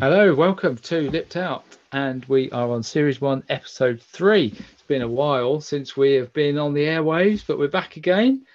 Hello, 0.00 0.32
welcome 0.32 0.76
to 0.76 1.10
Lipped 1.10 1.34
Out, 1.34 1.64
and 1.90 2.24
we 2.26 2.48
are 2.52 2.70
on 2.70 2.84
Series 2.84 3.20
1, 3.20 3.42
Episode 3.48 4.00
3. 4.00 4.54
It's 4.56 4.82
been 4.82 5.02
a 5.02 5.08
while 5.08 5.60
since 5.60 5.96
we 5.96 6.12
have 6.12 6.32
been 6.32 6.56
on 6.56 6.72
the 6.72 6.84
airwaves, 6.84 7.44
but 7.44 7.58
we're 7.58 7.66
back 7.66 7.96
again, 7.96 8.46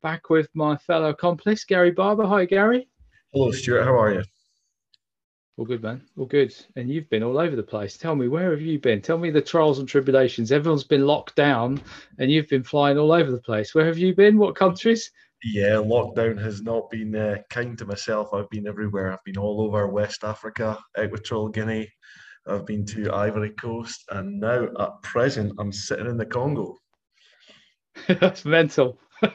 back 0.00 0.30
with 0.30 0.48
my 0.54 0.76
fellow 0.76 1.08
accomplice, 1.08 1.64
Gary 1.64 1.90
Barber. 1.90 2.24
Hi, 2.24 2.44
Gary. 2.44 2.88
Hello, 3.32 3.50
Stuart. 3.50 3.82
How 3.82 4.00
are 4.00 4.14
you? 4.14 4.22
All 5.56 5.64
good, 5.64 5.82
man. 5.82 6.02
All 6.16 6.26
good. 6.26 6.54
And 6.76 6.88
you've 6.88 7.10
been 7.10 7.24
all 7.24 7.36
over 7.36 7.56
the 7.56 7.64
place. 7.64 7.96
Tell 7.96 8.14
me, 8.14 8.28
where 8.28 8.52
have 8.52 8.62
you 8.62 8.78
been? 8.78 9.02
Tell 9.02 9.18
me 9.18 9.30
the 9.30 9.42
trials 9.42 9.80
and 9.80 9.88
tribulations. 9.88 10.52
Everyone's 10.52 10.84
been 10.84 11.04
locked 11.04 11.34
down, 11.34 11.82
and 12.20 12.30
you've 12.30 12.48
been 12.48 12.62
flying 12.62 12.96
all 12.96 13.10
over 13.10 13.32
the 13.32 13.42
place. 13.42 13.74
Where 13.74 13.86
have 13.86 13.98
you 13.98 14.14
been? 14.14 14.38
What 14.38 14.54
countries? 14.54 15.10
Yeah, 15.44 15.76
lockdown 15.76 16.40
has 16.40 16.62
not 16.62 16.88
been 16.90 17.16
uh, 17.16 17.38
kind 17.50 17.76
to 17.78 17.84
myself. 17.84 18.32
I've 18.32 18.50
been 18.50 18.68
everywhere. 18.68 19.12
I've 19.12 19.24
been 19.24 19.38
all 19.38 19.60
over 19.60 19.88
West 19.88 20.22
Africa, 20.22 20.78
Equatorial 20.98 21.48
Guinea. 21.48 21.90
I've 22.46 22.66
been 22.66 22.84
to 22.86 23.12
Ivory 23.12 23.50
Coast, 23.50 24.04
and 24.10 24.40
now 24.40 24.68
at 24.78 25.02
present, 25.02 25.52
I'm 25.58 25.72
sitting 25.72 26.06
in 26.06 26.16
the 26.16 26.26
Congo. 26.26 26.76
That's 28.08 28.44
mental. 28.44 28.98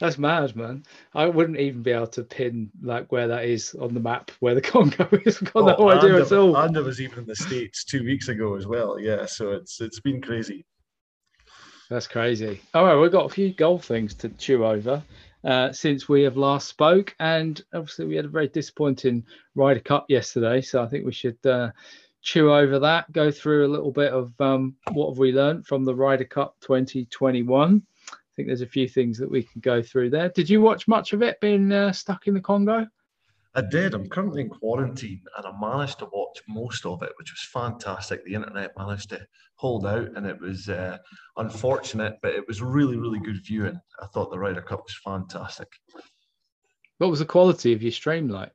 That's 0.00 0.18
mad, 0.18 0.54
man. 0.54 0.84
I 1.14 1.26
wouldn't 1.26 1.58
even 1.58 1.82
be 1.82 1.92
able 1.92 2.08
to 2.08 2.24
pin 2.24 2.70
like 2.82 3.10
where 3.10 3.28
that 3.28 3.44
is 3.44 3.74
on 3.74 3.94
the 3.94 4.00
map 4.00 4.30
where 4.40 4.54
the 4.54 4.60
Congo 4.62 5.08
is. 5.24 5.38
I've 5.38 5.52
got 5.52 5.78
oh, 5.78 5.86
no 5.86 5.90
idea 5.90 6.22
at 6.22 6.32
all. 6.32 6.56
And 6.56 6.76
I 6.76 6.80
was 6.80 7.00
even 7.00 7.20
in 7.20 7.26
the 7.26 7.36
States 7.36 7.84
two 7.84 8.04
weeks 8.04 8.28
ago 8.28 8.54
as 8.54 8.66
well. 8.66 8.98
Yeah, 8.98 9.26
so 9.26 9.52
it's 9.52 9.80
it's 9.80 10.00
been 10.00 10.20
crazy. 10.20 10.64
That's 11.90 12.06
crazy. 12.06 12.60
All 12.74 12.84
right, 12.84 12.96
we've 12.96 13.12
got 13.12 13.26
a 13.26 13.34
few 13.34 13.52
golf 13.52 13.86
things 13.86 14.14
to 14.16 14.28
chew 14.30 14.66
over 14.66 15.02
uh, 15.44 15.72
since 15.72 16.08
we 16.08 16.22
have 16.22 16.36
last 16.36 16.68
spoke, 16.68 17.14
and 17.18 17.62
obviously 17.72 18.04
we 18.04 18.16
had 18.16 18.26
a 18.26 18.28
very 18.28 18.48
disappointing 18.48 19.24
Ryder 19.54 19.80
Cup 19.80 20.04
yesterday. 20.08 20.60
So 20.60 20.82
I 20.82 20.86
think 20.86 21.06
we 21.06 21.12
should 21.12 21.44
uh, 21.46 21.70
chew 22.20 22.52
over 22.52 22.78
that, 22.80 23.10
go 23.12 23.30
through 23.30 23.66
a 23.66 23.72
little 23.72 23.90
bit 23.90 24.12
of 24.12 24.38
um, 24.38 24.76
what 24.92 25.08
have 25.10 25.18
we 25.18 25.32
learned 25.32 25.66
from 25.66 25.84
the 25.84 25.94
Ryder 25.94 26.24
Cup 26.24 26.56
2021. 26.60 27.82
I 28.10 28.16
think 28.36 28.48
there's 28.48 28.60
a 28.60 28.66
few 28.66 28.86
things 28.86 29.16
that 29.18 29.30
we 29.30 29.42
can 29.42 29.60
go 29.62 29.82
through 29.82 30.10
there. 30.10 30.28
Did 30.28 30.50
you 30.50 30.60
watch 30.60 30.88
much 30.88 31.14
of 31.14 31.22
it 31.22 31.40
being 31.40 31.72
uh, 31.72 31.92
stuck 31.92 32.26
in 32.26 32.34
the 32.34 32.40
Congo? 32.40 32.86
I 33.58 33.62
did. 33.62 33.92
I'm 33.92 34.08
currently 34.08 34.42
in 34.42 34.50
quarantine 34.50 35.20
and 35.36 35.44
I 35.44 35.50
managed 35.60 35.98
to 35.98 36.08
watch 36.12 36.38
most 36.46 36.86
of 36.86 37.02
it, 37.02 37.10
which 37.18 37.32
was 37.32 37.48
fantastic. 37.52 38.24
The 38.24 38.34
internet 38.34 38.70
managed 38.78 39.08
to 39.10 39.26
hold 39.56 39.84
out 39.84 40.10
and 40.14 40.24
it 40.24 40.40
was 40.40 40.68
uh, 40.68 40.98
unfortunate, 41.38 42.18
but 42.22 42.36
it 42.36 42.46
was 42.46 42.62
really, 42.62 42.96
really 42.96 43.18
good 43.18 43.44
viewing. 43.44 43.76
I 44.00 44.06
thought 44.06 44.30
the 44.30 44.38
Ryder 44.38 44.62
Cup 44.62 44.84
was 44.84 44.96
fantastic. 45.04 45.66
What 46.98 47.10
was 47.10 47.18
the 47.18 47.24
quality 47.24 47.72
of 47.72 47.82
your 47.82 47.90
stream 47.90 48.28
like? 48.28 48.52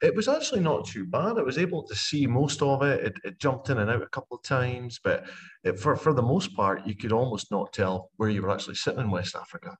It 0.00 0.16
was 0.16 0.28
actually 0.28 0.60
not 0.60 0.86
too 0.86 1.04
bad. 1.04 1.36
I 1.36 1.42
was 1.42 1.58
able 1.58 1.86
to 1.86 1.94
see 1.94 2.26
most 2.26 2.62
of 2.62 2.82
it. 2.82 3.04
It, 3.04 3.16
it 3.24 3.38
jumped 3.38 3.68
in 3.68 3.76
and 3.76 3.90
out 3.90 4.00
a 4.00 4.08
couple 4.08 4.38
of 4.38 4.44
times, 4.44 4.98
but 5.04 5.26
it, 5.62 5.78
for, 5.78 5.94
for 5.94 6.14
the 6.14 6.22
most 6.22 6.56
part, 6.56 6.86
you 6.86 6.96
could 6.96 7.12
almost 7.12 7.50
not 7.50 7.74
tell 7.74 8.12
where 8.16 8.30
you 8.30 8.40
were 8.40 8.50
actually 8.50 8.76
sitting 8.76 9.00
in 9.00 9.10
West 9.10 9.36
Africa. 9.36 9.76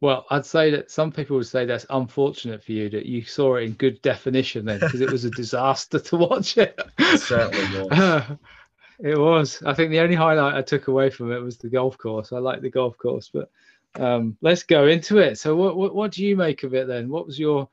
Well, 0.00 0.26
I'd 0.30 0.46
say 0.46 0.70
that 0.70 0.90
some 0.90 1.10
people 1.10 1.36
would 1.36 1.46
say 1.46 1.64
that's 1.64 1.86
unfortunate 1.90 2.62
for 2.62 2.72
you 2.72 2.88
that 2.90 3.06
you 3.06 3.24
saw 3.24 3.56
it 3.56 3.64
in 3.64 3.72
good 3.72 4.00
definition 4.00 4.64
then, 4.64 4.78
because 4.78 5.00
it 5.00 5.10
was 5.10 5.24
a 5.24 5.30
disaster 5.30 5.98
to 5.98 6.16
watch 6.16 6.56
it. 6.56 6.78
it 6.98 7.20
certainly 7.20 7.82
was. 7.82 8.22
it 9.00 9.18
was. 9.18 9.62
I 9.66 9.74
think 9.74 9.90
the 9.90 10.00
only 10.00 10.14
highlight 10.14 10.54
I 10.54 10.62
took 10.62 10.86
away 10.86 11.10
from 11.10 11.32
it 11.32 11.40
was 11.40 11.58
the 11.58 11.68
golf 11.68 11.98
course. 11.98 12.32
I 12.32 12.38
like 12.38 12.60
the 12.60 12.70
golf 12.70 12.96
course, 12.96 13.30
but 13.32 13.50
um, 13.96 14.36
let's 14.40 14.62
go 14.62 14.86
into 14.86 15.18
it. 15.18 15.38
So, 15.38 15.56
what, 15.56 15.76
what, 15.76 15.94
what 15.94 16.12
do 16.12 16.24
you 16.24 16.36
make 16.36 16.62
of 16.62 16.74
it 16.74 16.86
then? 16.86 17.08
What 17.08 17.26
was 17.26 17.38
your 17.38 17.68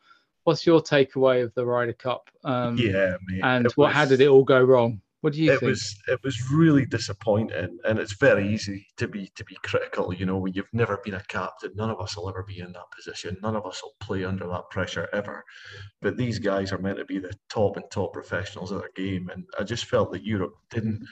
what's 0.46 0.66
your 0.66 0.82
takeaway 0.82 1.44
of 1.44 1.54
the 1.54 1.66
Ryder 1.66 1.94
Cup? 1.94 2.30
Um, 2.44 2.78
yeah, 2.78 3.18
mate, 3.28 3.42
and 3.44 3.66
what? 3.76 3.88
Was... 3.88 3.94
How 3.94 4.06
did 4.06 4.22
it 4.22 4.28
all 4.28 4.44
go 4.44 4.64
wrong? 4.64 5.02
What 5.26 5.34
do 5.34 5.42
you 5.42 5.54
it 5.54 5.60
think? 5.60 5.70
was 5.72 5.98
it 6.08 6.24
was 6.24 6.52
really 6.52 6.86
disappointing, 6.86 7.80
and 7.84 7.98
it's 7.98 8.14
very 8.14 8.48
easy 8.48 8.86
to 8.98 9.08
be 9.08 9.32
to 9.36 9.44
be 9.44 9.58
critical. 9.64 10.14
You 10.14 10.28
know, 10.28 10.38
when 10.38 10.54
you've 10.54 10.72
never 10.72 11.02
been 11.04 11.16
a 11.16 11.24
captain, 11.24 11.72
none 11.74 11.90
of 11.90 12.00
us 12.00 12.16
will 12.16 12.30
ever 12.30 12.44
be 12.44 12.60
in 12.60 12.72
that 12.74 12.92
position. 12.96 13.36
None 13.42 13.56
of 13.56 13.66
us 13.66 13.82
will 13.82 13.96
play 14.00 14.24
under 14.24 14.48
that 14.48 14.70
pressure 14.70 15.10
ever. 15.14 15.44
But 16.00 16.16
these 16.16 16.38
guys 16.38 16.72
are 16.72 16.78
meant 16.78 17.00
to 17.00 17.06
be 17.06 17.18
the 17.18 17.34
top 17.50 17.76
and 17.76 17.90
top 17.90 18.14
professionals 18.14 18.70
of 18.70 18.82
their 18.82 18.92
game, 18.96 19.32
and 19.34 19.46
I 19.60 19.64
just 19.64 19.86
felt 19.86 20.12
that 20.12 20.24
Europe 20.24 20.54
didn't 20.70 21.04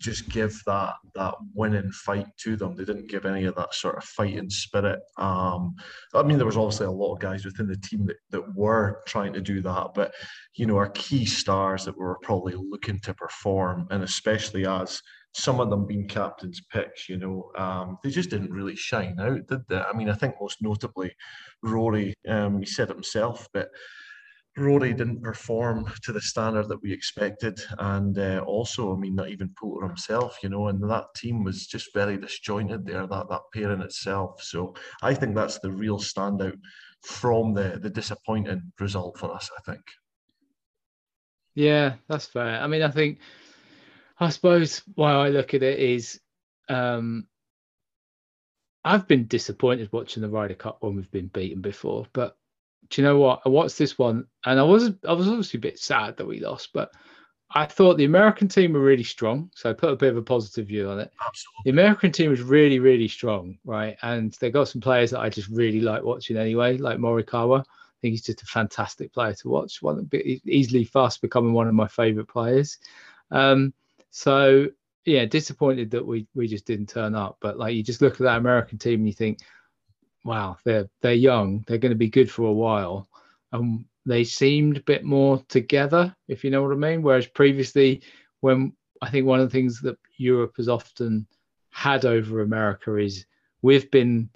just 0.00 0.28
give 0.28 0.60
that 0.66 0.94
that 1.14 1.34
winning 1.54 1.90
fight 1.90 2.26
to 2.38 2.56
them. 2.56 2.74
They 2.74 2.84
didn't 2.84 3.08
give 3.08 3.26
any 3.26 3.44
of 3.44 3.54
that 3.56 3.74
sort 3.74 3.96
of 3.96 4.04
fighting 4.04 4.50
spirit. 4.50 5.00
Um, 5.16 5.74
I 6.14 6.22
mean, 6.22 6.38
there 6.38 6.46
was 6.46 6.56
obviously 6.56 6.86
a 6.86 6.90
lot 6.90 7.14
of 7.14 7.20
guys 7.20 7.44
within 7.44 7.66
the 7.66 7.76
team 7.76 8.06
that, 8.06 8.16
that 8.30 8.54
were 8.54 9.02
trying 9.06 9.32
to 9.32 9.40
do 9.40 9.60
that, 9.62 9.88
but 9.94 10.14
you 10.54 10.66
know, 10.66 10.76
our 10.76 10.90
key 10.90 11.24
stars 11.24 11.84
that 11.84 11.96
were 11.96 12.18
probably 12.22 12.54
looking 12.54 12.98
to 13.00 13.14
perform, 13.14 13.86
and 13.90 14.02
especially 14.02 14.66
as 14.66 15.00
some 15.34 15.60
of 15.60 15.70
them 15.70 15.86
being 15.86 16.08
captain's 16.08 16.60
picks, 16.72 17.08
you 17.08 17.16
know, 17.16 17.50
um, 17.56 17.98
they 18.02 18.10
just 18.10 18.30
didn't 18.30 18.50
really 18.50 18.76
shine 18.76 19.18
out, 19.20 19.46
did 19.46 19.60
they? 19.68 19.78
I 19.78 19.92
mean, 19.92 20.08
I 20.08 20.14
think 20.14 20.34
most 20.40 20.58
notably, 20.60 21.14
Rory, 21.62 22.14
um, 22.26 22.60
he 22.60 22.66
said 22.66 22.90
it 22.90 22.94
himself, 22.94 23.48
but 23.52 23.68
Rory 24.58 24.92
didn't 24.92 25.22
perform 25.22 25.90
to 26.02 26.12
the 26.12 26.20
standard 26.20 26.68
that 26.68 26.82
we 26.82 26.92
expected, 26.92 27.60
and 27.78 28.18
uh, 28.18 28.42
also, 28.46 28.94
I 28.94 28.98
mean, 28.98 29.14
not 29.14 29.30
even 29.30 29.54
Poulter 29.58 29.86
himself, 29.86 30.36
you 30.42 30.48
know, 30.48 30.68
and 30.68 30.82
that 30.90 31.06
team 31.16 31.44
was 31.44 31.66
just 31.66 31.94
very 31.94 32.16
disjointed 32.16 32.84
there. 32.84 33.06
That 33.06 33.28
that 33.28 33.42
pair 33.54 33.72
in 33.72 33.82
itself. 33.82 34.42
So 34.42 34.74
I 35.02 35.14
think 35.14 35.34
that's 35.34 35.58
the 35.60 35.70
real 35.70 35.98
standout 35.98 36.58
from 37.02 37.54
the 37.54 37.78
the 37.80 37.90
disappointing 37.90 38.72
result 38.78 39.18
for 39.18 39.34
us. 39.34 39.50
I 39.56 39.70
think. 39.70 39.82
Yeah, 41.54 41.94
that's 42.08 42.26
fair. 42.26 42.60
I 42.60 42.66
mean, 42.68 42.82
I 42.82 42.90
think, 42.90 43.18
I 44.20 44.28
suppose 44.28 44.82
why 44.94 45.12
I 45.12 45.28
look 45.30 45.54
at 45.54 45.64
it 45.64 45.80
is, 45.80 46.20
um, 46.68 47.26
I've 48.84 49.08
been 49.08 49.26
disappointed 49.26 49.92
watching 49.92 50.22
the 50.22 50.28
Ryder 50.28 50.54
Cup 50.54 50.78
when 50.80 50.94
we've 50.94 51.10
been 51.10 51.26
beaten 51.26 51.60
before, 51.60 52.06
but 52.12 52.36
do 52.90 53.00
you 53.00 53.06
know 53.06 53.18
what? 53.18 53.42
I 53.44 53.48
watched 53.48 53.78
this 53.78 53.98
one, 53.98 54.26
and 54.44 54.58
I 54.58 54.62
was 54.62 54.90
I 55.06 55.12
was 55.12 55.28
obviously 55.28 55.58
a 55.58 55.60
bit 55.60 55.78
sad 55.78 56.16
that 56.16 56.26
we 56.26 56.40
lost, 56.40 56.70
but 56.72 56.92
I 57.54 57.64
thought 57.64 57.96
the 57.96 58.04
American 58.04 58.48
team 58.48 58.72
were 58.72 58.80
really 58.80 59.04
strong. 59.04 59.50
So 59.54 59.70
I 59.70 59.72
put 59.72 59.90
a 59.90 59.96
bit 59.96 60.10
of 60.10 60.16
a 60.18 60.22
positive 60.22 60.66
view 60.66 60.90
on 60.90 61.00
it. 61.00 61.10
Absolutely. 61.26 61.62
The 61.64 61.70
American 61.70 62.12
team 62.12 62.30
was 62.30 62.42
really, 62.42 62.78
really 62.78 63.08
strong, 63.08 63.58
right? 63.64 63.96
And 64.02 64.32
they 64.34 64.50
got 64.50 64.68
some 64.68 64.82
players 64.82 65.10
that 65.10 65.20
I 65.20 65.30
just 65.30 65.48
really 65.48 65.80
like 65.80 66.02
watching 66.02 66.36
anyway, 66.36 66.76
like 66.76 66.98
Morikawa. 66.98 67.60
I 67.60 68.00
think 68.00 68.12
he's 68.12 68.24
just 68.24 68.42
a 68.42 68.46
fantastic 68.46 69.12
player 69.12 69.34
to 69.34 69.48
watch. 69.48 69.82
One 69.82 70.08
easily 70.12 70.84
fast 70.84 71.22
becoming 71.22 71.52
one 71.52 71.68
of 71.68 71.74
my 71.74 71.88
favorite 71.88 72.28
players. 72.28 72.78
Um, 73.30 73.72
so 74.10 74.68
yeah, 75.04 75.24
disappointed 75.24 75.90
that 75.92 76.06
we 76.06 76.26
we 76.34 76.46
just 76.46 76.66
didn't 76.66 76.90
turn 76.90 77.14
up. 77.14 77.38
But 77.40 77.58
like 77.58 77.74
you 77.74 77.82
just 77.82 78.02
look 78.02 78.14
at 78.14 78.20
that 78.20 78.38
American 78.38 78.78
team 78.78 79.00
and 79.00 79.06
you 79.06 79.14
think, 79.14 79.38
wow, 80.28 80.58
they're 80.62 80.88
they're 81.00 81.14
young, 81.14 81.64
they're 81.66 81.78
going 81.78 81.90
to 81.90 82.04
be 82.06 82.10
good 82.10 82.30
for 82.30 82.42
a 82.42 82.52
while, 82.52 83.08
and 83.52 83.86
they 84.04 84.24
seemed 84.24 84.76
a 84.76 84.82
bit 84.82 85.02
more 85.02 85.42
together, 85.48 86.14
if 86.28 86.44
you 86.44 86.50
know 86.50 86.62
what 86.62 86.72
I 86.72 86.76
mean. 86.76 87.02
Whereas 87.02 87.26
previously, 87.26 88.02
when 88.40 88.74
I 89.00 89.08
think 89.08 89.26
one 89.26 89.40
of 89.40 89.46
the 89.46 89.52
things 89.52 89.80
that 89.80 89.96
Europe 90.18 90.54
has 90.58 90.68
often 90.68 91.26
had 91.70 92.04
over 92.04 92.42
America 92.42 92.96
is 92.96 93.24
we've 93.62 93.90
been, 93.90 94.28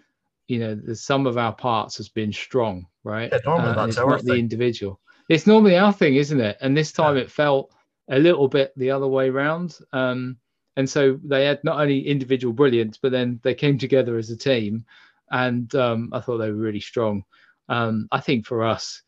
you 0.49 0.61
know, 0.61 0.75
the 0.75 0.97
sum 0.97 1.27
of 1.27 1.37
our 1.37 1.53
parts 1.53 1.99
has 1.99 2.09
been 2.09 2.33
strong, 2.33 2.87
right? 3.05 3.31
Yeah, 3.31 3.41
normally 3.45 3.71
uh, 3.71 3.75
that's 3.75 3.97
it's 3.97 4.07
not 4.07 4.21
thing. 4.21 4.29
the 4.29 4.39
individual. 4.39 4.99
It's 5.29 5.47
normally 5.47 5.77
our 5.77 5.93
thing, 5.93 6.17
isn't 6.17 6.41
it? 6.41 6.57
And 6.63 6.75
this 6.75 6.93
time 6.93 7.17
yeah. 7.17 7.23
it 7.25 7.31
felt 7.31 7.71
a 8.09 8.19
little 8.19 8.49
bit 8.49 8.73
the 8.77 8.91
other 8.91 9.07
way 9.07 9.29
around. 9.29 9.77
Um, 9.93 10.39
and 10.77 10.89
so 10.89 11.19
they 11.23 11.45
had 11.45 11.63
not 11.65 11.81
only 11.81 12.07
individual 12.07 12.55
brilliance, 12.55 12.97
but 12.97 13.13
then 13.13 13.41
they 13.43 13.55
came 13.55 13.77
together 13.77 14.17
as 14.17 14.31
a 14.31 14.37
team 14.37 14.87
and 15.33 15.75
um, 15.75 16.11
I 16.13 16.21
thought 16.21 16.39
they 16.39 16.51
were 16.51 16.57
really 16.57 16.81
strong. 16.81 17.25
Um, 17.69 18.07
I 18.13 18.21
think 18.21 18.47
for 18.47 18.63
us, 18.63 19.03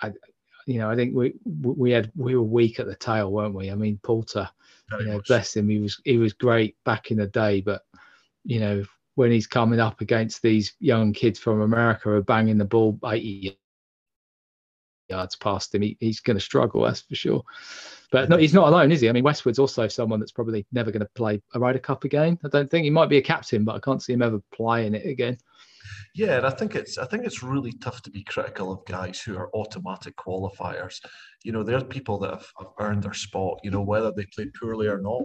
I, 0.00 0.12
you 0.66 0.78
know, 0.78 0.90
I 0.90 0.96
think 0.96 1.14
we 1.14 1.34
we 1.62 1.90
had 1.90 2.10
we 2.16 2.34
were 2.34 2.42
weak 2.42 2.80
at 2.80 2.86
the 2.86 2.96
tail, 2.96 3.30
weren't 3.30 3.54
we? 3.54 3.70
I 3.70 3.74
mean, 3.74 4.00
Very 4.90 5.04
you 5.04 5.10
know, 5.10 5.22
bless 5.28 5.54
him, 5.54 5.68
he 5.68 5.78
was 5.78 6.00
he 6.04 6.16
was 6.16 6.32
great 6.32 6.76
back 6.84 7.10
in 7.10 7.18
the 7.18 7.26
day, 7.26 7.60
but 7.60 7.82
you 8.44 8.58
know, 8.58 8.84
when 9.14 9.30
he's 9.30 9.46
coming 9.46 9.80
up 9.80 10.00
against 10.00 10.42
these 10.42 10.74
young 10.80 11.12
kids 11.12 11.38
from 11.38 11.60
America 11.60 12.02
who 12.04 12.10
are 12.12 12.22
banging 12.22 12.58
the 12.58 12.64
ball 12.64 12.98
80 13.04 13.58
yards 15.10 15.36
past 15.36 15.74
him, 15.74 15.82
he, 15.82 15.96
he's 16.00 16.20
going 16.20 16.38
to 16.38 16.44
struggle, 16.44 16.82
that's 16.82 17.02
for 17.02 17.14
sure. 17.14 17.44
But 18.10 18.28
no, 18.28 18.36
he's 18.36 18.54
not 18.54 18.68
alone, 18.68 18.90
is 18.90 19.00
he? 19.00 19.08
I 19.08 19.12
mean, 19.12 19.24
Westwood's 19.24 19.58
also 19.58 19.86
someone 19.86 20.18
that's 20.18 20.32
probably 20.32 20.66
never 20.72 20.90
going 20.90 21.00
to 21.00 21.10
play 21.14 21.40
a 21.54 21.60
Ryder 21.60 21.78
Cup 21.78 22.04
again. 22.04 22.38
I 22.44 22.48
don't 22.48 22.70
think 22.70 22.84
he 22.84 22.90
might 22.90 23.08
be 23.08 23.18
a 23.18 23.22
captain, 23.22 23.64
but 23.64 23.76
I 23.76 23.78
can't 23.78 24.02
see 24.02 24.12
him 24.12 24.22
ever 24.22 24.40
playing 24.52 24.94
it 24.94 25.06
again. 25.06 25.38
Yeah, 26.14 26.38
and 26.38 26.46
I 26.46 26.50
think 26.50 26.74
it's 26.74 26.98
I 26.98 27.06
think 27.06 27.24
it's 27.24 27.42
really 27.42 27.72
tough 27.72 28.02
to 28.02 28.10
be 28.10 28.24
critical 28.24 28.72
of 28.72 28.84
guys 28.84 29.20
who 29.20 29.36
are 29.36 29.54
automatic 29.54 30.16
qualifiers. 30.16 31.00
You 31.44 31.52
know, 31.52 31.62
there's 31.62 31.84
people 31.84 32.18
that 32.18 32.30
have, 32.30 32.46
have 32.58 32.68
earned 32.78 33.04
their 33.04 33.14
spot. 33.14 33.60
You 33.62 33.70
know, 33.70 33.80
whether 33.80 34.10
they 34.10 34.26
played 34.34 34.52
poorly 34.54 34.88
or 34.88 35.00
not, 35.00 35.22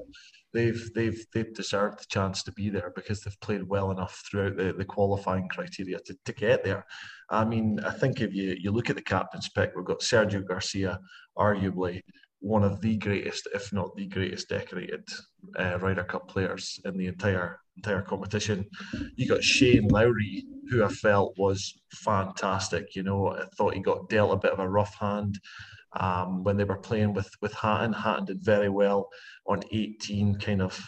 they've 0.54 0.90
they've 0.94 1.26
they've 1.34 1.54
deserved 1.54 2.00
the 2.00 2.06
chance 2.08 2.44
to 2.44 2.52
be 2.52 2.70
there 2.70 2.94
because 2.96 3.22
they've 3.22 3.40
played 3.42 3.64
well 3.64 3.92
enough 3.92 4.24
throughout 4.30 4.58
the, 4.58 4.74
the 4.74 4.86
qualifying 4.86 5.48
criteria 5.50 6.00
to, 6.06 6.16
to 6.26 6.34
get 6.34 6.64
there. 6.64 6.86
I 7.30 7.46
mean, 7.46 7.80
I 7.80 7.92
think 7.92 8.22
if 8.22 8.34
you 8.34 8.56
you 8.60 8.72
look 8.72 8.90
at 8.90 8.96
the 8.96 9.02
captain's 9.02 9.50
pick, 9.50 9.72
we've 9.76 9.86
got 9.86 10.02
Sergio 10.02 10.48
Garcia, 10.48 11.00
arguably 11.38 12.02
one 12.46 12.64
of 12.64 12.80
the 12.80 12.96
greatest, 12.98 13.48
if 13.56 13.74
not 13.74 13.96
the 13.96 14.06
greatest, 14.06 14.50
decorated 14.50 15.04
uh, 15.58 15.80
Ryder 15.80 16.04
Cup 16.04 16.28
players 16.28 16.80
in 16.86 16.96
the 16.96 17.08
entire 17.08 17.60
entire 17.76 18.04
competition. 18.04 18.64
You 19.16 19.28
got 19.28 19.44
Shane 19.44 19.88
Lowry, 19.88 20.46
who 20.70 20.84
I 20.84 20.90
felt 20.90 21.34
was 21.40 21.74
fantastic. 21.92 22.96
You 22.96 23.02
know, 23.02 23.32
I 23.32 23.46
thought 23.58 23.74
he 23.74 23.80
got 23.80 24.10
dealt 24.10 24.32
a 24.32 24.38
bit 24.38 24.52
of 24.52 24.60
a 24.60 24.70
rough 24.70 24.94
hand 24.94 25.40
um, 26.00 26.44
when 26.44 26.56
they 26.56 26.66
were 26.66 26.78
playing 26.78 27.14
with 27.16 27.32
with 27.42 27.54
Hatton. 27.56 27.94
Hatton 27.94 28.26
did 28.26 28.46
very 28.46 28.70
well 28.70 29.10
on 29.48 29.64
18, 29.72 30.38
kind 30.40 30.62
of 30.62 30.80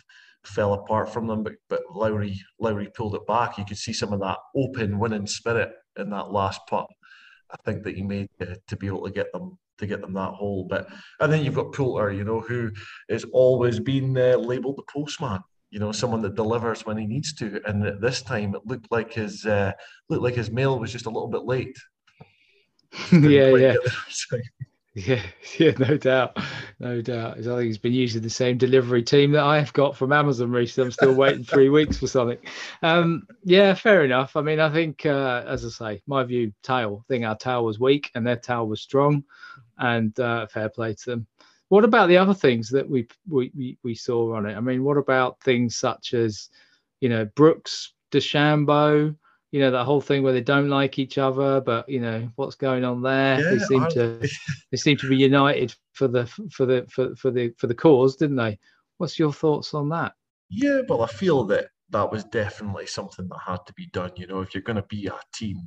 fell 0.44 0.76
apart 0.76 1.12
from 1.12 1.26
them, 1.26 1.42
but 1.42 1.54
but 1.70 1.82
Lowry 1.92 2.40
Lowry 2.60 2.92
pulled 2.96 3.16
it 3.16 3.26
back. 3.26 3.58
You 3.58 3.66
could 3.66 3.80
see 3.80 3.94
some 3.94 4.14
of 4.14 4.20
that 4.20 4.38
open 4.56 5.00
winning 5.00 5.26
spirit 5.26 5.72
in 5.98 6.12
that 6.12 6.32
last 6.32 6.62
putt. 6.70 6.86
I 7.60 7.72
think 7.72 7.84
that 7.84 7.96
he 7.96 8.04
made 8.04 8.30
to, 8.40 8.58
to 8.68 8.76
be 8.76 8.88
able 8.88 9.06
to 9.06 9.12
get 9.12 9.32
them 9.32 9.58
to 9.78 9.88
get 9.88 10.02
them 10.02 10.14
that 10.14 10.34
hole. 10.34 10.66
But 10.70 10.88
and 11.20 11.32
then 11.32 11.44
you've 11.44 11.56
got 11.56 11.74
Poulter, 11.74 12.12
you 12.12 12.24
know, 12.24 12.42
who 12.42 12.72
has 13.10 13.24
always 13.32 13.80
been 13.80 14.18
uh, 14.18 14.38
labelled 14.38 14.78
the 14.78 14.84
postman. 14.92 15.40
You 15.70 15.80
know, 15.80 15.92
someone 15.92 16.22
that 16.22 16.36
delivers 16.36 16.86
when 16.86 16.98
he 16.98 17.06
needs 17.06 17.34
to. 17.36 17.62
And 17.66 17.86
at 17.86 18.00
this 18.00 18.22
time, 18.22 18.56
it 18.56 18.62
looked 18.66 18.90
like 18.90 19.14
his 19.14 19.46
uh, 19.46 19.74
looked 20.10 20.24
like 20.24 20.36
his 20.36 20.50
mail 20.50 20.80
was 20.80 20.92
just 20.92 21.08
a 21.08 21.10
little 21.10 21.28
bit 21.28 21.44
late. 21.44 21.78
yeah, 23.12 23.50
yeah. 23.56 23.76
Yeah, 25.06 25.22
yeah, 25.60 25.74
no 25.78 25.96
doubt, 25.96 26.40
no 26.80 27.04
doubt. 27.04 27.38
I 27.38 27.42
think 27.44 27.66
he's 27.66 27.78
been 27.78 27.94
using 27.94 28.24
the 28.24 28.32
same 28.32 28.58
delivery 28.58 29.04
team 29.04 29.32
that 29.34 29.44
I 29.44 29.60
have 29.60 29.72
got 29.72 29.96
from 29.96 30.12
Amazon 30.12 30.50
recently. 30.50 30.88
I'm 30.88 30.92
still 30.92 31.14
waiting 31.14 31.44
three 31.44 31.70
weeks 31.70 32.00
for 32.00 32.08
something. 32.08 32.40
Um, 32.82 33.28
yeah, 33.44 33.76
fair 33.76 34.04
enough. 34.04 34.36
I 34.36 34.42
mean, 34.42 34.60
I 34.60 34.72
think, 34.74 35.06
uh, 35.06 35.44
as 35.46 35.64
I 35.64 35.70
say, 35.70 36.02
my 36.08 36.24
view, 36.24 36.52
tail. 36.64 37.04
I 37.04 37.14
think 37.14 37.26
our 37.26 37.38
tail 37.38 37.64
was 37.64 37.80
weak 37.80 38.10
and 38.16 38.26
their 38.26 38.38
tail 38.38 38.68
was 38.68 38.82
strong, 38.82 39.24
and 39.78 40.20
uh, 40.20 40.48
fair 40.48 40.70
play 40.70 40.96
to 40.96 41.10
them. 41.12 41.28
What 41.70 41.84
about 41.84 42.08
the 42.08 42.18
other 42.18 42.34
things 42.34 42.68
that 42.70 42.90
we 42.90 43.08
we 43.30 43.78
we 43.84 43.94
saw 43.94 44.34
on 44.34 44.48
it? 44.48 44.56
I 44.56 44.62
mean, 44.62 44.84
what 44.84 44.98
about 44.98 45.40
things 45.42 45.76
such 45.76 46.16
as, 46.16 46.50
you 47.02 47.10
know, 47.10 47.26
Brooks, 47.36 47.94
DeChambeau? 48.12 49.16
You 49.52 49.60
know 49.60 49.72
that 49.72 49.86
whole 49.86 50.02
thing 50.02 50.24
where 50.24 50.34
they 50.34 50.42
don't 50.42 50.70
like 50.70 51.00
each 51.00 51.18
other 51.18 51.62
but 51.62 51.88
you 51.88 52.00
know 52.00 52.30
what's 52.36 52.56
going 52.56 52.84
on 52.84 53.02
there? 53.02 53.40
Yeah, 53.40 53.52
they 53.52 53.60
seem 53.60 53.84
I... 53.84 53.90
to 53.90 54.30
they 54.72 54.78
seem 54.78 54.98
to 54.98 55.10
be 55.10 55.18
united 55.18 55.74
for 55.94 56.08
the 56.08 56.26
for 56.52 56.66
the 56.66 56.86
for, 56.90 57.16
for 57.16 57.32
the 57.32 57.54
for 57.58 57.68
the 57.68 57.76
cause 57.76 58.16
didn't 58.16 58.38
they? 58.38 58.60
What's 58.98 59.20
your 59.20 59.34
thoughts 59.34 59.74
on 59.74 59.90
that? 59.90 60.14
Yeah 60.50 60.82
well 60.88 61.02
i 61.04 61.08
feel 61.08 61.44
that 61.46 61.68
that 61.90 62.12
was 62.12 62.24
definitely 62.26 62.86
something 62.86 63.28
that 63.28 63.40
had 63.46 63.66
to 63.66 63.74
be 63.74 63.88
done 63.88 64.12
you 64.16 64.28
know 64.28 64.42
if 64.42 64.54
you're 64.54 64.64
going 64.64 64.76
to 64.78 64.84
be 64.84 65.08
a 65.08 65.20
team 65.34 65.58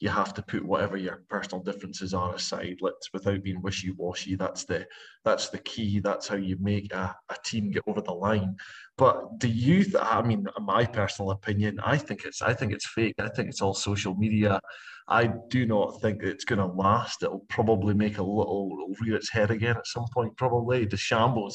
you 0.00 0.08
have 0.08 0.34
to 0.34 0.42
put 0.42 0.64
whatever 0.64 0.96
your 0.96 1.22
personal 1.28 1.62
differences 1.62 2.12
are 2.12 2.34
aside 2.34 2.76
let's 2.80 3.12
without 3.12 3.42
being 3.42 3.62
wishy-washy 3.62 4.34
that's 4.34 4.64
the 4.64 4.86
that's 5.24 5.48
the 5.48 5.58
key 5.58 6.00
that's 6.00 6.28
how 6.28 6.36
you 6.36 6.56
make 6.60 6.92
a, 6.92 7.14
a 7.28 7.31
team 7.44 7.70
get 7.70 7.82
over 7.86 8.00
the 8.00 8.12
line 8.12 8.54
but 8.96 9.38
do 9.38 9.48
you 9.48 9.84
th- 9.84 9.96
i 10.00 10.22
mean 10.22 10.46
my 10.60 10.84
personal 10.84 11.30
opinion 11.30 11.78
i 11.82 11.96
think 11.96 12.24
it's 12.24 12.42
i 12.42 12.52
think 12.52 12.72
it's 12.72 12.88
fake 12.88 13.14
i 13.18 13.28
think 13.28 13.48
it's 13.48 13.62
all 13.62 13.74
social 13.74 14.14
media 14.14 14.60
i 15.08 15.30
do 15.48 15.66
not 15.66 16.00
think 16.00 16.22
it's 16.22 16.44
going 16.44 16.58
to 16.58 16.66
last 16.66 17.22
it'll 17.22 17.46
probably 17.48 17.94
make 17.94 18.18
a 18.18 18.22
little 18.22 18.94
rear 19.00 19.16
its 19.16 19.30
head 19.30 19.50
again 19.50 19.76
at 19.76 19.86
some 19.86 20.06
point 20.14 20.36
probably 20.36 20.86
DeChambeau 20.86 21.50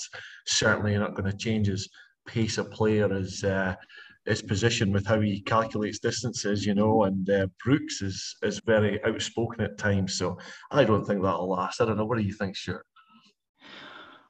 certainly 0.45 0.97
not 0.97 1.15
going 1.15 1.29
to 1.29 1.37
change 1.37 1.67
his 1.67 1.89
pace 2.27 2.57
of 2.57 2.69
play 2.71 2.99
or 2.99 3.09
his 3.09 3.43
uh, 3.43 3.73
his 4.27 4.41
position 4.41 4.91
with 4.91 5.07
how 5.07 5.21
he 5.21 5.41
calculates 5.41 5.99
distances, 5.99 6.65
you 6.65 6.75
know, 6.75 7.03
and 7.03 7.29
uh, 7.29 7.47
Brooks 7.63 8.01
is 8.01 8.35
is 8.43 8.61
very 8.65 9.03
outspoken 9.05 9.61
at 9.61 9.77
times. 9.77 10.17
So 10.17 10.37
I 10.69 10.83
don't 10.83 11.05
think 11.05 11.23
that'll 11.23 11.49
last. 11.49 11.81
I 11.81 11.85
don't 11.85 11.97
know. 11.97 12.05
What 12.05 12.17
do 12.17 12.23
you 12.23 12.33
think, 12.33 12.55
Stuart? 12.55 12.85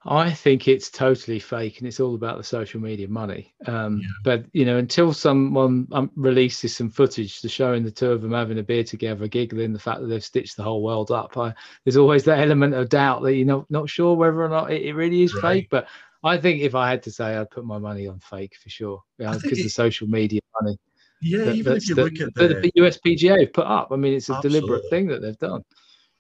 I 0.06 0.32
think 0.32 0.68
it's 0.68 0.90
totally 0.90 1.40
fake, 1.40 1.80
and 1.80 1.88
it's 1.88 2.00
all 2.00 2.16
about 2.16 2.38
the 2.38 2.44
social 2.44 2.80
media 2.80 3.08
money. 3.08 3.54
Um, 3.66 4.00
yeah. 4.00 4.08
But 4.24 4.46
you 4.54 4.64
know, 4.64 4.78
until 4.78 5.12
someone 5.12 5.88
um, 5.92 6.12
releases 6.16 6.76
some 6.76 6.90
footage 6.90 7.42
to 7.42 7.50
showing 7.50 7.84
the 7.84 7.92
two 7.92 8.12
of 8.12 8.22
them 8.22 8.32
having 8.32 8.60
a 8.60 8.64
beer 8.64 8.84
together, 8.84 9.28
giggling, 9.28 9.74
the 9.74 9.80
fact 9.80 10.02
that 10.02 10.08
they've 10.08 10.24
stitched 10.24 10.56
the 10.56 10.64
whole 10.64 10.84
world 10.84 11.12
up, 11.12 11.36
I, 11.38 11.54
there's 11.84 11.98
always 11.98 12.24
that 12.26 12.40
element 12.40 12.74
of 12.74 12.90
doubt 12.90 13.24
that 13.24 13.36
you're 13.36 13.46
not 13.46 13.70
not 13.70 13.90
sure 13.90 14.16
whether 14.16 14.42
or 14.42 14.50
not 14.50 14.72
it, 14.72 14.84
it 14.84 14.94
really 14.94 15.24
is 15.24 15.34
right. 15.36 15.42
fake. 15.42 15.68
But 15.70 15.88
I 16.24 16.38
think 16.38 16.62
if 16.62 16.76
I 16.76 16.90
had 16.90 17.04
to 17.04 17.12
say, 17.12 17.36
I'd 17.36 17.50
put 17.50 17.66
my 17.66 17.78
money 17.78 18.08
on 18.08 18.20
fake 18.20 18.56
for 18.62 18.70
sure, 18.70 19.04
because 19.18 19.44
yeah, 19.44 19.64
the 19.64 19.70
social 19.70 20.08
media 20.08 20.42
money. 20.62 20.78
Yeah, 21.22 21.46
that, 21.46 21.56
even 21.56 21.78
if 21.78 21.90
you 21.90 21.96
the, 21.96 22.04
look 22.04 22.22
at 22.22 22.36
the, 22.36 22.48
the 22.48 22.72
USPGA 22.78 23.40
have 23.42 23.54
put 23.54 23.66
up. 23.66 23.90
I 23.92 23.96
mean, 23.96 24.14
it's 24.14 24.30
a 24.30 24.36
absolutely. 24.36 24.60
deliberate 24.60 24.90
thing 24.90 25.08
that 25.08 25.22
they've 25.22 25.38
done. 25.38 25.64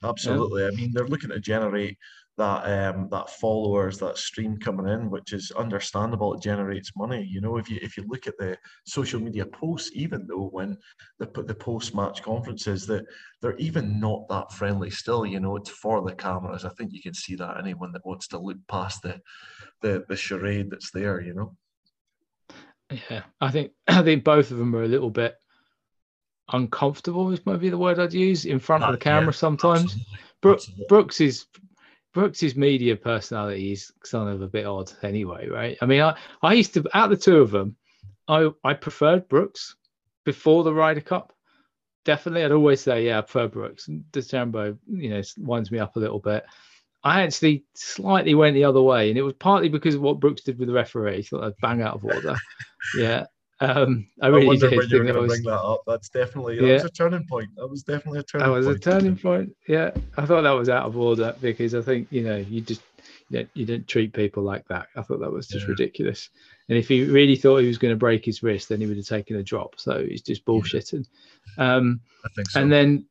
Absolutely. 0.03 0.63
Yeah. 0.63 0.69
I 0.69 0.71
mean, 0.71 0.91
they're 0.91 1.07
looking 1.07 1.29
to 1.29 1.39
generate 1.39 1.97
that 2.37 2.65
um, 2.65 3.07
that 3.09 3.29
followers, 3.31 3.97
that 3.97 4.17
stream 4.17 4.57
coming 4.57 4.87
in, 4.87 5.09
which 5.09 5.33
is 5.33 5.51
understandable. 5.51 6.35
It 6.35 6.41
generates 6.41 6.95
money. 6.95 7.27
You 7.27 7.41
know, 7.41 7.57
if 7.57 7.69
you 7.69 7.79
if 7.81 7.97
you 7.97 8.05
look 8.07 8.27
at 8.27 8.37
the 8.37 8.57
social 8.85 9.19
media 9.19 9.45
posts, 9.45 9.91
even 9.93 10.27
though 10.27 10.49
when 10.51 10.77
they 11.19 11.25
put 11.25 11.47
the 11.47 11.55
post 11.55 11.95
match 11.95 12.21
conferences, 12.21 12.85
that 12.87 13.05
they're 13.41 13.57
even 13.57 13.99
not 13.99 14.27
that 14.29 14.51
friendly. 14.51 14.91
Still, 14.91 15.25
you 15.25 15.39
know, 15.39 15.55
it's 15.55 15.71
for 15.71 16.01
the 16.07 16.13
cameras. 16.15 16.63
I 16.63 16.69
think 16.69 16.93
you 16.93 17.01
can 17.01 17.15
see 17.15 17.35
that 17.35 17.57
anyone 17.57 17.91
that 17.93 18.05
wants 18.05 18.27
to 18.29 18.37
look 18.37 18.57
past 18.67 19.01
the 19.01 19.19
the 19.81 20.05
the 20.07 20.15
charade 20.15 20.69
that's 20.69 20.91
there. 20.91 21.19
You 21.19 21.33
know. 21.33 21.55
Yeah, 23.09 23.23
I 23.41 23.49
think 23.49 23.71
I 23.87 24.03
think 24.03 24.23
both 24.23 24.51
of 24.51 24.57
them 24.57 24.75
are 24.75 24.83
a 24.83 24.87
little 24.87 25.09
bit 25.09 25.35
uncomfortable. 26.51 27.31
Is 27.31 27.43
maybe 27.47 27.69
the 27.69 27.79
word 27.79 27.97
I'd 27.97 28.13
use 28.13 28.45
in 28.45 28.59
front 28.59 28.83
of 28.83 28.91
the 28.91 28.99
camera 28.99 29.27
yeah, 29.27 29.31
sometimes. 29.31 29.83
Absolutely. 29.85 30.17
Brooks, 30.39 30.71
Brooks 30.87 31.19
is 31.19 31.47
Brooks's 32.17 32.55
media 32.55 32.95
personality 32.95 33.73
is 33.73 33.91
kind 34.09 34.27
of 34.27 34.41
a 34.41 34.47
bit 34.47 34.65
odd 34.65 34.91
anyway, 35.03 35.47
right? 35.47 35.77
I 35.83 35.85
mean, 35.85 36.01
I, 36.01 36.17
I 36.41 36.53
used 36.53 36.73
to 36.73 36.83
out 36.95 37.11
the 37.11 37.15
two 37.15 37.37
of 37.37 37.51
them, 37.51 37.75
I 38.27 38.49
I 38.63 38.73
preferred 38.73 39.29
Brooks 39.29 39.75
before 40.25 40.63
the 40.63 40.73
Ryder 40.73 41.01
Cup. 41.01 41.31
Definitely, 42.05 42.43
I'd 42.43 42.51
always 42.51 42.81
say, 42.81 43.05
yeah, 43.05 43.19
I 43.19 43.21
prefer 43.21 43.47
Brooks. 43.47 43.87
And 43.87 44.03
DeChambeau, 44.09 44.79
you 44.87 45.11
know, 45.11 45.21
winds 45.37 45.69
me 45.69 45.77
up 45.77 45.95
a 45.95 45.99
little 45.99 46.17
bit. 46.17 46.43
I 47.03 47.21
actually 47.21 47.65
slightly 47.75 48.33
went 48.33 48.55
the 48.55 48.63
other 48.63 48.81
way, 48.81 49.09
and 49.09 49.17
it 49.19 49.21
was 49.21 49.35
partly 49.35 49.69
because 49.69 49.93
of 49.93 50.01
what 50.01 50.19
Brooks 50.19 50.41
did 50.41 50.57
with 50.57 50.69
the 50.69 50.73
referee. 50.73 51.17
He 51.17 51.21
thought 51.21 51.43
I'd 51.43 51.61
bang 51.61 51.83
out 51.83 51.97
of 51.97 52.03
order. 52.03 52.35
yeah, 52.97 53.27
um, 53.59 54.07
I 54.21 54.27
really 54.27 54.57
I 54.57 54.59
did. 54.59 54.77
When 54.77 54.89
you 54.89 54.97
were 54.99 55.03
going 55.03 55.21
to 55.21 55.27
bring 55.27 55.43
that 55.43 55.59
up. 55.59 55.81
That's 55.87 56.09
definitely 56.09 56.57
that 56.59 56.65
yeah. 56.65 56.73
was 56.73 56.85
a 56.85 56.89
turning 56.89 57.25
point. 57.27 57.49
That 57.55 57.67
was 57.67 57.83
definitely 57.83 58.19
a 58.19 58.23
turning. 58.23 58.47
That 58.47 58.53
was 58.53 58.65
point. 58.67 58.77
a 58.77 58.79
turning 58.79 59.17
point. 59.17 59.55
Yeah, 59.67 59.91
I 60.17 60.25
thought 60.25 60.41
that 60.43 60.51
was 60.51 60.69
out 60.69 60.85
of 60.85 60.97
order 60.97 61.35
because 61.41 61.73
I 61.73 61.81
think 61.81 62.07
you 62.11 62.23
know 62.23 62.37
you 62.37 62.61
just 62.61 62.81
you, 63.29 63.39
know, 63.39 63.47
you 63.53 63.65
didn't 63.65 63.87
treat 63.87 64.13
people 64.13 64.43
like 64.43 64.67
that. 64.67 64.87
I 64.95 65.01
thought 65.01 65.19
that 65.19 65.31
was 65.31 65.47
just 65.47 65.65
yeah. 65.65 65.71
ridiculous. 65.71 66.29
And 66.69 66.77
if 66.77 66.87
he 66.87 67.05
really 67.05 67.35
thought 67.35 67.57
he 67.57 67.67
was 67.67 67.77
going 67.77 67.93
to 67.93 67.97
break 67.97 68.25
his 68.25 68.43
wrist, 68.43 68.69
then 68.69 68.79
he 68.81 68.87
would 68.87 68.97
have 68.97 69.05
taken 69.05 69.37
a 69.37 69.43
drop. 69.43 69.79
So 69.79 70.05
he's 70.05 70.21
just 70.21 70.45
bullshitting. 70.45 71.05
Um, 71.57 72.01
I 72.25 72.29
think 72.35 72.49
so. 72.49 72.61
And 72.61 72.71
then 72.71 73.05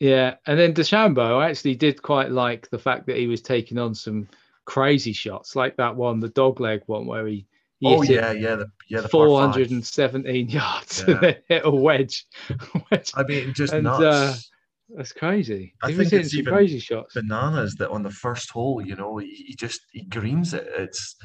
yeah, 0.00 0.36
and 0.46 0.58
then 0.58 0.74
DeChambeau, 0.74 1.40
I 1.40 1.50
actually 1.50 1.74
did 1.74 2.02
quite 2.02 2.30
like 2.30 2.70
the 2.70 2.78
fact 2.78 3.06
that 3.06 3.16
he 3.16 3.26
was 3.26 3.42
taking 3.42 3.78
on 3.78 3.94
some 3.94 4.28
crazy 4.64 5.12
shots, 5.12 5.56
like 5.56 5.76
that 5.76 5.96
one, 5.96 6.20
the 6.20 6.28
dog 6.28 6.60
leg 6.60 6.82
one, 6.86 7.06
where 7.06 7.26
he 7.26 7.46
oh 7.84 8.02
yeah, 8.02 8.32
yeah, 8.32 8.56
the, 8.56 8.70
yeah, 8.88 9.00
the 9.02 9.08
417 9.08 10.48
yards 10.48 11.04
yeah. 11.06 11.34
hit 11.48 11.62
a 11.64 11.70
wedge. 11.70 12.26
wedge. 12.90 13.12
I 13.14 13.22
mean, 13.24 13.54
just 13.54 13.72
and, 13.72 13.84
nuts. 13.84 14.02
Uh, 14.02 14.36
that's 14.90 15.12
crazy. 15.12 15.74
I 15.82 15.92
think 15.92 16.12
it's 16.12 16.34
even 16.34 16.52
crazy 16.52 16.78
shots. 16.78 17.14
Bananas 17.14 17.74
that 17.76 17.90
on 17.90 18.02
the 18.02 18.10
first 18.10 18.50
hole, 18.50 18.80
you 18.84 18.96
know, 18.96 19.18
he, 19.18 19.44
he 19.48 19.54
just 19.54 19.82
he 19.92 20.04
greens 20.04 20.54
it. 20.54 20.68
It's 20.76 21.16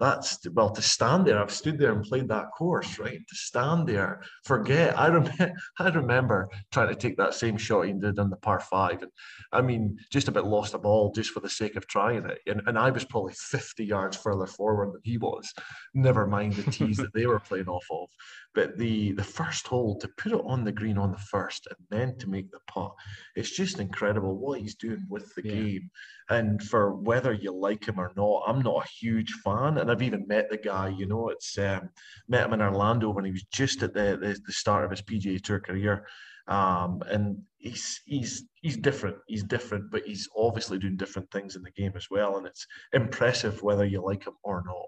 that's 0.00 0.38
well 0.50 0.70
to 0.70 0.82
stand 0.82 1.26
there. 1.26 1.40
I've 1.40 1.52
stood 1.52 1.78
there 1.78 1.92
and 1.92 2.02
played 2.02 2.26
that 2.28 2.46
course, 2.58 2.98
right? 2.98 3.20
To 3.28 3.34
stand 3.36 3.86
there, 3.86 4.20
forget. 4.44 4.98
I 4.98 5.06
remember, 5.06 5.52
I 5.78 5.88
remember 5.90 6.48
trying 6.72 6.88
to 6.88 6.96
take 6.96 7.16
that 7.18 7.34
same 7.34 7.56
shot 7.56 7.86
he 7.86 7.92
did 7.92 8.18
on 8.18 8.28
the 8.28 8.36
par 8.36 8.58
five, 8.58 9.02
and 9.02 9.12
I 9.52 9.60
mean, 9.62 9.96
just 10.10 10.26
a 10.26 10.32
bit 10.32 10.44
lost 10.44 10.72
the 10.72 10.78
ball 10.78 11.12
just 11.14 11.30
for 11.30 11.38
the 11.38 11.48
sake 11.48 11.76
of 11.76 11.86
trying 11.86 12.26
it. 12.26 12.40
And, 12.48 12.62
and 12.66 12.76
I 12.76 12.90
was 12.90 13.04
probably 13.04 13.34
50 13.34 13.84
yards 13.84 14.16
further 14.16 14.46
forward 14.46 14.94
than 14.94 15.02
he 15.04 15.18
was. 15.18 15.52
Never 15.94 16.26
mind 16.26 16.54
the 16.54 16.70
tees 16.70 16.96
that 16.96 17.14
they 17.14 17.26
were 17.26 17.40
playing 17.40 17.68
off 17.68 17.86
of. 17.90 18.08
But 18.54 18.76
the 18.76 19.12
the 19.12 19.24
first 19.24 19.66
hole 19.66 19.98
to 19.98 20.08
put 20.18 20.32
it 20.32 20.40
on 20.44 20.64
the 20.64 20.72
green 20.72 20.98
on 20.98 21.10
the 21.10 21.18
first 21.18 21.66
and 21.66 21.78
then 21.88 22.18
to 22.18 22.28
make 22.28 22.50
the 22.50 22.60
putt, 22.66 22.92
it's 23.34 23.50
just 23.50 23.78
incredible 23.78 24.36
what 24.36 24.60
he's 24.60 24.74
doing 24.74 25.04
with 25.08 25.34
the 25.34 25.42
yeah. 25.44 25.54
game. 25.54 25.90
And 26.28 26.62
for 26.62 26.94
whether 26.94 27.32
you 27.32 27.52
like 27.52 27.86
him 27.86 27.98
or 27.98 28.12
not, 28.16 28.44
I'm 28.46 28.62
not 28.62 28.84
a 28.84 28.88
huge 28.88 29.32
fan. 29.44 29.78
And 29.78 29.90
I've 29.90 30.02
even 30.02 30.26
met 30.26 30.50
the 30.50 30.58
guy. 30.58 30.88
You 30.88 31.06
know, 31.06 31.30
it's 31.30 31.56
um, 31.58 31.88
met 32.28 32.46
him 32.46 32.52
in 32.52 32.62
Orlando 32.62 33.10
when 33.10 33.24
he 33.24 33.32
was 33.32 33.44
just 33.44 33.82
at 33.82 33.94
the 33.94 34.18
the, 34.20 34.38
the 34.46 34.52
start 34.52 34.84
of 34.84 34.90
his 34.90 35.02
PGA 35.02 35.42
Tour 35.42 35.60
career. 35.60 36.06
Um, 36.48 37.02
and 37.08 37.38
he's 37.58 38.00
he's 38.04 38.44
he's 38.60 38.76
different. 38.76 39.16
He's 39.28 39.44
different, 39.44 39.90
but 39.90 40.02
he's 40.04 40.28
obviously 40.36 40.78
doing 40.78 40.96
different 40.96 41.30
things 41.30 41.56
in 41.56 41.62
the 41.62 41.70
game 41.70 41.92
as 41.96 42.08
well. 42.10 42.36
And 42.36 42.46
it's 42.46 42.66
impressive 42.92 43.62
whether 43.62 43.84
you 43.84 44.02
like 44.02 44.26
him 44.26 44.34
or 44.42 44.62
not. 44.66 44.86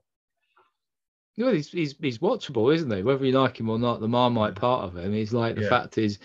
Well, 1.37 1.53
he's, 1.53 1.71
he's 1.71 1.95
he's 2.01 2.19
watchable, 2.19 2.75
isn't 2.75 2.91
he? 2.91 3.03
Whether 3.03 3.25
you 3.27 3.33
like 3.33 3.59
him 3.59 3.69
or 3.69 3.79
not, 3.79 4.01
the 4.01 4.09
Marmite 4.09 4.55
part 4.55 4.85
of 4.85 4.97
him 4.97 5.15
is 5.15 5.33
like 5.33 5.57
the 5.57 5.63
yeah. 5.63 5.69
fact 5.69 5.99
is, 5.99 6.19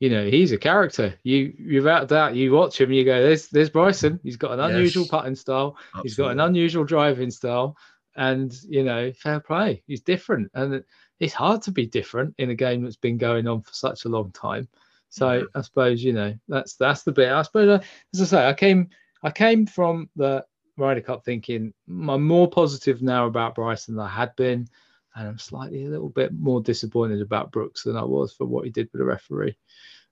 you 0.00 0.08
know, 0.08 0.26
he's 0.26 0.52
a 0.52 0.58
character. 0.58 1.14
You 1.22 1.54
without 1.74 2.08
doubt 2.08 2.34
you 2.34 2.52
watch 2.52 2.80
him, 2.80 2.90
you 2.90 3.04
go, 3.04 3.22
there's 3.22 3.48
there's 3.48 3.70
Bryson. 3.70 4.18
He's 4.22 4.36
got 4.36 4.52
an 4.52 4.60
unusual 4.60 5.02
yes. 5.02 5.10
putting 5.10 5.34
style. 5.34 5.76
Absolutely. 5.78 6.08
He's 6.08 6.16
got 6.16 6.30
an 6.30 6.40
unusual 6.40 6.84
driving 6.84 7.30
style, 7.30 7.76
and 8.16 8.54
you 8.66 8.84
know, 8.84 9.12
fair 9.12 9.40
play. 9.40 9.82
He's 9.86 10.00
different, 10.00 10.50
and 10.54 10.82
it's 11.20 11.34
hard 11.34 11.60
to 11.62 11.70
be 11.70 11.86
different 11.86 12.34
in 12.38 12.50
a 12.50 12.54
game 12.54 12.82
that's 12.82 12.96
been 12.96 13.18
going 13.18 13.46
on 13.46 13.60
for 13.60 13.72
such 13.72 14.06
a 14.06 14.08
long 14.08 14.32
time. 14.32 14.68
So. 15.10 15.46
I 15.54 15.60
suppose 15.60 16.02
you 16.02 16.12
know 16.12 16.34
that's 16.48 16.74
that's 16.74 17.02
the 17.04 17.12
bit. 17.12 17.30
I 17.30 17.42
suppose, 17.42 17.68
uh, 17.68 17.84
as 18.14 18.22
I 18.22 18.24
say, 18.24 18.48
I 18.48 18.52
came 18.52 18.88
I 19.22 19.30
came 19.30 19.66
from 19.66 20.08
the 20.16 20.44
Ryder 20.76 21.00
Cup 21.00 21.24
thinking 21.24 21.72
I'm 21.88 22.24
more 22.24 22.48
positive 22.48 23.02
now 23.02 23.26
about 23.26 23.54
Bryson 23.54 23.96
than 23.96 24.04
I 24.04 24.08
had 24.08 24.34
been, 24.36 24.68
and 25.14 25.28
I'm 25.28 25.38
slightly 25.38 25.84
a 25.84 25.88
little 25.88 26.08
bit 26.08 26.32
more 26.32 26.60
disappointed 26.60 27.20
about 27.20 27.52
Brooks 27.52 27.84
than 27.84 27.96
I 27.96 28.04
was 28.04 28.32
for 28.32 28.46
what 28.46 28.64
he 28.64 28.70
did 28.70 28.88
with 28.92 29.00
the 29.00 29.04
referee. 29.04 29.56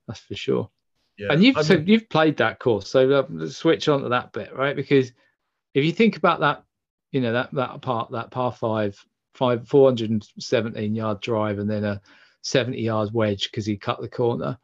That's 0.07 0.21
for 0.21 0.35
sure. 0.35 0.71
Yeah. 1.19 1.29
And 1.33 1.43
you've 1.43 1.57
I 1.57 1.61
mean, 1.61 1.67
so 1.67 1.75
you've 1.75 2.09
played 2.09 2.37
that 2.39 2.59
course, 2.59 2.89
so 2.89 3.11
uh, 3.11 3.27
let's 3.31 3.57
switch 3.57 3.89
on 3.89 4.03
to 4.03 4.09
that 4.11 4.33
bit, 4.33 4.55
right? 4.57 4.75
Because 4.77 5.13
if 5.75 5.85
you 5.85 5.93
think 5.93 6.17
about 6.17 6.41
that, 6.41 6.65
you 7.11 7.21
know 7.21 7.33
that 7.33 7.53
that 7.53 7.83
part 7.83 8.13
that 8.13 8.31
par 8.31 8.53
five, 8.53 9.05
five 9.35 9.69
417 9.69 10.95
yard 10.95 11.21
drive, 11.21 11.59
and 11.59 11.69
then 11.69 11.85
a 11.85 12.01
70 12.43 12.81
yard 12.81 13.11
wedge 13.13 13.51
because 13.51 13.67
he 13.67 13.77
cut 13.77 14.01
the 14.01 14.09
corner. 14.09 14.59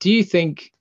Do 0.00 0.12
you 0.12 0.22
think 0.22 0.72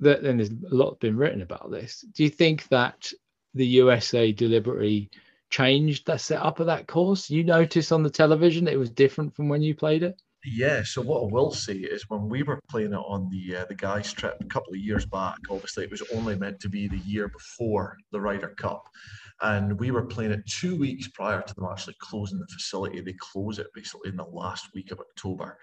that? 0.00 0.20
And 0.20 0.38
there's 0.38 0.50
a 0.50 0.74
lot 0.74 1.00
been 1.00 1.16
written 1.16 1.42
about 1.42 1.70
this. 1.70 2.04
Do 2.12 2.24
you 2.24 2.30
think 2.30 2.66
that 2.68 3.12
the 3.54 3.66
USA 3.66 4.32
deliberately 4.32 5.10
changed 5.50 6.06
the 6.06 6.16
setup 6.16 6.60
of 6.60 6.66
that 6.66 6.86
course? 6.86 7.30
You 7.30 7.44
notice 7.44 7.92
on 7.92 8.02
the 8.02 8.10
television 8.10 8.68
it 8.68 8.78
was 8.78 8.90
different 8.90 9.34
from 9.34 9.48
when 9.48 9.62
you 9.62 9.74
played 9.74 10.02
it? 10.02 10.20
Yeah, 10.46 10.82
so 10.84 11.00
what 11.00 11.22
I 11.22 11.32
will 11.32 11.52
say 11.52 11.72
is 11.72 12.10
when 12.10 12.28
we 12.28 12.42
were 12.42 12.60
playing 12.68 12.92
it 12.92 12.96
on 12.96 13.30
the 13.30 13.56
uh, 13.56 13.64
the 13.64 13.74
guys 13.74 14.12
trip 14.12 14.36
a 14.40 14.44
couple 14.44 14.74
of 14.74 14.78
years 14.78 15.06
back, 15.06 15.38
obviously 15.48 15.84
it 15.84 15.90
was 15.90 16.02
only 16.14 16.36
meant 16.36 16.60
to 16.60 16.68
be 16.68 16.86
the 16.86 16.98
year 16.98 17.28
before 17.28 17.96
the 18.12 18.20
Ryder 18.20 18.54
Cup, 18.58 18.86
and 19.40 19.78
we 19.80 19.90
were 19.90 20.04
playing 20.04 20.32
it 20.32 20.46
two 20.46 20.76
weeks 20.76 21.08
prior 21.08 21.40
to 21.40 21.54
them 21.54 21.66
actually 21.70 21.96
closing 21.98 22.38
the 22.38 22.46
facility. 22.52 23.00
They 23.00 23.14
close 23.18 23.58
it 23.58 23.68
basically 23.74 24.10
in 24.10 24.16
the 24.16 24.24
last 24.24 24.68
week 24.74 24.90
of 24.90 25.00
October, 25.00 25.58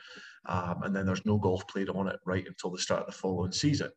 um, 0.47 0.81
and 0.81 0.95
then 0.95 1.05
there's 1.05 1.27
no 1.27 1.37
golf 1.37 1.67
played 1.67 1.89
on 1.89 2.07
it 2.07 2.19
right 2.25 2.47
until 2.47 2.71
the 2.71 2.79
start 2.79 3.01
of 3.01 3.05
the 3.05 3.11
following 3.11 3.51
season. 3.51 3.91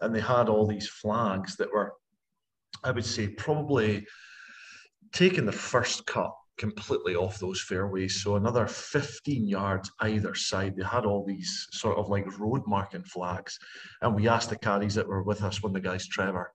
And 0.00 0.14
they 0.14 0.20
had 0.20 0.48
all 0.48 0.66
these 0.66 0.88
flags 0.88 1.54
that 1.56 1.70
were 1.70 1.92
I 2.84 2.90
would 2.90 3.04
say 3.04 3.28
probably 3.28 4.06
taking 5.12 5.46
the 5.46 5.52
first 5.52 6.06
cut 6.06 6.32
completely 6.60 7.16
off 7.16 7.38
those 7.38 7.60
fairways. 7.60 8.22
So 8.22 8.36
another 8.36 8.66
15 8.66 9.48
yards 9.48 9.90
either 10.00 10.34
side. 10.34 10.76
They 10.76 10.84
had 10.84 11.06
all 11.06 11.24
these 11.24 11.68
sort 11.72 11.96
of 11.96 12.08
like 12.08 12.38
road 12.38 12.62
marking 12.66 13.02
flags. 13.02 13.58
And 14.02 14.14
we 14.14 14.28
asked 14.28 14.50
the 14.50 14.58
caddies 14.58 14.94
that 14.94 15.08
were 15.08 15.22
with 15.22 15.42
us 15.42 15.62
when 15.62 15.72
the 15.72 15.80
guy's 15.80 16.06
Trevor, 16.06 16.52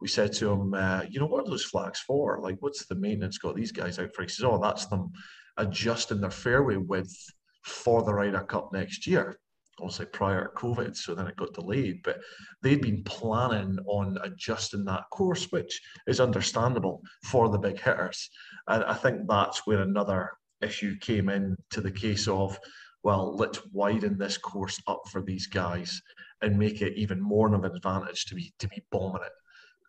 we 0.00 0.08
said 0.08 0.32
to 0.34 0.50
him, 0.50 0.74
uh, 0.74 1.02
you 1.08 1.20
know, 1.20 1.26
what 1.26 1.44
are 1.46 1.50
those 1.50 1.64
flags 1.64 2.00
for? 2.00 2.40
Like, 2.42 2.56
what's 2.60 2.86
the 2.86 2.94
maintenance 2.94 3.38
got 3.38 3.54
these 3.54 3.72
guys 3.72 3.98
out 3.98 4.14
for? 4.14 4.22
He 4.22 4.28
says, 4.28 4.44
oh, 4.44 4.58
that's 4.58 4.86
them 4.86 5.12
adjusting 5.58 6.20
their 6.20 6.30
fairway 6.30 6.76
width 6.76 7.14
for 7.62 8.02
the 8.02 8.14
Ryder 8.14 8.40
Cup 8.40 8.72
next 8.72 9.06
year 9.06 9.38
obviously 9.80 10.06
prior 10.06 10.48
to 10.48 10.60
COVID, 10.60 10.96
so 10.96 11.14
then 11.14 11.26
it 11.26 11.36
got 11.36 11.54
delayed. 11.54 12.02
But 12.02 12.20
they'd 12.62 12.80
been 12.80 13.02
planning 13.04 13.78
on 13.86 14.18
adjusting 14.22 14.84
that 14.84 15.04
course, 15.10 15.50
which 15.50 15.80
is 16.06 16.20
understandable 16.20 17.02
for 17.24 17.48
the 17.48 17.58
big 17.58 17.80
hitters. 17.80 18.30
And 18.68 18.84
I 18.84 18.94
think 18.94 19.26
that's 19.26 19.66
where 19.66 19.80
another 19.80 20.30
issue 20.60 20.96
came 20.98 21.28
in 21.28 21.56
to 21.70 21.80
the 21.80 21.90
case 21.90 22.28
of, 22.28 22.58
well, 23.02 23.34
let's 23.36 23.60
widen 23.72 24.16
this 24.16 24.38
course 24.38 24.80
up 24.86 25.02
for 25.10 25.22
these 25.22 25.46
guys 25.46 26.00
and 26.40 26.58
make 26.58 26.82
it 26.82 26.96
even 26.96 27.20
more 27.20 27.52
of 27.52 27.64
an 27.64 27.74
advantage 27.74 28.26
to 28.26 28.34
be 28.34 28.52
to 28.58 28.68
be 28.68 28.82
bombing 28.90 29.22
it. 29.22 29.32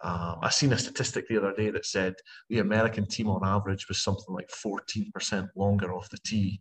Um, 0.03 0.39
I 0.41 0.49
seen 0.49 0.73
a 0.73 0.77
statistic 0.77 1.27
the 1.27 1.37
other 1.37 1.53
day 1.53 1.69
that 1.69 1.85
said 1.85 2.15
the 2.49 2.59
American 2.59 3.07
team 3.07 3.29
on 3.29 3.45
average 3.45 3.87
was 3.87 4.03
something 4.03 4.35
like 4.35 4.49
14% 4.49 5.47
longer 5.55 5.93
off 5.93 6.09
the 6.09 6.17
tee 6.25 6.59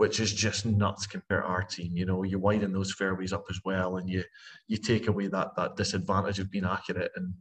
which 0.00 0.18
is 0.18 0.32
just 0.32 0.64
nuts 0.64 1.06
compared 1.06 1.42
to 1.42 1.46
our 1.46 1.62
team. 1.62 1.94
You 1.94 2.06
know, 2.06 2.22
you 2.22 2.38
widen 2.38 2.72
those 2.72 2.90
fairways 2.90 3.34
up 3.34 3.44
as 3.50 3.60
well, 3.66 3.98
and 3.98 4.08
you 4.08 4.24
you 4.66 4.78
take 4.78 5.08
away 5.08 5.26
that 5.26 5.54
that 5.56 5.76
disadvantage 5.76 6.38
of 6.38 6.50
being 6.50 6.64
accurate, 6.64 7.12
and 7.16 7.34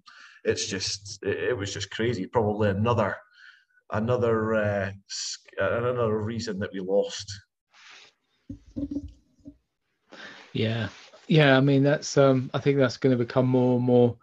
it's 0.44 0.68
just 0.68 1.24
it, 1.24 1.38
it 1.52 1.58
was 1.58 1.74
just 1.74 1.90
crazy. 1.90 2.26
Probably 2.26 2.68
another 2.68 3.16
another 3.94 4.56
uh, 4.56 4.92
another 5.58 6.22
reason 6.22 6.60
that 6.60 6.74
we 6.74 6.82
lost. 6.82 7.32
Yeah, 10.52 10.90
yeah. 11.30 11.56
I 11.56 11.62
mean, 11.62 11.82
that's 11.82 12.18
um. 12.18 12.52
I 12.54 12.60
think 12.60 12.78
that's 12.78 12.98
going 12.98 13.18
to 13.18 13.26
become 13.26 13.48
more 13.48 13.78
and 13.78 13.86
more 13.86 14.18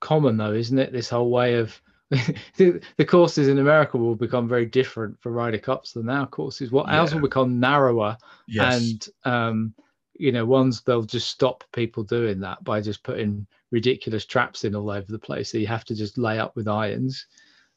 common, 0.00 0.36
though, 0.36 0.52
isn't 0.52 0.78
it? 0.78 0.92
This 0.92 1.08
whole 1.08 1.30
way 1.30 1.54
of 1.54 1.80
the, 2.56 2.80
the, 2.96 3.04
courses 3.04 3.48
in 3.48 3.58
America 3.58 3.98
will 3.98 4.14
become 4.14 4.48
very 4.48 4.64
different 4.64 5.20
for 5.20 5.30
Ryder 5.30 5.58
Cups 5.58 5.92
than 5.92 6.08
our 6.08 6.26
courses. 6.26 6.72
What 6.72 6.86
yeah. 6.86 7.00
ours 7.00 7.12
will 7.12 7.20
become 7.20 7.60
narrower, 7.60 8.16
yes. 8.46 8.80
and 8.80 9.08
um, 9.24 9.74
you 10.14 10.32
know, 10.32 10.46
ones 10.46 10.80
they'll 10.80 11.02
just 11.02 11.28
stop 11.28 11.64
people 11.72 12.02
doing 12.02 12.40
that 12.40 12.64
by 12.64 12.80
just 12.80 13.02
putting 13.02 13.46
ridiculous 13.70 14.24
traps 14.24 14.64
in 14.64 14.74
all 14.74 14.90
over 14.90 15.06
the 15.12 15.18
place. 15.18 15.52
So 15.52 15.58
you 15.58 15.66
have 15.66 15.84
to 15.84 15.94
just 15.94 16.16
lay 16.16 16.38
up 16.38 16.56
with 16.56 16.66
irons. 16.66 17.26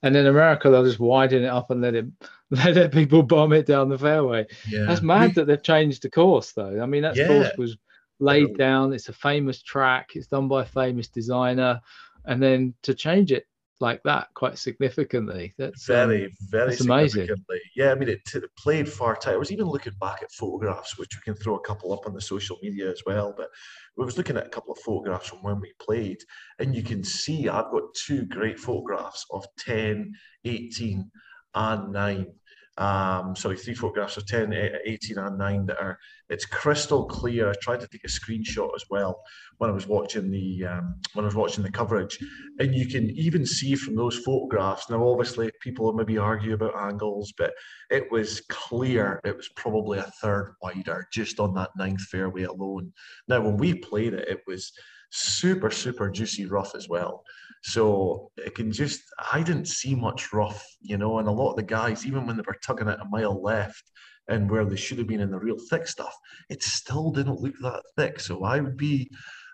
And 0.04 0.16
in 0.16 0.26
America, 0.26 0.70
they'll 0.70 0.86
just 0.86 1.00
widen 1.00 1.44
it 1.44 1.50
up 1.50 1.70
and 1.70 1.82
let 1.82 1.94
it 1.94 2.06
let 2.52 2.92
people 2.92 3.24
bomb 3.24 3.52
it 3.52 3.66
down 3.66 3.90
the 3.90 3.98
fairway. 3.98 4.48
Yeah. 4.68 4.86
That's 4.86 5.02
mad 5.02 5.36
that 5.36 5.46
they've 5.46 5.62
changed 5.62 6.04
the 6.04 6.10
course, 6.10 6.54
though. 6.54 6.82
I 6.82 6.86
mean, 6.86 7.04
that 7.04 7.18
yeah. 7.18 7.28
course 7.28 7.50
was 7.58 7.78
laid 8.20 8.58
down. 8.58 8.94
It's 8.94 9.10
a 9.10 9.14
famous 9.14 9.62
track. 9.62 10.12
It's 10.16 10.28
done 10.28 10.48
by 10.48 10.62
a 10.62 10.66
famous 10.66 11.10
designer, 11.10 11.82
and 12.26 12.42
then 12.42 12.74
to 12.84 12.94
change 12.94 13.32
it 13.32 13.46
like 13.82 14.02
that 14.04 14.28
quite 14.34 14.58
significantly. 14.58 15.54
That's 15.58 15.86
very, 15.86 16.26
um, 16.26 16.32
very 16.50 16.70
that's 16.70 16.82
amazing. 16.82 17.30
Yeah, 17.76 17.92
I 17.92 17.96
mean, 17.96 18.10
it, 18.10 18.22
it, 18.34 18.44
played 18.58 18.88
far 18.88 19.16
tight. 19.16 19.34
I 19.34 19.38
was 19.38 19.52
even 19.52 19.66
looking 19.66 19.94
back 20.00 20.22
at 20.22 20.32
photographs, 20.32 20.98
which 20.98 21.16
we 21.16 21.22
can 21.22 21.42
throw 21.42 21.56
a 21.56 21.62
couple 21.62 21.94
up 21.94 22.06
on 22.06 22.14
the 22.14 22.22
social 22.22 22.58
media 22.62 22.90
as 22.90 23.02
well. 23.06 23.34
But 23.36 23.50
we 23.98 24.06
was 24.06 24.18
looking 24.18 24.38
at 24.38 24.46
a 24.46 24.50
couple 24.50 24.74
of 24.74 24.80
photographs 24.80 25.30
from 25.30 25.44
when 25.44 25.60
we 25.60 25.74
played, 25.80 26.20
and 26.60 26.76
you 26.76 26.84
can 26.84 27.04
see 27.04 27.50
I've 27.50 27.72
got 27.72 27.94
two 27.94 28.26
great 28.26 28.60
photographs 28.60 29.26
of 29.32 29.46
10, 29.60 30.14
18, 30.46 31.12
and 31.56 31.92
9 31.92 32.34
um, 32.78 33.36
sorry, 33.36 33.58
three 33.58 33.74
photographs 33.74 34.18
of 34.18 34.26
10, 34.26 34.54
18, 34.86 35.18
and 35.18 35.38
9 35.38 35.66
that 35.66 35.80
are, 35.80 36.00
it's 36.30 36.46
crystal 36.46 37.06
clear. 37.06 37.50
I 37.50 37.54
tried 37.62 37.82
to 37.82 37.88
take 37.88 38.06
a 38.06 38.08
screenshot 38.08 38.70
as 38.76 38.86
well 38.90 39.22
when 39.58 39.70
I 39.70 39.74
was 39.74 39.88
watching 39.88 40.32
the 40.32 40.66
um, 40.66 40.96
when 41.14 41.26
I 41.26 41.28
was 41.28 41.36
watching 41.36 41.64
the 41.64 41.72
coverage, 41.72 42.18
and 42.60 42.74
you 42.74 42.88
can 42.88 43.10
even 43.10 43.46
see 43.46 43.76
from 43.76 43.96
those 43.96 44.20
photographs. 44.20 44.90
Now, 44.90 45.06
obviously, 45.06 45.52
people 45.62 45.92
maybe 45.92 46.18
argue 46.18 46.54
about 46.54 46.78
angles, 46.78 47.34
but 47.38 47.54
it 47.90 48.10
was 48.10 48.42
clear 48.50 49.20
it 49.26 49.36
was 49.36 49.50
probably 49.50 50.00
a 50.00 50.12
third 50.22 50.56
wider 50.62 51.08
just 51.12 51.42
on 51.42 51.54
that 51.56 51.72
ninth 51.78 52.02
fairway 52.02 52.44
alone. 52.44 52.94
Now, 53.28 53.42
when 53.42 53.58
we 53.58 53.74
played 53.74 54.14
it, 54.14 54.30
it 54.30 54.40
was 54.48 54.72
super, 55.12 55.70
super 55.70 56.10
juicy 56.10 56.46
rough 56.46 56.74
as 56.74 56.88
well. 56.88 57.24
So 57.62 58.32
it 58.38 58.56
can 58.56 58.72
just, 58.72 59.02
I 59.32 59.44
didn't 59.44 59.68
see 59.68 59.96
much 59.96 60.34
rough, 60.34 60.66
you 60.82 60.98
know, 60.98 61.20
and 61.20 61.28
a 61.28 61.32
lot 61.32 61.52
of 61.52 61.56
the 61.58 61.64
guys, 61.64 62.06
even 62.06 62.26
when 62.26 62.36
they 62.36 62.44
were 62.46 62.58
tugging 62.64 62.90
at 62.90 63.00
a 63.00 63.06
mile 63.06 63.42
left 63.42 63.92
and 64.28 64.50
where 64.50 64.66
they 64.66 64.76
should 64.76 64.98
have 64.98 65.08
been 65.08 65.20
in 65.20 65.32
the 65.32 65.40
real 65.40 65.58
thick 65.70 65.88
stuff, 65.88 66.16
it 66.50 66.64
still 66.64 67.12
didn't 67.12 67.40
look 67.40 67.56
that 67.62 67.84
thick. 67.98 68.20
So 68.20 68.44
I 68.44 68.60
would 68.60 68.78
be, 68.78 69.12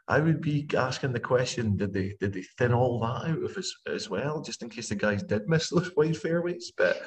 I 0.07 0.19
would 0.19 0.39
be 0.39 0.67
asking 0.75 1.11
the 1.11 1.19
question: 1.19 1.75
Did 1.75 1.93
they 1.93 2.15
did 2.19 2.31
they 2.33 2.43
thin 2.57 2.73
all 2.73 2.99
that 3.01 3.29
out 3.29 3.43
of 3.43 3.57
as, 3.57 3.73
as 3.87 4.09
well, 4.09 4.41
just 4.41 4.63
in 4.63 4.69
case 4.69 4.87
the 4.89 4.95
guys 4.95 5.23
did 5.23 5.41
miss 5.49 5.69
those 5.69 5.91
wide 5.97 6.15
fairways? 6.15 6.71
But 6.77 7.01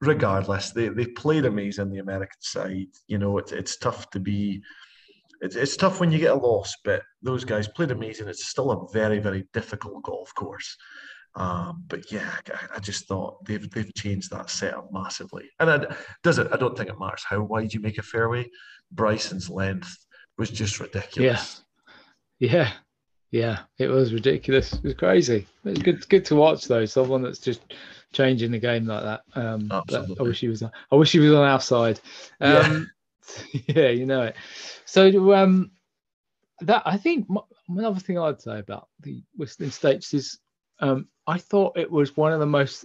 regardless, 0.00 0.70
they 0.70 0.88
they 0.88 1.06
played 1.06 1.44
amazing. 1.44 1.90
The 1.90 1.98
American 1.98 2.40
side, 2.40 2.86
you 3.06 3.18
know, 3.18 3.36
it's 3.36 3.52
it's 3.52 3.76
tough 3.76 4.08
to 4.10 4.20
be 4.20 4.62
it's, 5.42 5.56
it's 5.56 5.76
tough 5.76 5.98
when 5.98 6.12
you 6.12 6.18
get 6.18 6.30
a 6.30 6.36
loss, 6.36 6.76
but 6.84 7.02
those 7.20 7.44
guys 7.44 7.66
played 7.66 7.90
amazing. 7.90 8.28
It's 8.28 8.46
still 8.46 8.70
a 8.70 8.88
very, 8.92 9.18
very 9.18 9.44
difficult 9.52 10.02
golf 10.04 10.32
course. 10.34 10.76
Um, 11.34 11.84
but 11.88 12.12
yeah, 12.12 12.30
I, 12.48 12.76
I, 12.76 12.78
just 12.78 13.08
thought 13.08 13.44
they've 13.46 13.68
they've 13.70 13.92
changed 13.94 14.30
that 14.30 14.50
setup 14.50 14.90
massively. 14.92 15.44
And 15.58 15.70
I, 15.70 15.96
does 16.22 16.38
it? 16.38 16.48
I 16.52 16.56
don't 16.56 16.76
think 16.76 16.90
it 16.90 17.00
matters 17.00 17.24
how 17.26 17.42
wide 17.42 17.72
you 17.72 17.80
make 17.80 17.98
a 17.98 18.02
fairway. 18.02 18.48
Bryson's 18.92 19.48
length 19.48 19.96
was 20.36 20.50
just 20.50 20.78
ridiculous. 20.78 21.62
Yeah, 22.38 22.50
yeah, 22.50 22.72
yeah. 23.30 23.58
It 23.78 23.88
was 23.88 24.12
ridiculous. 24.12 24.74
It 24.74 24.84
was 24.84 24.94
crazy. 24.94 25.46
It 25.64 25.70
was 25.70 25.78
good 25.78 26.08
good 26.10 26.24
to 26.26 26.36
watch 26.36 26.66
though. 26.66 26.84
Someone 26.84 27.22
that's 27.22 27.38
just 27.38 27.62
changing 28.12 28.52
the 28.52 28.58
game 28.58 28.86
like 28.86 29.02
that. 29.02 29.22
Um, 29.34 29.68
Absolutely. 29.72 30.16
I 30.20 30.22
wish 30.22 30.40
he 30.40 30.48
was. 30.48 30.62
I 30.62 30.94
wish 30.94 31.12
he 31.12 31.18
was 31.18 31.32
on 31.32 31.48
our 31.48 31.60
side. 31.60 31.98
Um, 32.42 32.52
yeah. 32.52 32.84
yeah, 33.66 33.88
you 33.88 34.06
know 34.06 34.22
it. 34.22 34.36
So 34.84 35.32
um, 35.34 35.70
that 36.60 36.82
I 36.84 36.96
think 36.96 37.28
another 37.68 38.00
thing 38.00 38.18
I'd 38.18 38.40
say 38.40 38.58
about 38.58 38.88
the 39.00 39.22
Whistling 39.36 39.70
Straits 39.70 40.14
is 40.14 40.38
um, 40.80 41.08
I 41.26 41.38
thought 41.38 41.78
it 41.78 41.90
was 41.90 42.16
one 42.16 42.32
of 42.32 42.40
the 42.40 42.46
most 42.46 42.84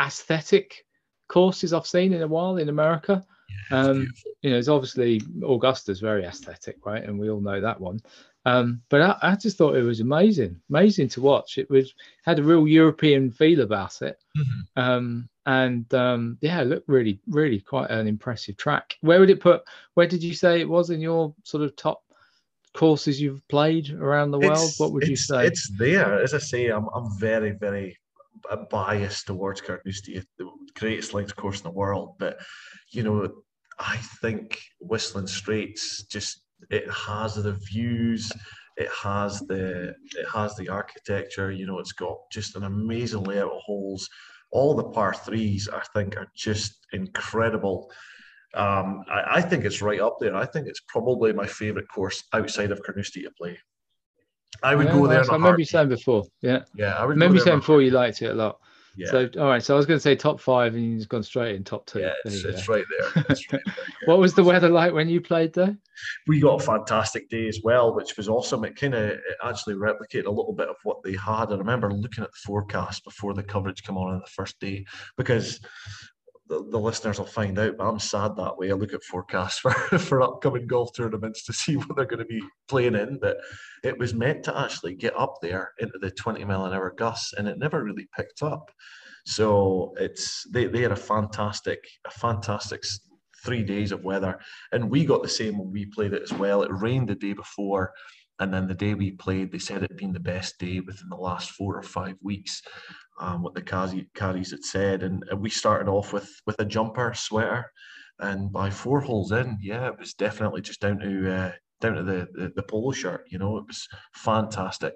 aesthetic 0.00 0.84
courses 1.28 1.72
I've 1.72 1.86
seen 1.86 2.12
in 2.12 2.22
a 2.22 2.26
while 2.28 2.56
in 2.56 2.68
America. 2.68 3.24
Yeah, 3.70 3.78
um, 3.78 4.08
you 4.42 4.50
know, 4.50 4.58
it's 4.58 4.68
obviously 4.68 5.20
Augusta's 5.44 6.00
very 6.00 6.24
aesthetic, 6.24 6.84
right? 6.84 7.02
And 7.02 7.18
we 7.18 7.30
all 7.30 7.40
know 7.40 7.60
that 7.60 7.80
one. 7.80 8.00
Um, 8.46 8.80
but 8.88 9.02
I, 9.02 9.16
I, 9.20 9.36
just 9.36 9.58
thought 9.58 9.76
it 9.76 9.82
was 9.82 10.00
amazing, 10.00 10.58
amazing 10.70 11.08
to 11.10 11.20
watch. 11.20 11.58
It 11.58 11.68
was 11.68 11.92
had 12.24 12.38
a 12.38 12.42
real 12.42 12.66
European 12.66 13.30
feel 13.30 13.60
about 13.60 14.00
it, 14.00 14.18
mm-hmm. 14.36 14.80
um, 14.80 15.28
and 15.44 15.92
um, 15.92 16.38
yeah, 16.40 16.62
it 16.62 16.66
looked 16.66 16.88
really, 16.88 17.20
really 17.28 17.60
quite 17.60 17.90
an 17.90 18.06
impressive 18.06 18.56
track. 18.56 18.96
Where 19.02 19.20
would 19.20 19.28
it 19.28 19.40
put? 19.40 19.62
Where 19.92 20.06
did 20.06 20.22
you 20.22 20.32
say 20.32 20.60
it 20.60 20.68
was 20.68 20.88
in 20.88 21.02
your 21.02 21.34
sort 21.44 21.64
of 21.64 21.76
top 21.76 22.02
courses 22.72 23.20
you've 23.20 23.46
played 23.48 23.90
around 23.90 24.30
the 24.30 24.38
world? 24.38 24.68
It's, 24.68 24.80
what 24.80 24.92
would 24.92 25.06
you 25.06 25.16
say? 25.16 25.46
It's 25.46 25.70
there. 25.76 26.22
As 26.22 26.34
I 26.34 26.38
say, 26.38 26.68
I'm, 26.68 26.88
I'm 26.94 27.10
very, 27.18 27.52
very 27.52 27.98
biased 28.70 29.26
towards 29.26 29.60
Carnoustie, 29.60 30.22
the 30.38 30.50
greatest 30.78 31.14
links 31.14 31.32
course 31.32 31.58
in 31.58 31.64
the 31.64 31.70
world. 31.70 32.14
But, 32.18 32.38
you 32.90 33.02
know, 33.02 33.42
I 33.78 33.96
think 34.20 34.60
Whistling 34.80 35.26
Straits 35.26 36.04
just, 36.04 36.42
it 36.68 36.90
has 36.90 37.34
the 37.34 37.52
views, 37.52 38.30
it 38.80 38.88
has 38.90 39.40
the 39.40 39.94
it 40.16 40.26
has 40.32 40.56
the 40.56 40.68
architecture 40.68 41.52
you 41.52 41.66
know 41.66 41.78
it's 41.78 41.92
got 41.92 42.16
just 42.32 42.56
an 42.56 42.64
amazing 42.64 43.22
layout 43.24 43.52
of 43.52 43.60
holes 43.60 44.08
all 44.50 44.74
the 44.74 44.84
par 44.84 45.12
threes 45.12 45.68
i 45.72 45.82
think 45.94 46.16
are 46.16 46.30
just 46.34 46.86
incredible 46.92 47.90
um, 48.52 49.04
I, 49.08 49.36
I, 49.36 49.40
think 49.42 49.64
it's 49.64 49.80
right 49.80 50.00
up 50.00 50.16
there. 50.18 50.34
I 50.34 50.44
think 50.44 50.66
it's 50.66 50.80
probably 50.88 51.32
my 51.32 51.46
favourite 51.46 51.86
course 51.86 52.24
outside 52.32 52.72
of 52.72 52.82
Carnoustie 52.82 53.22
to 53.22 53.30
play. 53.30 53.56
I 54.60 54.74
would 54.74 54.88
yeah, 54.88 54.92
go 54.92 55.06
there. 55.06 55.20
I 55.30 55.34
remember 55.34 55.60
you 55.60 55.64
saying 55.64 55.88
before. 55.88 56.24
Yeah. 56.42 56.64
Yeah. 56.74 56.94
I 56.94 57.02
would 57.02 57.10
remember 57.10 57.36
you 57.36 57.42
saying 57.42 57.60
before 57.60 57.80
you 57.80 57.92
liked 57.92 58.22
it 58.22 58.32
a 58.32 58.34
lot. 58.34 58.58
Yeah. 59.00 59.10
So 59.10 59.30
all 59.38 59.46
right. 59.46 59.62
So 59.62 59.74
I 59.74 59.78
was 59.78 59.86
going 59.86 59.96
to 59.96 60.02
say 60.02 60.14
top 60.14 60.38
five, 60.40 60.74
and 60.74 60.84
you've 60.84 61.08
gone 61.08 61.22
straight 61.22 61.56
in 61.56 61.64
top 61.64 61.86
two. 61.86 62.00
Yeah, 62.00 62.12
it's, 62.26 62.44
it's 62.44 62.68
right 62.68 62.84
there. 62.98 63.24
It's 63.30 63.50
right 63.50 63.62
there. 63.64 63.74
what 64.04 64.18
was 64.18 64.34
the 64.34 64.44
weather 64.44 64.68
like 64.68 64.92
when 64.92 65.08
you 65.08 65.22
played 65.22 65.54
there? 65.54 65.74
We 66.26 66.38
got 66.38 66.60
a 66.60 66.64
fantastic 66.64 67.30
day 67.30 67.48
as 67.48 67.60
well, 67.64 67.94
which 67.94 68.18
was 68.18 68.28
awesome. 68.28 68.64
It 68.64 68.76
kind 68.76 68.94
of 68.94 69.18
actually 69.42 69.74
replicated 69.74 70.26
a 70.26 70.30
little 70.30 70.52
bit 70.52 70.68
of 70.68 70.76
what 70.82 71.02
they 71.02 71.14
had. 71.14 71.46
I 71.50 71.56
remember 71.56 71.90
looking 71.90 72.24
at 72.24 72.30
the 72.30 72.38
forecast 72.44 73.04
before 73.04 73.32
the 73.32 73.42
coverage 73.42 73.82
came 73.82 73.96
on 73.96 74.12
on 74.12 74.20
the 74.20 74.30
first 74.30 74.60
day 74.60 74.84
because 75.16 75.60
the, 76.50 76.66
the 76.68 76.78
listeners 76.78 77.18
will 77.18 77.26
find 77.26 77.56
out, 77.60 77.76
but 77.78 77.88
I'm 77.88 78.00
sad 78.00 78.34
that 78.36 78.58
way. 78.58 78.70
I 78.70 78.74
look 78.74 78.92
at 78.92 79.04
forecasts 79.04 79.58
for, 79.60 79.70
for 79.70 80.20
upcoming 80.20 80.66
golf 80.66 80.90
tournaments 80.94 81.44
to 81.44 81.52
see 81.52 81.76
what 81.76 81.96
they're 81.96 82.04
going 82.04 82.18
to 82.18 82.24
be 82.24 82.42
playing 82.68 82.96
in. 82.96 83.18
But 83.22 83.38
it 83.84 83.96
was 83.96 84.12
meant 84.12 84.42
to 84.44 84.58
actually 84.58 84.96
get 84.96 85.16
up 85.16 85.36
there 85.40 85.72
into 85.78 85.96
the 85.98 86.10
20 86.10 86.44
mile 86.44 86.66
an 86.66 86.74
hour 86.74 86.92
gusts, 86.98 87.32
and 87.34 87.46
it 87.48 87.58
never 87.58 87.82
really 87.84 88.08
picked 88.16 88.42
up. 88.42 88.70
So 89.24 89.94
it's 89.98 90.44
they, 90.50 90.66
they 90.66 90.82
had 90.82 90.92
a 90.92 90.96
fantastic, 90.96 91.78
a 92.04 92.10
fantastic 92.10 92.82
three 93.44 93.62
days 93.62 93.92
of 93.92 94.02
weather. 94.02 94.38
And 94.72 94.90
we 94.90 95.04
got 95.04 95.22
the 95.22 95.28
same 95.28 95.56
when 95.56 95.70
we 95.70 95.86
played 95.86 96.12
it 96.12 96.22
as 96.22 96.32
well. 96.32 96.62
It 96.62 96.72
rained 96.72 97.08
the 97.08 97.14
day 97.14 97.32
before. 97.32 97.92
And 98.40 98.52
then 98.52 98.66
the 98.66 98.74
day 98.74 98.94
we 98.94 99.12
played, 99.12 99.52
they 99.52 99.58
said 99.58 99.82
it'd 99.82 99.98
been 99.98 100.14
the 100.14 100.20
best 100.20 100.58
day 100.58 100.80
within 100.80 101.10
the 101.10 101.16
last 101.16 101.50
four 101.50 101.76
or 101.76 101.82
five 101.82 102.16
weeks 102.22 102.62
um, 103.20 103.42
what 103.42 103.54
the 103.54 103.62
caddies 104.14 104.50
had 104.50 104.64
said, 104.64 105.02
and 105.02 105.22
we 105.36 105.50
started 105.50 105.88
off 105.88 106.12
with 106.12 106.28
with 106.46 106.58
a 106.58 106.64
jumper 106.64 107.12
sweater, 107.14 107.70
and 108.18 108.50
by 108.50 108.70
four 108.70 109.00
holes 109.00 109.30
in, 109.30 109.58
yeah, 109.60 109.86
it 109.88 109.98
was 109.98 110.14
definitely 110.14 110.62
just 110.62 110.80
down 110.80 110.98
to 110.98 111.32
uh, 111.32 111.52
down 111.80 111.94
to 111.94 112.02
the, 112.02 112.28
the, 112.32 112.52
the 112.56 112.62
polo 112.62 112.92
shirt. 112.92 113.26
You 113.30 113.38
know, 113.38 113.58
it 113.58 113.66
was 113.66 113.86
fantastic. 114.14 114.94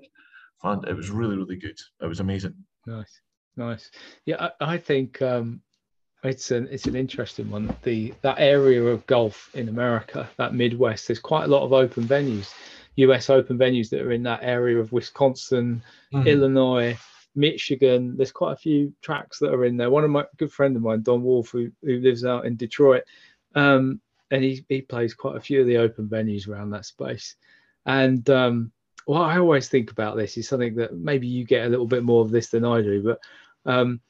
Fun. 0.62 0.83
It 0.88 0.97
was 0.97 1.11
really 1.11 1.37
really 1.37 1.57
good. 1.57 1.78
It 2.00 2.07
was 2.07 2.21
amazing. 2.21 2.54
Nice, 2.87 3.21
nice. 3.57 3.90
Yeah, 4.25 4.49
I, 4.61 4.75
I 4.75 4.78
think 4.78 5.21
um, 5.21 5.61
it's 6.23 6.50
an 6.50 6.66
it's 6.71 6.87
an 6.87 6.97
interesting 6.97 7.50
one. 7.50 7.76
The 7.83 8.14
that 8.23 8.37
area 8.38 8.83
of 8.85 9.07
golf 9.07 9.50
in 9.54 9.69
America, 9.69 10.31
that 10.38 10.54
Midwest, 10.54 11.09
there's 11.09 11.19
quite 11.19 11.45
a 11.45 11.49
lot 11.49 11.62
of 11.62 11.75
open 11.75 12.04
venues, 12.04 12.54
U.S. 12.97 13.28
Open 13.28 13.59
venues 13.59 13.90
that 13.90 14.00
are 14.00 14.12
in 14.12 14.23
that 14.23 14.40
area 14.43 14.78
of 14.78 14.93
Wisconsin, 14.93 15.83
mm-hmm. 16.12 16.26
Illinois. 16.26 16.99
Michigan. 17.35 18.17
There's 18.17 18.33
quite 18.33 18.53
a 18.53 18.57
few 18.57 18.93
tracks 19.03 19.38
that 19.38 19.53
are 19.53 19.64
in 19.64 19.76
there. 19.76 19.91
One 19.91 20.05
of 20.05 20.11
my 20.11 20.25
good 20.37 20.53
friend 20.53 20.76
of 20.76 20.83
mine, 20.83 21.03
Don 21.03 21.23
Wolf, 21.23 21.50
who, 21.50 21.71
who 21.83 21.99
lives 21.99 22.25
out 22.25 22.47
in 22.47 22.57
Detroit, 22.57 23.05
um, 23.55 24.01
and 24.31 24.42
he 24.42 24.64
he 24.68 24.83
plays 24.83 25.14
quite 25.14 25.37
a 25.37 25.40
few 25.40 25.61
of 25.61 25.66
the 25.66 25.79
open 25.79 26.09
venues 26.09 26.49
around 26.49 26.70
that 26.70 26.87
space. 26.87 27.37
And 27.87 28.29
um, 28.31 28.73
what 29.07 29.23
I 29.23 29.38
always 29.38 29.68
think 29.68 29.90
about 29.90 30.16
this 30.16 30.37
is 30.37 30.49
something 30.49 30.75
that 30.77 30.97
maybe 30.97 31.27
you 31.27 31.44
get 31.44 31.66
a 31.66 31.68
little 31.68 31.87
bit 31.87 32.05
more 32.05 32.23
of 32.23 32.31
this 32.31 32.49
than 32.49 32.64
I 32.64 32.81
do, 32.81 33.03
but 33.03 33.20
um, 33.70 34.01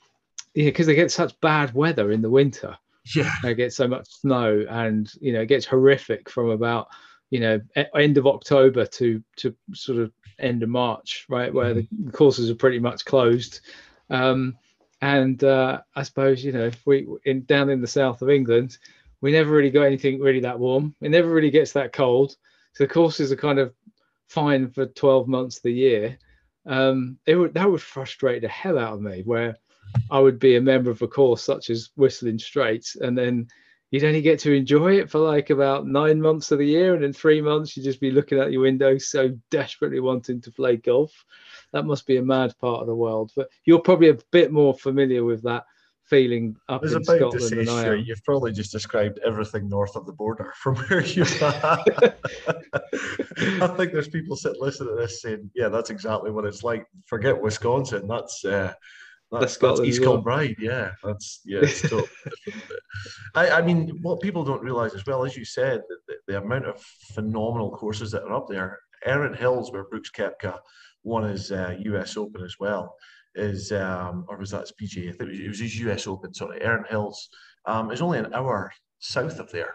yeah, 0.54 0.66
because 0.66 0.86
they 0.86 0.94
get 0.94 1.10
such 1.10 1.38
bad 1.40 1.74
weather 1.74 2.10
in 2.12 2.22
the 2.22 2.30
winter. 2.30 2.76
Yeah, 3.14 3.30
they 3.42 3.54
get 3.54 3.74
so 3.74 3.86
much 3.86 4.08
snow, 4.08 4.64
and 4.66 5.12
you 5.20 5.34
know 5.34 5.42
it 5.42 5.46
gets 5.48 5.66
horrific 5.66 6.30
from 6.30 6.48
about 6.48 6.88
you 7.34 7.40
know 7.40 7.60
end 7.96 8.16
of 8.16 8.28
October 8.28 8.86
to 8.86 9.20
to 9.38 9.56
sort 9.72 9.98
of 9.98 10.12
end 10.38 10.62
of 10.62 10.68
March, 10.68 11.26
right, 11.28 11.52
where 11.52 11.74
mm-hmm. 11.74 12.06
the 12.06 12.12
courses 12.12 12.48
are 12.48 12.54
pretty 12.54 12.78
much 12.78 13.04
closed. 13.04 13.60
Um, 14.08 14.56
and 15.02 15.42
uh, 15.42 15.80
I 15.96 16.04
suppose 16.04 16.44
you 16.44 16.52
know 16.52 16.70
we 16.86 17.08
in 17.24 17.44
down 17.44 17.70
in 17.70 17.80
the 17.80 17.88
south 17.88 18.22
of 18.22 18.30
England, 18.30 18.78
we 19.20 19.32
never 19.32 19.50
really 19.50 19.70
got 19.70 19.82
anything 19.82 20.20
really 20.20 20.38
that 20.40 20.60
warm. 20.60 20.94
It 21.00 21.10
never 21.10 21.28
really 21.28 21.50
gets 21.50 21.72
that 21.72 21.92
cold. 21.92 22.36
So 22.74 22.84
the 22.84 22.94
courses 22.94 23.32
are 23.32 23.36
kind 23.36 23.58
of 23.58 23.74
fine 24.28 24.70
for 24.70 24.86
12 24.86 25.26
months 25.26 25.56
of 25.56 25.64
the 25.64 25.72
year. 25.72 26.18
Um, 26.66 27.18
it 27.26 27.34
would 27.34 27.54
that 27.54 27.68
would 27.68 27.82
frustrate 27.82 28.42
the 28.42 28.48
hell 28.48 28.78
out 28.78 28.92
of 28.94 29.02
me 29.02 29.22
where 29.24 29.56
I 30.08 30.20
would 30.20 30.38
be 30.38 30.54
a 30.54 30.60
member 30.60 30.92
of 30.92 31.02
a 31.02 31.08
course 31.08 31.42
such 31.42 31.68
as 31.68 31.90
Whistling 31.96 32.38
Straits 32.38 32.94
and 32.94 33.18
then 33.18 33.48
you'd 33.94 34.02
only 34.02 34.20
get 34.20 34.40
to 34.40 34.52
enjoy 34.52 34.98
it 34.98 35.08
for 35.08 35.20
like 35.20 35.50
about 35.50 35.86
nine 35.86 36.20
months 36.20 36.50
of 36.50 36.58
the 36.58 36.66
year, 36.66 36.96
and 36.96 37.04
in 37.04 37.12
three 37.12 37.40
months 37.40 37.76
you'd 37.76 37.84
just 37.84 38.00
be 38.00 38.10
looking 38.10 38.40
out 38.40 38.50
your 38.50 38.62
window, 38.62 38.98
so 38.98 39.30
desperately 39.52 40.00
wanting 40.00 40.40
to 40.40 40.50
play 40.50 40.76
golf. 40.76 41.12
That 41.72 41.86
must 41.86 42.04
be 42.04 42.16
a 42.16 42.22
mad 42.22 42.58
part 42.58 42.80
of 42.80 42.88
the 42.88 42.94
world. 42.96 43.30
But 43.36 43.48
you're 43.64 43.78
probably 43.78 44.08
a 44.08 44.18
bit 44.32 44.50
more 44.50 44.74
familiar 44.74 45.22
with 45.22 45.44
that 45.44 45.62
feeling 46.06 46.56
up 46.68 46.82
in 46.82 47.04
Scotland 47.04 47.40
say, 47.40 47.54
than 47.54 47.68
I 47.68 47.86
am. 47.86 48.04
You've 48.04 48.24
probably 48.24 48.50
just 48.50 48.72
described 48.72 49.20
everything 49.24 49.68
north 49.68 49.94
of 49.94 50.06
the 50.06 50.12
border 50.12 50.52
from 50.60 50.74
where 50.74 51.06
you 51.06 51.22
are. 51.42 51.84
I 53.62 53.68
think 53.76 53.92
there's 53.92 54.08
people 54.08 54.34
sitting 54.34 54.60
listening 54.60 54.96
to 54.96 55.00
this 55.00 55.22
saying, 55.22 55.52
"Yeah, 55.54 55.68
that's 55.68 55.90
exactly 55.90 56.32
what 56.32 56.46
it's 56.46 56.64
like." 56.64 56.84
Forget 57.06 57.40
Wisconsin. 57.40 58.08
That's 58.08 58.44
uh, 58.44 58.74
that's, 59.40 59.56
that's 59.56 59.80
East 59.80 60.02
Kilbride, 60.02 60.56
yeah. 60.58 60.92
That's 61.02 61.40
yeah, 61.44 61.60
totally 61.82 62.08
I, 63.34 63.50
I 63.50 63.62
mean, 63.62 63.98
what 64.02 64.20
people 64.20 64.44
don't 64.44 64.62
realise 64.62 64.94
as 64.94 65.06
well, 65.06 65.24
as 65.24 65.36
you 65.36 65.44
said, 65.44 65.82
the, 66.08 66.14
the, 66.26 66.38
amount 66.38 66.66
of 66.66 66.80
phenomenal 67.14 67.70
courses 67.70 68.10
that 68.12 68.22
are 68.22 68.34
up 68.34 68.48
there. 68.48 68.78
Erin 69.04 69.34
Hills, 69.34 69.70
where 69.70 69.84
Brooks 69.84 70.10
Koepka 70.10 70.58
won 71.02 71.28
his 71.28 71.52
uh, 71.52 71.76
US 71.78 72.16
Open 72.16 72.42
as 72.42 72.56
well, 72.58 72.94
is 73.34 73.72
um, 73.72 74.24
or 74.28 74.38
was 74.38 74.50
that 74.50 74.62
his 74.62 74.72
PGA? 74.72 75.10
I 75.10 75.12
think 75.12 75.30
it 75.32 75.48
was, 75.48 75.60
his 75.60 75.78
US 75.80 76.06
Open. 76.06 76.32
Sorry, 76.32 76.62
Erin 76.62 76.84
Hills 76.88 77.28
um, 77.66 77.90
is 77.90 78.00
only 78.00 78.18
an 78.18 78.32
hour 78.34 78.72
south 79.00 79.38
of 79.38 79.50
there. 79.50 79.74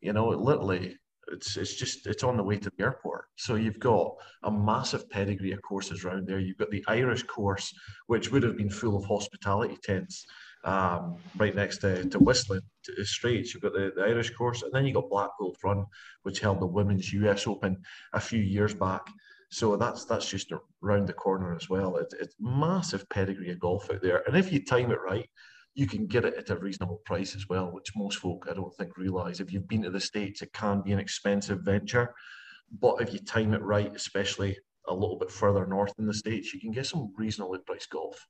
You 0.00 0.12
know, 0.12 0.32
it 0.32 0.38
literally 0.38 0.96
it's 1.28 1.56
it's 1.56 1.74
just 1.74 2.06
it's 2.06 2.24
on 2.24 2.36
the 2.36 2.42
way 2.42 2.56
to 2.58 2.70
the 2.76 2.84
airport. 2.84 3.26
So 3.36 3.54
you've 3.54 3.78
got 3.78 4.14
a 4.42 4.50
massive 4.50 5.08
pedigree 5.08 5.52
of 5.52 5.62
courses 5.62 6.04
around 6.04 6.26
there. 6.26 6.38
You've 6.38 6.58
got 6.58 6.70
the 6.70 6.84
Irish 6.88 7.22
course, 7.24 7.72
which 8.06 8.30
would 8.30 8.42
have 8.42 8.56
been 8.56 8.70
full 8.70 8.96
of 8.96 9.04
hospitality 9.04 9.78
tents, 9.82 10.26
um, 10.64 11.16
right 11.36 11.54
next 11.54 11.78
to, 11.78 12.04
to 12.08 12.18
Whistling 12.18 12.60
to 12.84 13.04
Straits. 13.04 13.54
You've 13.54 13.62
got 13.62 13.72
the, 13.72 13.92
the 13.94 14.02
Irish 14.02 14.30
course, 14.30 14.62
and 14.62 14.72
then 14.72 14.84
you 14.86 14.94
got 14.94 15.10
Blackwolf 15.10 15.56
Run, 15.62 15.86
which 16.22 16.40
held 16.40 16.60
the 16.60 16.66
Women's 16.66 17.12
US 17.12 17.46
Open 17.46 17.82
a 18.12 18.20
few 18.20 18.40
years 18.40 18.74
back. 18.74 19.02
So 19.50 19.76
that's 19.76 20.06
that's 20.06 20.28
just 20.28 20.50
around 20.82 21.06
the 21.06 21.12
corner 21.12 21.54
as 21.54 21.68
well. 21.68 21.96
It's, 21.98 22.14
it's 22.14 22.34
massive 22.40 23.08
pedigree 23.10 23.50
of 23.50 23.60
golf 23.60 23.90
out 23.90 24.02
there, 24.02 24.22
and 24.26 24.36
if 24.36 24.52
you 24.52 24.64
time 24.64 24.90
it 24.90 24.98
right, 25.04 25.28
you 25.74 25.86
can 25.86 26.06
get 26.06 26.24
it 26.24 26.34
at 26.34 26.50
a 26.50 26.58
reasonable 26.58 27.00
price 27.04 27.34
as 27.34 27.48
well, 27.48 27.70
which 27.70 27.96
most 27.96 28.18
folk 28.18 28.46
I 28.50 28.54
don't 28.54 28.74
think 28.76 28.96
realise. 28.96 29.40
If 29.40 29.52
you've 29.52 29.68
been 29.68 29.82
to 29.82 29.90
the 29.90 30.00
States, 30.00 30.42
it 30.42 30.52
can 30.52 30.82
be 30.82 30.92
an 30.92 30.98
expensive 30.98 31.60
venture. 31.60 32.14
But 32.80 33.00
if 33.00 33.12
you 33.12 33.20
time 33.20 33.54
it 33.54 33.62
right, 33.62 33.94
especially 33.94 34.56
a 34.88 34.94
little 34.94 35.18
bit 35.18 35.30
further 35.30 35.66
north 35.66 35.92
in 35.98 36.06
the 36.06 36.14
States, 36.14 36.52
you 36.52 36.60
can 36.60 36.72
get 36.72 36.86
some 36.86 37.12
reasonably 37.16 37.60
priced 37.66 37.90
golf. 37.90 38.26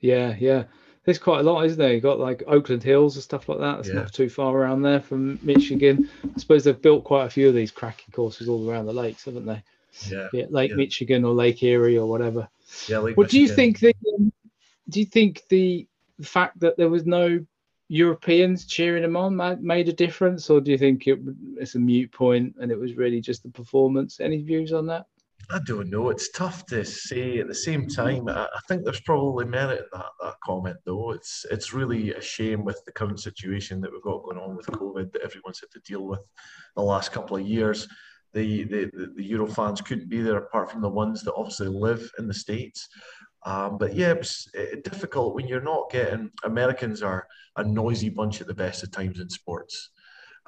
Yeah, 0.00 0.34
yeah. 0.38 0.64
There's 1.04 1.18
quite 1.18 1.40
a 1.40 1.42
lot, 1.42 1.64
isn't 1.64 1.78
there? 1.78 1.92
You've 1.92 2.02
got 2.02 2.18
like 2.18 2.42
Oakland 2.46 2.82
Hills 2.82 3.16
and 3.16 3.22
stuff 3.22 3.48
like 3.48 3.58
that. 3.58 3.80
It's 3.80 3.88
yeah. 3.88 3.94
not 3.94 4.12
too 4.12 4.28
far 4.28 4.54
around 4.54 4.82
there 4.82 5.00
from 5.00 5.38
Michigan. 5.42 6.10
I 6.24 6.38
suppose 6.38 6.64
they've 6.64 6.80
built 6.80 7.04
quite 7.04 7.24
a 7.24 7.30
few 7.30 7.48
of 7.48 7.54
these 7.54 7.70
cracking 7.70 8.12
courses 8.12 8.48
all 8.48 8.68
around 8.68 8.86
the 8.86 8.92
lakes, 8.92 9.24
haven't 9.24 9.46
they? 9.46 9.62
Yeah. 10.08 10.28
yeah 10.32 10.44
Lake 10.50 10.70
yeah. 10.70 10.76
Michigan 10.76 11.24
or 11.24 11.32
Lake 11.32 11.62
Erie 11.62 11.98
or 11.98 12.06
whatever. 12.06 12.48
Yeah. 12.86 12.98
Lake 12.98 13.16
what 13.16 13.30
do 13.30 13.40
you 13.40 13.48
think? 13.48 13.80
The, 13.80 13.94
um, 14.18 14.32
do 14.88 15.00
you 15.00 15.06
think 15.06 15.42
the 15.48 15.86
fact 16.22 16.60
that 16.60 16.76
there 16.76 16.88
was 16.88 17.06
no 17.06 17.44
Europeans 17.88 18.66
cheering 18.66 19.02
him 19.02 19.16
on 19.16 19.36
made 19.60 19.88
a 19.88 19.92
difference, 19.92 20.48
or 20.48 20.60
do 20.60 20.70
you 20.70 20.78
think 20.78 21.06
it, 21.06 21.18
it's 21.56 21.74
a 21.74 21.78
mute 21.78 22.12
point 22.12 22.54
and 22.60 22.70
it 22.70 22.78
was 22.78 22.94
really 22.94 23.20
just 23.20 23.42
the 23.42 23.48
performance? 23.48 24.20
Any 24.20 24.42
views 24.42 24.72
on 24.72 24.86
that? 24.86 25.06
I 25.52 25.58
don't 25.66 25.90
know. 25.90 26.10
It's 26.10 26.30
tough 26.30 26.66
to 26.66 26.84
say. 26.84 27.38
At 27.38 27.48
the 27.48 27.54
same 27.54 27.88
time, 27.88 28.28
I, 28.28 28.46
think 28.68 28.84
there's 28.84 29.00
probably 29.00 29.46
merit 29.46 29.80
in 29.80 29.98
that 29.98 30.10
that 30.22 30.34
comment, 30.44 30.76
though. 30.84 31.10
It's 31.10 31.44
it's 31.50 31.72
really 31.72 32.14
a 32.14 32.20
shame 32.20 32.64
with 32.64 32.80
the 32.84 32.92
current 32.92 33.18
situation 33.18 33.80
that 33.80 33.90
we've 33.90 34.02
got 34.02 34.22
going 34.22 34.38
on 34.38 34.54
with 34.56 34.66
COVID 34.66 35.12
that 35.12 35.22
everyone's 35.22 35.58
had 35.58 35.70
to 35.72 35.80
deal 35.80 36.06
with 36.06 36.20
the 36.76 36.82
last 36.82 37.10
couple 37.10 37.36
of 37.36 37.42
years. 37.42 37.88
The 38.32 38.62
the 38.64 38.84
the, 38.92 39.12
the 39.16 39.24
Euro 39.24 39.48
fans 39.48 39.80
couldn't 39.80 40.08
be 40.08 40.22
there 40.22 40.38
apart 40.38 40.70
from 40.70 40.82
the 40.82 40.88
ones 40.88 41.22
that 41.22 41.34
obviously 41.34 41.66
live 41.66 42.08
in 42.18 42.28
the 42.28 42.34
states. 42.34 42.88
Um, 43.44 43.78
but 43.78 43.94
yeah, 43.94 44.12
it's 44.12 44.48
it, 44.54 44.84
difficult 44.84 45.34
when 45.34 45.48
you're 45.48 45.62
not 45.62 45.90
getting. 45.90 46.30
Americans 46.44 47.02
are 47.02 47.26
a 47.56 47.64
noisy 47.64 48.10
bunch 48.10 48.40
at 48.40 48.46
the 48.46 48.54
best 48.54 48.82
of 48.82 48.90
times 48.90 49.20
in 49.20 49.28
sports. 49.30 49.90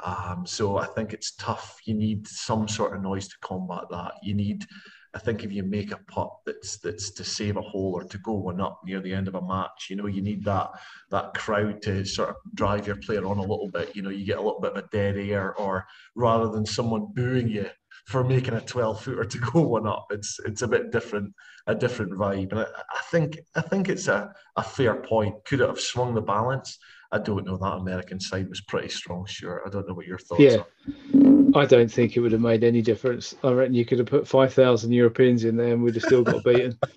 Um, 0.04 0.44
so 0.46 0.78
I 0.78 0.86
think 0.86 1.12
it's 1.12 1.34
tough. 1.36 1.78
You 1.84 1.94
need 1.94 2.26
some 2.26 2.68
sort 2.68 2.94
of 2.94 3.02
noise 3.02 3.28
to 3.28 3.36
combat 3.40 3.84
that. 3.90 4.14
You 4.22 4.34
need, 4.34 4.66
I 5.14 5.18
think, 5.18 5.44
if 5.44 5.52
you 5.52 5.62
make 5.62 5.92
a 5.92 6.00
putt 6.08 6.30
that's 6.44 6.78
that's 6.78 7.10
to 7.12 7.24
save 7.24 7.56
a 7.56 7.62
hole 7.62 7.92
or 7.94 8.04
to 8.04 8.18
go 8.18 8.32
one 8.32 8.60
up 8.60 8.80
near 8.84 9.00
the 9.00 9.14
end 9.14 9.28
of 9.28 9.36
a 9.36 9.46
match, 9.46 9.86
you 9.88 9.96
know, 9.96 10.06
you 10.06 10.22
need 10.22 10.44
that 10.44 10.70
that 11.10 11.34
crowd 11.34 11.82
to 11.82 12.04
sort 12.04 12.30
of 12.30 12.36
drive 12.54 12.86
your 12.86 12.96
player 12.96 13.26
on 13.26 13.38
a 13.38 13.42
little 13.42 13.70
bit. 13.72 13.94
You 13.94 14.02
know, 14.02 14.10
you 14.10 14.26
get 14.26 14.38
a 14.38 14.42
little 14.42 14.60
bit 14.60 14.72
of 14.72 14.84
a 14.84 14.88
dead 14.88 15.16
air, 15.16 15.54
or 15.56 15.86
rather 16.14 16.48
than 16.48 16.66
someone 16.66 17.12
booing 17.14 17.48
you 17.48 17.68
for 18.04 18.24
making 18.24 18.54
a 18.54 18.60
12 18.60 19.02
footer 19.02 19.24
to 19.24 19.38
go 19.52 19.62
one 19.62 19.86
up. 19.86 20.06
It's 20.10 20.38
it's 20.44 20.62
a 20.62 20.68
bit 20.68 20.90
different, 20.90 21.32
a 21.66 21.74
different 21.74 22.12
vibe. 22.12 22.52
And 22.52 22.60
I, 22.60 22.64
I 22.64 23.00
think 23.10 23.38
I 23.54 23.60
think 23.60 23.88
it's 23.88 24.08
a, 24.08 24.32
a 24.56 24.62
fair 24.62 24.96
point. 24.96 25.44
Could 25.44 25.60
it 25.60 25.68
have 25.68 25.80
swung 25.80 26.14
the 26.14 26.20
balance? 26.20 26.78
I 27.12 27.18
don't 27.18 27.44
know. 27.44 27.58
That 27.58 27.74
American 27.74 28.18
side 28.18 28.48
was 28.48 28.62
pretty 28.62 28.88
strong, 28.88 29.26
sure. 29.26 29.62
I 29.66 29.70
don't 29.70 29.86
know 29.86 29.94
what 29.94 30.06
your 30.06 30.18
thoughts 30.18 30.40
yeah. 30.40 30.56
are. 30.56 31.58
I 31.60 31.66
don't 31.66 31.90
think 31.90 32.16
it 32.16 32.20
would 32.20 32.32
have 32.32 32.40
made 32.40 32.64
any 32.64 32.80
difference. 32.80 33.34
I 33.44 33.52
reckon 33.52 33.74
you 33.74 33.84
could 33.84 33.98
have 33.98 34.08
put 34.08 34.26
five 34.26 34.54
thousand 34.54 34.92
Europeans 34.92 35.44
in 35.44 35.56
there 35.56 35.74
and 35.74 35.82
we'd 35.82 35.94
have 35.94 36.04
still 36.04 36.22
got 36.22 36.44
beaten. 36.44 36.78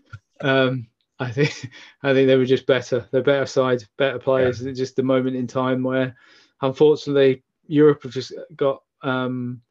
Um, 0.41 0.87
I 1.17 1.31
think 1.31 1.71
I 2.03 2.13
think 2.13 2.27
they 2.27 2.35
were 2.35 2.45
just 2.45 2.67
better. 2.67 3.07
They're 3.09 3.23
better 3.23 3.45
side, 3.45 3.83
better 3.97 4.19
players. 4.19 4.61
Yeah. 4.61 4.69
It's 4.69 4.79
just 4.79 4.97
the 4.97 5.01
moment 5.01 5.37
in 5.37 5.47
time 5.47 5.81
where, 5.81 6.13
unfortunately, 6.61 7.43
Europe 7.67 8.03
have 8.03 8.11
just 8.11 8.33
got 8.55 8.81
um, 9.01 9.61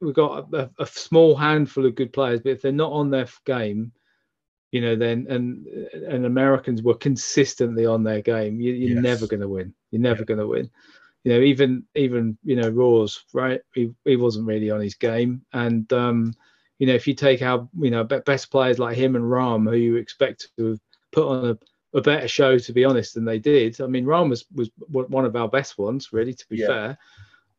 we've 0.00 0.14
got 0.14 0.52
a, 0.52 0.70
a, 0.78 0.86
small 0.86 1.36
handful 1.36 1.86
of 1.86 1.94
good 1.94 2.12
players, 2.12 2.40
but 2.40 2.52
if 2.52 2.62
they're 2.62 2.72
not 2.72 2.92
on 2.92 3.10
their 3.10 3.28
game, 3.44 3.92
you 4.72 4.80
know, 4.80 4.96
then 4.96 5.26
and 5.28 5.66
and 5.92 6.26
Americans 6.26 6.82
were 6.82 6.94
consistently 6.94 7.86
on 7.86 8.02
their 8.02 8.22
game, 8.22 8.60
you, 8.60 8.72
are 8.72 8.76
yes. 8.76 9.02
never 9.02 9.26
going 9.26 9.40
to 9.40 9.48
win. 9.48 9.72
You're 9.90 10.02
never 10.02 10.20
yeah. 10.20 10.26
going 10.26 10.40
to 10.40 10.48
win. 10.48 10.70
You 11.22 11.32
know, 11.32 11.40
even 11.40 11.84
even 11.94 12.36
you 12.44 12.56
know 12.56 12.70
Rawls, 12.70 13.20
right? 13.32 13.60
He 13.72 13.92
he 14.04 14.16
wasn't 14.16 14.46
really 14.46 14.70
on 14.70 14.80
his 14.80 14.94
game, 14.94 15.42
and 15.52 15.90
um, 15.92 16.34
you 16.78 16.86
know, 16.86 16.94
if 16.94 17.06
you 17.06 17.14
take 17.14 17.40
our 17.40 17.68
you 17.78 17.90
know 17.90 18.04
best 18.04 18.50
players 18.50 18.78
like 18.78 18.96
him 18.96 19.16
and 19.16 19.24
Rahm, 19.24 19.68
who 19.70 19.76
you 19.76 19.96
expect 19.96 20.48
to 20.58 20.70
have 20.70 20.80
put 21.12 21.28
on 21.28 21.50
a, 21.50 21.98
a 21.98 22.02
better 22.02 22.28
show, 22.28 22.58
to 22.58 22.72
be 22.72 22.84
honest, 22.84 23.14
than 23.14 23.24
they 23.24 23.38
did. 23.38 23.80
I 23.80 23.86
mean, 23.86 24.04
Rahm 24.04 24.28
was 24.28 24.44
was 24.54 24.70
one 24.88 25.24
of 25.24 25.36
our 25.36 25.48
best 25.48 25.78
ones, 25.78 26.12
really, 26.12 26.34
to 26.34 26.46
be 26.50 26.58
yeah. 26.58 26.66
fair. 26.66 26.98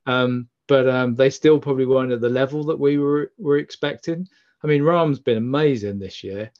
Um, 0.06 0.50
but 0.67 0.88
um, 0.89 1.15
they 1.15 1.30
still 1.30 1.60
probably 1.60 1.86
weren't 1.86 2.12
at 2.12 2.21
the 2.21 2.30
level 2.30 2.63
that 2.65 2.80
we 2.80 2.97
were 2.97 3.32
were 3.38 3.58
expecting. 3.58 4.28
I 4.63 4.67
mean, 4.67 4.82
Rahm's 4.82 5.19
been 5.19 5.38
amazing 5.38 5.99
this 5.99 6.23
year, 6.23 6.51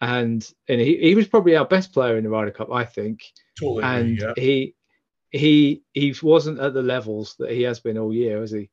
and 0.00 0.48
and 0.68 0.80
he, 0.80 0.98
he 0.98 1.14
was 1.14 1.28
probably 1.28 1.56
our 1.56 1.64
best 1.64 1.92
player 1.92 2.16
in 2.16 2.24
the 2.24 2.30
Ryder 2.30 2.50
Cup, 2.50 2.72
I 2.72 2.84
think. 2.84 3.22
Totally, 3.58 3.84
and 3.84 4.18
yeah. 4.18 4.32
he 4.36 4.74
he 5.30 5.82
he 5.92 6.14
wasn't 6.22 6.60
at 6.60 6.74
the 6.74 6.82
levels 6.82 7.36
that 7.38 7.50
he 7.50 7.62
has 7.62 7.80
been 7.80 7.98
all 7.98 8.12
year, 8.12 8.40
has 8.40 8.50
he? 8.50 8.70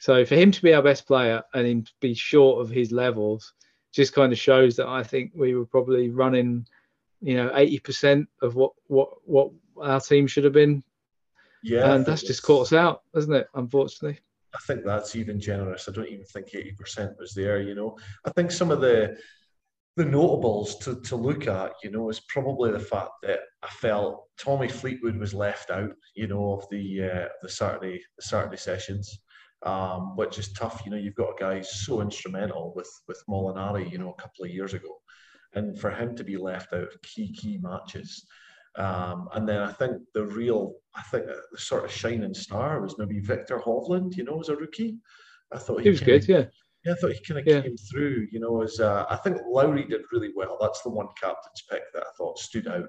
So 0.00 0.24
for 0.24 0.34
him 0.34 0.50
to 0.52 0.62
be 0.62 0.74
our 0.74 0.82
best 0.82 1.06
player 1.06 1.42
and 1.54 1.66
him 1.66 1.84
be 2.00 2.14
short 2.14 2.60
of 2.60 2.70
his 2.70 2.92
levels 2.92 3.54
just 3.92 4.12
kind 4.12 4.32
of 4.32 4.38
shows 4.38 4.76
that 4.76 4.88
I 4.88 5.02
think 5.02 5.32
we 5.34 5.54
were 5.54 5.64
probably 5.64 6.10
running, 6.10 6.66
you 7.20 7.36
know, 7.36 7.50
eighty 7.54 7.78
percent 7.78 8.28
of 8.42 8.54
what 8.54 8.72
what 8.88 9.10
what 9.24 9.50
our 9.80 10.00
team 10.00 10.26
should 10.26 10.44
have 10.44 10.52
been 10.52 10.82
yeah, 11.66 11.94
and 11.94 12.06
that's 12.06 12.22
just 12.22 12.42
caught 12.42 12.62
us 12.62 12.72
out, 12.72 13.02
isn't 13.16 13.34
it? 13.34 13.48
Unfortunately. 13.54 14.20
I 14.54 14.58
think 14.66 14.84
that's 14.84 15.16
even 15.16 15.38
generous. 15.38 15.88
I 15.88 15.92
don't 15.92 16.08
even 16.08 16.24
think 16.24 16.50
80% 16.52 17.18
was 17.18 17.34
there, 17.34 17.60
you 17.60 17.74
know. 17.74 17.98
I 18.24 18.30
think 18.30 18.50
some 18.50 18.70
of 18.70 18.80
the 18.80 19.16
the 19.96 20.04
notables 20.04 20.76
to, 20.76 21.00
to 21.00 21.16
look 21.16 21.46
at, 21.46 21.72
you 21.82 21.90
know, 21.90 22.10
is 22.10 22.20
probably 22.28 22.70
the 22.70 22.78
fact 22.78 23.12
that 23.22 23.40
I 23.62 23.68
felt 23.68 24.26
Tommy 24.38 24.68
Fleetwood 24.68 25.16
was 25.16 25.32
left 25.32 25.70
out, 25.70 25.94
you 26.14 26.26
know, 26.26 26.52
of 26.52 26.66
the 26.70 27.04
uh, 27.04 27.28
the 27.42 27.48
Saturday 27.48 28.02
the 28.16 28.22
Saturday 28.22 28.58
sessions, 28.58 29.18
um, 29.62 30.14
which 30.16 30.38
is 30.38 30.52
tough. 30.52 30.82
You 30.84 30.90
know, 30.90 30.98
you've 30.98 31.14
got 31.14 31.30
a 31.30 31.40
guy 31.40 31.62
so 31.62 32.00
instrumental 32.00 32.72
with 32.76 32.90
with 33.08 33.22
Molinari, 33.28 33.90
you 33.90 33.98
know, 33.98 34.14
a 34.16 34.22
couple 34.22 34.44
of 34.44 34.50
years 34.50 34.74
ago, 34.74 35.00
and 35.54 35.78
for 35.78 35.90
him 35.90 36.14
to 36.16 36.24
be 36.24 36.36
left 36.36 36.74
out 36.74 36.82
of 36.82 37.02
key 37.02 37.32
key 37.32 37.58
matches, 37.62 38.26
um, 38.76 39.28
and 39.34 39.48
then 39.48 39.60
I 39.60 39.72
think 39.72 40.02
the 40.14 40.24
real, 40.24 40.74
I 40.94 41.02
think 41.02 41.26
the 41.26 41.58
sort 41.58 41.84
of 41.84 41.90
shining 41.90 42.34
star 42.34 42.80
was 42.80 42.98
maybe 42.98 43.20
Viktor 43.20 43.58
Hovland, 43.58 44.16
you 44.16 44.24
know, 44.24 44.40
as 44.40 44.48
a 44.48 44.56
rookie. 44.56 44.98
I 45.52 45.58
thought 45.58 45.78
he, 45.78 45.84
he 45.84 45.90
was 45.90 46.00
good, 46.00 46.28
yeah. 46.28 46.44
Yeah, 46.84 46.92
I 46.92 46.94
thought 46.96 47.12
he 47.12 47.20
kind 47.20 47.40
of 47.40 47.46
yeah. 47.46 47.62
came 47.62 47.76
through, 47.76 48.28
you 48.30 48.38
know, 48.38 48.62
as 48.62 48.78
uh, 48.78 49.06
I 49.10 49.16
think 49.16 49.38
Lowry 49.48 49.84
did 49.84 50.02
really 50.12 50.30
well. 50.36 50.56
That's 50.60 50.82
the 50.82 50.90
one 50.90 51.08
captain's 51.20 51.64
pick 51.68 51.82
that 51.94 52.02
I 52.02 52.10
thought 52.16 52.38
stood 52.38 52.68
out. 52.68 52.88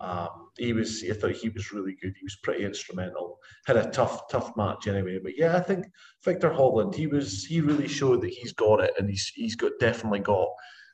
Um, 0.00 0.50
he 0.58 0.72
was, 0.72 1.04
I 1.08 1.14
thought 1.14 1.32
he 1.32 1.48
was 1.48 1.72
really 1.72 1.96
good. 2.00 2.14
He 2.18 2.24
was 2.24 2.38
pretty 2.42 2.64
instrumental. 2.64 3.38
Had 3.66 3.76
a 3.76 3.90
tough, 3.90 4.28
tough 4.28 4.56
match 4.56 4.86
anyway. 4.86 5.18
But 5.22 5.36
yeah, 5.36 5.56
I 5.56 5.60
think 5.60 5.86
Viktor 6.24 6.50
Hovland, 6.50 6.94
he 6.94 7.06
was, 7.06 7.44
he 7.44 7.60
really 7.60 7.88
showed 7.88 8.20
that 8.22 8.30
he's 8.30 8.52
got 8.52 8.80
it, 8.80 8.92
and 8.98 9.08
he's 9.08 9.26
he's 9.34 9.56
got 9.56 9.72
definitely 9.80 10.20
got 10.20 10.48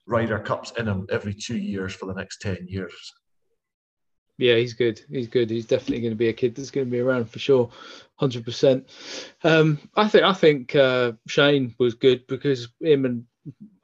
Ryder 0.07 0.39
Cups 0.39 0.73
in 0.79 0.87
him 0.87 1.07
every 1.11 1.35
two 1.35 1.57
years 1.57 1.95
for 1.95 2.07
the 2.07 2.15
next 2.15 2.41
ten 2.41 2.67
years. 2.69 2.93
Yeah, 4.41 4.57
he's 4.57 4.73
good. 4.73 5.03
He's 5.11 5.29
good. 5.29 5.51
He's 5.51 5.67
definitely 5.67 6.01
going 6.01 6.13
to 6.13 6.17
be 6.17 6.29
a 6.29 6.33
kid 6.33 6.55
that's 6.55 6.71
going 6.71 6.87
to 6.87 6.91
be 6.91 7.01
around 7.01 7.29
for 7.29 7.39
sure, 7.39 7.71
hundred 8.17 8.39
um, 8.39 8.45
percent. 8.45 8.89
I 9.45 10.09
think 10.09 10.25
I 10.25 10.33
think 10.33 10.75
uh, 10.75 11.13
Shane 11.29 11.75
was 11.79 11.95
good 11.95 12.27
because 12.27 12.69
him 12.81 13.05
and 13.05 13.27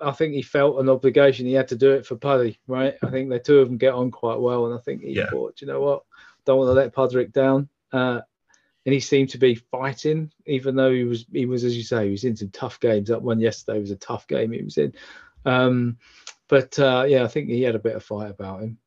I 0.01 0.13
think 0.13 0.33
he 0.33 0.43
felt 0.43 0.81
an 0.81 0.89
obligation. 0.89 1.47
He 1.47 1.53
had 1.53 1.69
to 1.69 1.77
do 1.77 1.93
it 1.93 2.07
for 2.07 2.17
Paddy, 2.17 2.59
right? 2.67 2.95
I 3.03 3.11
think 3.11 3.29
the 3.29 3.39
two 3.39 3.59
of 3.59 3.69
them 3.69 3.77
get 3.77 3.93
on 3.93 4.11
quite 4.11 4.41
well, 4.41 4.67
and 4.67 4.75
I 4.75 4.79
think 4.79 5.03
he 5.03 5.13
yeah. 5.13 5.29
thought, 5.29 5.61
you 5.61 5.67
know 5.67 5.81
what, 5.81 6.05
don't 6.47 6.59
want 6.59 6.69
to 6.69 6.73
let 6.73 6.95
Padraig 6.95 7.33
down. 7.33 7.69
Uh, 7.93 8.21
and 8.87 8.93
he 8.93 9.01
seemed 9.01 9.31
to 9.31 9.39
be 9.39 9.57
fighting, 9.57 10.31
even 10.47 10.77
though 10.77 10.93
he 10.93 11.05
was 11.05 11.27
he 11.33 11.45
was 11.45 11.65
as 11.65 11.77
you 11.77 11.83
say, 11.83 12.07
he 12.07 12.13
was 12.13 12.25
in 12.25 12.37
some 12.37 12.51
tough 12.51 12.81
games. 12.81 13.09
That 13.09 13.21
one 13.21 13.41
yesterday 13.41 13.81
was 13.81 13.91
a 13.91 13.97
tough 13.97 14.27
game 14.27 14.53
he 14.53 14.63
was 14.63 14.79
in. 14.79 14.95
Um, 15.45 15.99
but 16.49 16.79
uh, 16.79 17.05
yeah, 17.07 17.25
I 17.25 17.29
think 17.29 17.49
he 17.49 17.63
had 17.63 17.75
a 17.75 17.81
bit 17.81 17.97
of 17.97 18.05
fight 18.05 18.31
about 18.31 18.63
him. 18.63 18.79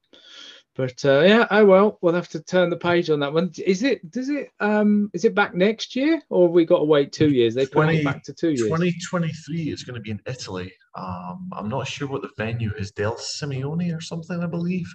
But 0.79 1.03
uh, 1.03 1.19
yeah, 1.27 1.45
oh 1.51 1.65
well, 1.65 1.97
we'll 1.99 2.13
have 2.13 2.29
to 2.29 2.39
turn 2.39 2.69
the 2.69 2.77
page 2.77 3.09
on 3.09 3.19
that 3.19 3.33
one. 3.33 3.51
Is 3.65 3.83
it? 3.83 4.09
Does 4.11 4.29
it? 4.29 4.53
Um, 4.61 5.11
is 5.13 5.25
it 5.25 5.35
back 5.35 5.53
next 5.53 5.93
year, 5.93 6.21
or 6.29 6.47
we 6.47 6.63
got 6.63 6.77
to 6.77 6.85
wait 6.85 7.11
two 7.11 7.31
years? 7.31 7.53
They 7.53 7.65
put 7.65 7.89
it 7.89 8.05
back 8.05 8.23
to 8.23 8.33
two 8.33 8.51
years. 8.51 8.69
Twenty 8.69 8.95
twenty 9.09 9.33
three 9.33 9.71
is 9.71 9.83
going 9.83 9.95
to 9.95 9.99
be 9.99 10.11
in 10.11 10.21
Italy. 10.25 10.71
Um, 10.95 11.49
I'm 11.51 11.67
not 11.67 11.85
sure 11.85 12.07
what 12.07 12.21
the 12.21 12.29
venue 12.37 12.71
is. 12.77 12.91
Del 12.91 13.15
Simeone 13.15 13.93
or 13.93 13.99
something, 13.99 14.41
I 14.41 14.45
believe. 14.45 14.87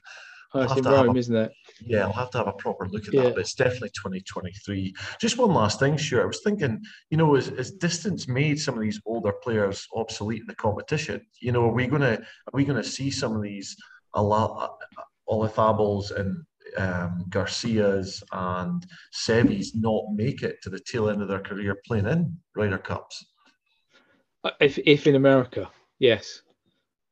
Oh, 0.54 0.62
it's 0.62 0.74
in 0.74 0.84
Rome, 0.84 1.16
a, 1.16 1.18
isn't 1.18 1.36
it? 1.36 1.52
Yeah, 1.84 2.06
I'll 2.06 2.12
have 2.12 2.30
to 2.30 2.38
have 2.38 2.48
a 2.48 2.52
proper 2.52 2.88
look 2.88 3.06
at 3.06 3.12
yeah. 3.12 3.24
that. 3.24 3.34
But 3.34 3.40
it's 3.40 3.54
definitely 3.54 3.90
2023. 3.90 4.94
Just 5.20 5.36
one 5.36 5.52
last 5.52 5.80
thing, 5.80 5.98
sure. 5.98 6.22
I 6.22 6.24
was 6.24 6.40
thinking, 6.42 6.82
you 7.10 7.18
know, 7.18 7.34
as, 7.34 7.48
as 7.48 7.72
distance 7.72 8.26
made 8.26 8.58
some 8.58 8.74
of 8.74 8.80
these 8.80 9.02
older 9.04 9.32
players 9.42 9.86
obsolete 9.94 10.40
in 10.40 10.46
the 10.46 10.54
competition, 10.54 11.20
you 11.42 11.52
know, 11.52 11.64
are 11.64 11.74
we 11.74 11.86
gonna 11.86 12.14
are 12.14 12.54
we 12.54 12.64
gonna 12.64 12.82
see 12.82 13.10
some 13.10 13.36
of 13.36 13.42
these 13.42 13.76
a 14.14 14.22
lot 14.22 14.78
Olazábals 15.28 16.10
and 16.10 16.44
um, 16.76 17.24
Garcias 17.28 18.22
and 18.32 18.84
Sevis 19.12 19.68
not 19.74 20.04
make 20.14 20.42
it 20.42 20.60
to 20.62 20.70
the 20.70 20.80
tail 20.80 21.08
end 21.08 21.22
of 21.22 21.28
their 21.28 21.40
career 21.40 21.76
playing 21.86 22.06
in 22.06 22.36
Ryder 22.56 22.78
Cups? 22.78 23.24
Uh, 24.42 24.50
if, 24.60 24.78
if 24.78 25.06
in 25.06 25.14
America, 25.14 25.70
yes. 25.98 26.42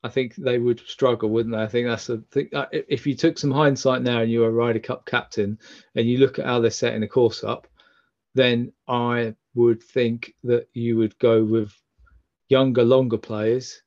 I 0.05 0.09
think 0.09 0.35
they 0.35 0.59
would 0.59 0.81
struggle, 0.81 1.31
wouldn't 1.31 1.55
they? 1.55 1.63
I 1.63 1.69
think 1.69 1.87
that's 1.87 2.09
the 2.09 2.25
thing. 2.33 2.49
Uh, 2.53 2.67
if 2.73 3.07
you 3.07 3.15
took 3.15 3.39
some 3.39 3.53
hindsight 3.53 4.03
now 4.03 4.21
and 4.21 4.31
you're 4.31 4.49
a 4.49 4.53
Ryder 4.53 4.81
Cup 4.81 5.07
captain 5.07 5.59
and 5.95 6.09
you 6.09 6.19
look 6.19 6.39
at 6.39 6.47
how 6.47 6.61
they're 6.61 6.71
setting 6.71 7.03
the 7.03 7.09
course 7.09 7.45
up, 7.45 7.69
then 8.35 8.73
I 8.89 9.35
would 9.55 9.83
think 9.83 10.35
that 10.43 10.67
you 10.73 10.97
would 10.97 11.17
go 11.19 11.45
with 11.45 11.73
younger, 12.49 12.83
longer 12.83 13.19
players. 13.19 13.81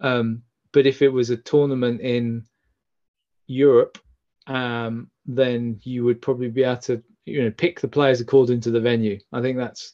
Um, 0.00 0.42
but 0.72 0.86
if 0.86 1.02
it 1.02 1.08
was 1.08 1.30
a 1.30 1.36
tournament 1.36 2.00
in 2.00 2.44
Europe, 3.46 3.98
um, 4.46 5.10
then 5.26 5.80
you 5.82 6.04
would 6.04 6.20
probably 6.20 6.48
be 6.48 6.64
able 6.64 6.76
to 6.82 7.02
you 7.24 7.42
know 7.42 7.50
pick 7.50 7.80
the 7.80 7.88
players 7.88 8.20
according 8.20 8.60
to 8.62 8.70
the 8.70 8.80
venue. 8.80 9.18
I 9.32 9.40
think 9.40 9.56
that's 9.56 9.92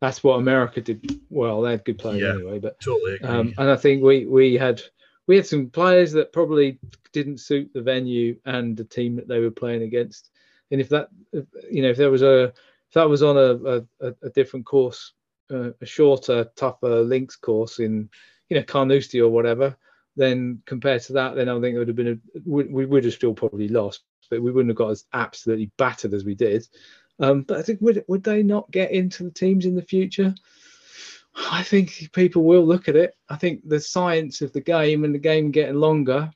that's 0.00 0.22
what 0.22 0.38
America 0.38 0.80
did 0.80 1.20
well. 1.28 1.62
They 1.62 1.72
had 1.72 1.84
good 1.84 1.98
players 1.98 2.22
yeah, 2.22 2.34
anyway, 2.34 2.58
but 2.58 2.80
totally. 2.80 3.20
Um, 3.22 3.54
and 3.58 3.70
I 3.70 3.76
think 3.76 4.02
we 4.02 4.26
we 4.26 4.54
had 4.54 4.80
we 5.26 5.36
had 5.36 5.46
some 5.46 5.70
players 5.70 6.12
that 6.12 6.32
probably 6.32 6.78
didn't 7.12 7.40
suit 7.40 7.70
the 7.72 7.82
venue 7.82 8.36
and 8.44 8.76
the 8.76 8.84
team 8.84 9.16
that 9.16 9.28
they 9.28 9.40
were 9.40 9.50
playing 9.50 9.82
against. 9.82 10.30
And 10.70 10.80
if 10.80 10.88
that, 10.90 11.08
you 11.70 11.82
know, 11.82 11.90
if 11.90 11.96
there 11.96 12.10
was 12.10 12.22
a, 12.22 12.44
if 12.44 12.94
that 12.94 13.08
was 13.08 13.22
on 13.22 13.36
a 13.36 13.84
a, 14.00 14.14
a 14.22 14.30
different 14.30 14.66
course, 14.66 15.12
uh, 15.50 15.70
a 15.80 15.86
shorter, 15.86 16.50
tougher 16.56 17.02
links 17.02 17.36
course 17.36 17.78
in, 17.78 18.08
you 18.48 18.56
know, 18.56 18.62
Carnoustie 18.62 19.20
or 19.20 19.30
whatever, 19.30 19.76
then 20.18 20.62
compared 20.66 21.02
to 21.02 21.14
that, 21.14 21.36
then 21.36 21.48
I 21.48 21.58
think 21.60 21.74
it 21.74 21.78
would 21.78 21.88
have 21.88 21.96
been 21.96 22.20
a, 22.34 22.40
we, 22.44 22.64
we 22.64 22.84
would 22.84 23.04
have 23.04 23.14
still 23.14 23.32
probably 23.32 23.68
lost, 23.68 24.02
but 24.28 24.42
we 24.42 24.50
wouldn't 24.50 24.70
have 24.70 24.76
got 24.76 24.90
as 24.90 25.04
absolutely 25.12 25.70
battered 25.78 26.12
as 26.12 26.24
we 26.24 26.34
did. 26.34 26.66
Um, 27.20 27.42
but 27.42 27.58
I 27.58 27.62
think 27.62 27.80
would 27.80 28.04
would 28.08 28.22
they 28.22 28.42
not 28.42 28.70
get 28.70 28.90
into 28.90 29.24
the 29.24 29.30
teams 29.30 29.64
in 29.64 29.74
the 29.74 29.82
future? 29.82 30.34
I 31.50 31.62
think 31.62 32.10
people 32.12 32.42
will 32.42 32.66
look 32.66 32.88
at 32.88 32.96
it. 32.96 33.16
I 33.28 33.36
think 33.36 33.66
the 33.66 33.80
science 33.80 34.40
of 34.40 34.52
the 34.52 34.60
game 34.60 35.04
and 35.04 35.14
the 35.14 35.18
game 35.18 35.50
getting 35.50 35.76
longer. 35.76 36.30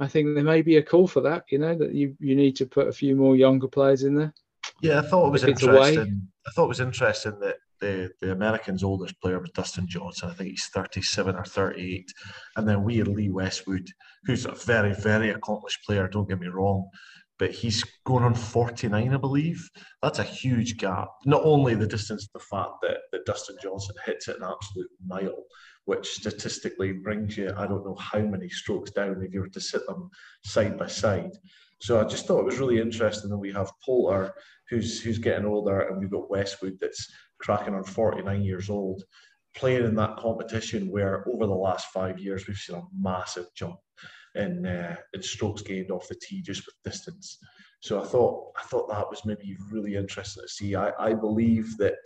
I 0.00 0.08
think 0.08 0.34
there 0.34 0.44
may 0.44 0.62
be 0.62 0.76
a 0.76 0.82
call 0.82 1.06
for 1.06 1.20
that. 1.22 1.44
You 1.50 1.58
know 1.58 1.74
that 1.76 1.94
you 1.94 2.16
you 2.18 2.34
need 2.34 2.56
to 2.56 2.66
put 2.66 2.88
a 2.88 2.92
few 2.92 3.16
more 3.16 3.36
younger 3.36 3.68
players 3.68 4.02
in 4.02 4.14
there. 4.14 4.34
Yeah, 4.80 5.00
I 5.00 5.02
thought 5.02 5.28
it 5.28 5.32
was 5.32 5.44
interesting. 5.44 6.28
I 6.46 6.50
thought 6.50 6.64
it 6.64 6.68
was 6.68 6.80
interesting 6.80 7.38
that 7.40 7.56
the 7.84 8.10
the 8.20 8.32
Americans' 8.32 8.82
oldest 8.82 9.20
player 9.20 9.38
was 9.38 9.50
Dustin 9.50 9.86
Johnson. 9.86 10.30
I 10.30 10.34
think 10.34 10.50
he's 10.50 10.66
37 10.66 11.36
or 11.36 11.44
38, 11.44 12.12
and 12.56 12.68
then 12.68 12.82
we 12.82 12.96
had 12.96 13.08
Lee 13.08 13.30
Westwood, 13.30 13.88
who's 14.24 14.46
a 14.46 14.52
very 14.52 14.94
very 14.94 15.30
accomplished 15.30 15.84
player. 15.84 16.08
Don't 16.08 16.28
get 16.28 16.40
me 16.40 16.48
wrong, 16.48 16.88
but 17.38 17.50
he's 17.50 17.84
going 18.04 18.24
on 18.24 18.34
49, 18.34 19.12
I 19.12 19.16
believe. 19.16 19.68
That's 20.02 20.18
a 20.18 20.24
huge 20.24 20.78
gap. 20.78 21.08
Not 21.26 21.42
only 21.44 21.74
the 21.74 21.86
distance, 21.86 22.28
the 22.32 22.40
fact 22.40 22.74
that, 22.82 22.98
that 23.12 23.26
Dustin 23.26 23.56
Johnson 23.62 23.96
hits 24.06 24.28
it 24.28 24.36
an 24.36 24.48
absolute 24.50 24.90
mile, 25.04 25.44
which 25.84 26.08
statistically 26.08 26.92
brings 26.92 27.36
you, 27.36 27.52
I 27.56 27.66
don't 27.66 27.84
know 27.84 27.96
how 27.96 28.20
many 28.20 28.48
strokes 28.48 28.92
down 28.92 29.22
if 29.22 29.34
you 29.34 29.40
were 29.40 29.48
to 29.48 29.60
sit 29.60 29.86
them 29.86 30.10
side 30.44 30.78
by 30.78 30.86
side. 30.86 31.32
So 31.80 32.00
I 32.00 32.04
just 32.04 32.26
thought 32.26 32.40
it 32.40 32.46
was 32.46 32.58
really 32.58 32.80
interesting 32.80 33.28
that 33.30 33.36
we 33.36 33.52
have 33.52 33.70
Poulter, 33.84 34.32
who's 34.70 35.02
who's 35.02 35.18
getting 35.18 35.44
older, 35.44 35.80
and 35.80 35.98
we've 35.98 36.10
got 36.10 36.30
Westwood 36.30 36.78
that's 36.80 37.12
cracking 37.44 37.74
on 37.74 37.84
49 37.84 38.42
years 38.42 38.70
old, 38.70 39.04
playing 39.54 39.84
in 39.84 39.94
that 39.96 40.16
competition 40.16 40.90
where 40.90 41.24
over 41.28 41.46
the 41.46 41.52
last 41.52 41.86
five 41.88 42.18
years 42.18 42.46
we've 42.46 42.56
seen 42.56 42.76
a 42.76 42.82
massive 42.98 43.46
jump 43.54 43.76
in 44.34 44.66
uh, 44.66 44.96
in 45.12 45.22
strokes 45.22 45.62
gained 45.62 45.90
off 45.90 46.08
the 46.08 46.16
tee 46.16 46.42
just 46.42 46.66
with 46.66 46.74
distance. 46.84 47.38
So 47.80 48.00
I 48.00 48.06
thought 48.06 48.52
I 48.58 48.62
thought 48.62 48.88
that 48.88 49.08
was 49.08 49.24
maybe 49.24 49.56
really 49.70 49.94
interesting 49.94 50.42
to 50.42 50.48
see. 50.48 50.74
I, 50.74 50.90
I 50.98 51.12
believe 51.12 51.76
that 51.78 51.98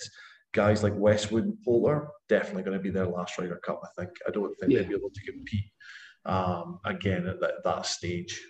guys 0.53 0.83
like 0.83 0.95
Westwood 0.97 1.45
and 1.45 1.63
Poulter 1.65 2.09
definitely 2.29 2.65
going 2.65 2.77
to 2.77 2.83
be 2.83 2.91
their 2.91 3.07
last 3.07 3.39
Ryder 3.39 3.61
Cup. 3.65 3.81
I 3.85 3.89
think 3.97 4.11
I 4.27 4.31
don't 4.31 4.55
think 4.59 4.73
yeah. 4.73 4.81
they'll 4.81 4.89
be 4.89 4.95
able 4.97 5.11
to 5.11 5.33
compete 5.33 5.71
um, 6.27 6.81
again 6.85 7.27
at 7.27 7.41
that, 7.41 7.65
that 7.65 7.87
stage. 7.87 8.41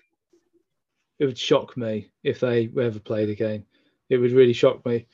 It 1.18 1.26
would 1.26 1.38
shock 1.38 1.76
me 1.76 2.12
if 2.22 2.40
they 2.40 2.70
ever 2.80 3.00
played 3.00 3.28
again. 3.28 3.64
It 4.08 4.18
would 4.18 4.32
really 4.32 4.52
shock 4.52 4.84
me. 4.86 5.06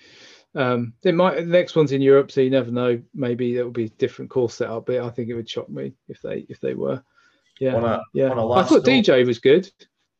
Um, 0.54 0.94
they 1.02 1.12
might 1.12 1.36
the 1.36 1.42
next 1.42 1.74
one's 1.74 1.92
in 1.92 2.00
Europe, 2.00 2.30
so 2.30 2.40
you 2.40 2.50
never 2.50 2.70
know. 2.70 3.00
Maybe 3.14 3.56
it 3.56 3.62
will 3.62 3.70
be 3.70 3.86
a 3.86 3.90
different 3.90 4.30
course 4.30 4.54
set 4.54 4.70
up, 4.70 4.86
but 4.86 5.00
I 5.00 5.10
think 5.10 5.28
it 5.28 5.34
would 5.34 5.48
shock 5.48 5.68
me 5.68 5.94
if 6.08 6.22
they 6.22 6.46
if 6.48 6.60
they 6.60 6.74
were. 6.74 7.02
Yeah, 7.60 7.76
on 7.76 7.84
a, 7.84 8.02
yeah. 8.12 8.30
On 8.30 8.58
I 8.58 8.64
thought 8.64 8.84
DJ 8.84 9.26
was 9.26 9.38
good. 9.38 9.70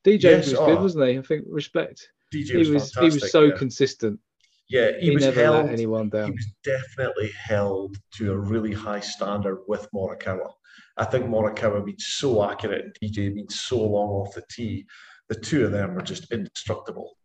DJ 0.04 0.22
yes, 0.24 0.46
was 0.46 0.54
oh, 0.54 0.66
good, 0.66 0.80
wasn't 0.80 1.08
he? 1.08 1.18
I 1.18 1.22
think 1.22 1.44
respect. 1.48 2.08
DJ 2.32 2.58
was 2.58 2.68
he 2.68 2.72
was 2.72 2.94
he 2.94 3.04
was 3.04 3.30
so 3.30 3.42
yeah. 3.44 3.56
consistent. 3.56 4.20
Yeah, 4.68 4.92
he, 4.98 5.08
he 5.08 5.10
was 5.14 5.24
never 5.24 5.42
held, 5.42 5.66
let 5.66 5.72
anyone 5.74 6.08
down. 6.08 6.26
He 6.26 6.32
was 6.32 6.52
definitely 6.64 7.30
held 7.30 7.96
to 8.14 8.32
a 8.32 8.36
really 8.36 8.72
high 8.72 9.00
standard 9.00 9.62
with 9.68 9.86
Morikawa. 9.94 10.50
I 10.96 11.04
think 11.04 11.26
Morikawa 11.26 11.84
being 11.84 11.98
so 11.98 12.48
accurate 12.48 12.84
and 12.84 12.96
DJ 13.02 13.34
being 13.34 13.48
so 13.48 13.78
long 13.78 14.08
off 14.08 14.34
the 14.34 14.42
tee. 14.50 14.86
The 15.28 15.34
two 15.34 15.64
of 15.64 15.72
them 15.72 15.94
were 15.94 16.02
just 16.02 16.30
indestructible. 16.32 17.16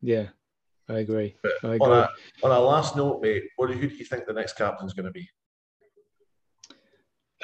Yeah, 0.00 0.28
I 0.88 0.98
agree. 0.98 1.36
I 1.62 1.74
agree. 1.74 1.78
On 1.80 1.92
a, 1.92 2.08
on 2.42 2.50
a 2.50 2.58
last 2.58 2.96
note, 2.96 3.20
mate, 3.20 3.44
what, 3.56 3.70
who 3.70 3.88
do 3.88 3.94
you 3.94 4.04
think 4.04 4.26
the 4.26 4.32
next 4.32 4.56
captain's 4.56 4.94
going 4.94 5.06
to 5.06 5.12
be? 5.12 5.28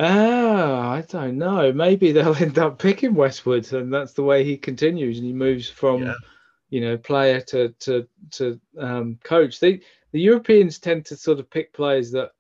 Ah, 0.01 0.91
I 0.91 1.03
don't 1.03 1.39
know. 1.39 1.73
Maybe 1.73 2.11
they'll 2.13 2.35
end 2.41 2.59
up 2.59 2.79
picking 2.79 3.15
Westwood, 3.15 3.71
and 3.73 3.93
that's 3.93 4.13
the 4.13 4.23
way 4.23 4.45
he 4.45 4.57
continues, 4.57 5.19
and 5.19 5.27
he 5.27 5.33
moves 5.33 5.69
from, 5.69 6.03
yeah. 6.03 6.15
you 6.71 6.81
know, 6.81 6.97
player 6.97 7.41
to 7.43 7.69
to 7.81 8.09
to 8.33 8.61
um, 8.79 9.19
coach. 9.23 9.61
They 9.61 9.81
the 10.13 10.21
Europeans 10.21 10.79
tend 10.79 11.05
to 11.07 11.17
sort 11.17 11.39
of 11.39 11.51
pick 11.51 11.73
players 11.73 12.11
that 12.13 12.31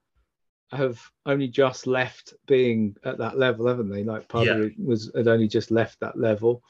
have 0.73 1.01
only 1.27 1.49
just 1.49 1.87
left 1.87 2.35
being 2.47 2.97
at 3.05 3.19
that 3.19 3.39
level, 3.39 3.67
haven't 3.67 3.91
they? 3.91 4.05
Like 4.05 4.29
Pablo 4.29 4.63
yeah. 4.63 4.85
was 4.85 5.13
had 5.15 5.29
only 5.29 5.49
just 5.49 5.71
left 5.71 6.01
that 6.01 6.19
level. 6.19 6.63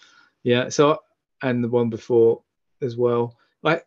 Yeah. 0.42 0.68
So 0.68 0.98
and 1.42 1.62
the 1.62 1.68
one 1.68 1.90
before 1.90 2.42
as 2.82 2.96
well. 2.96 3.36
I 3.64 3.80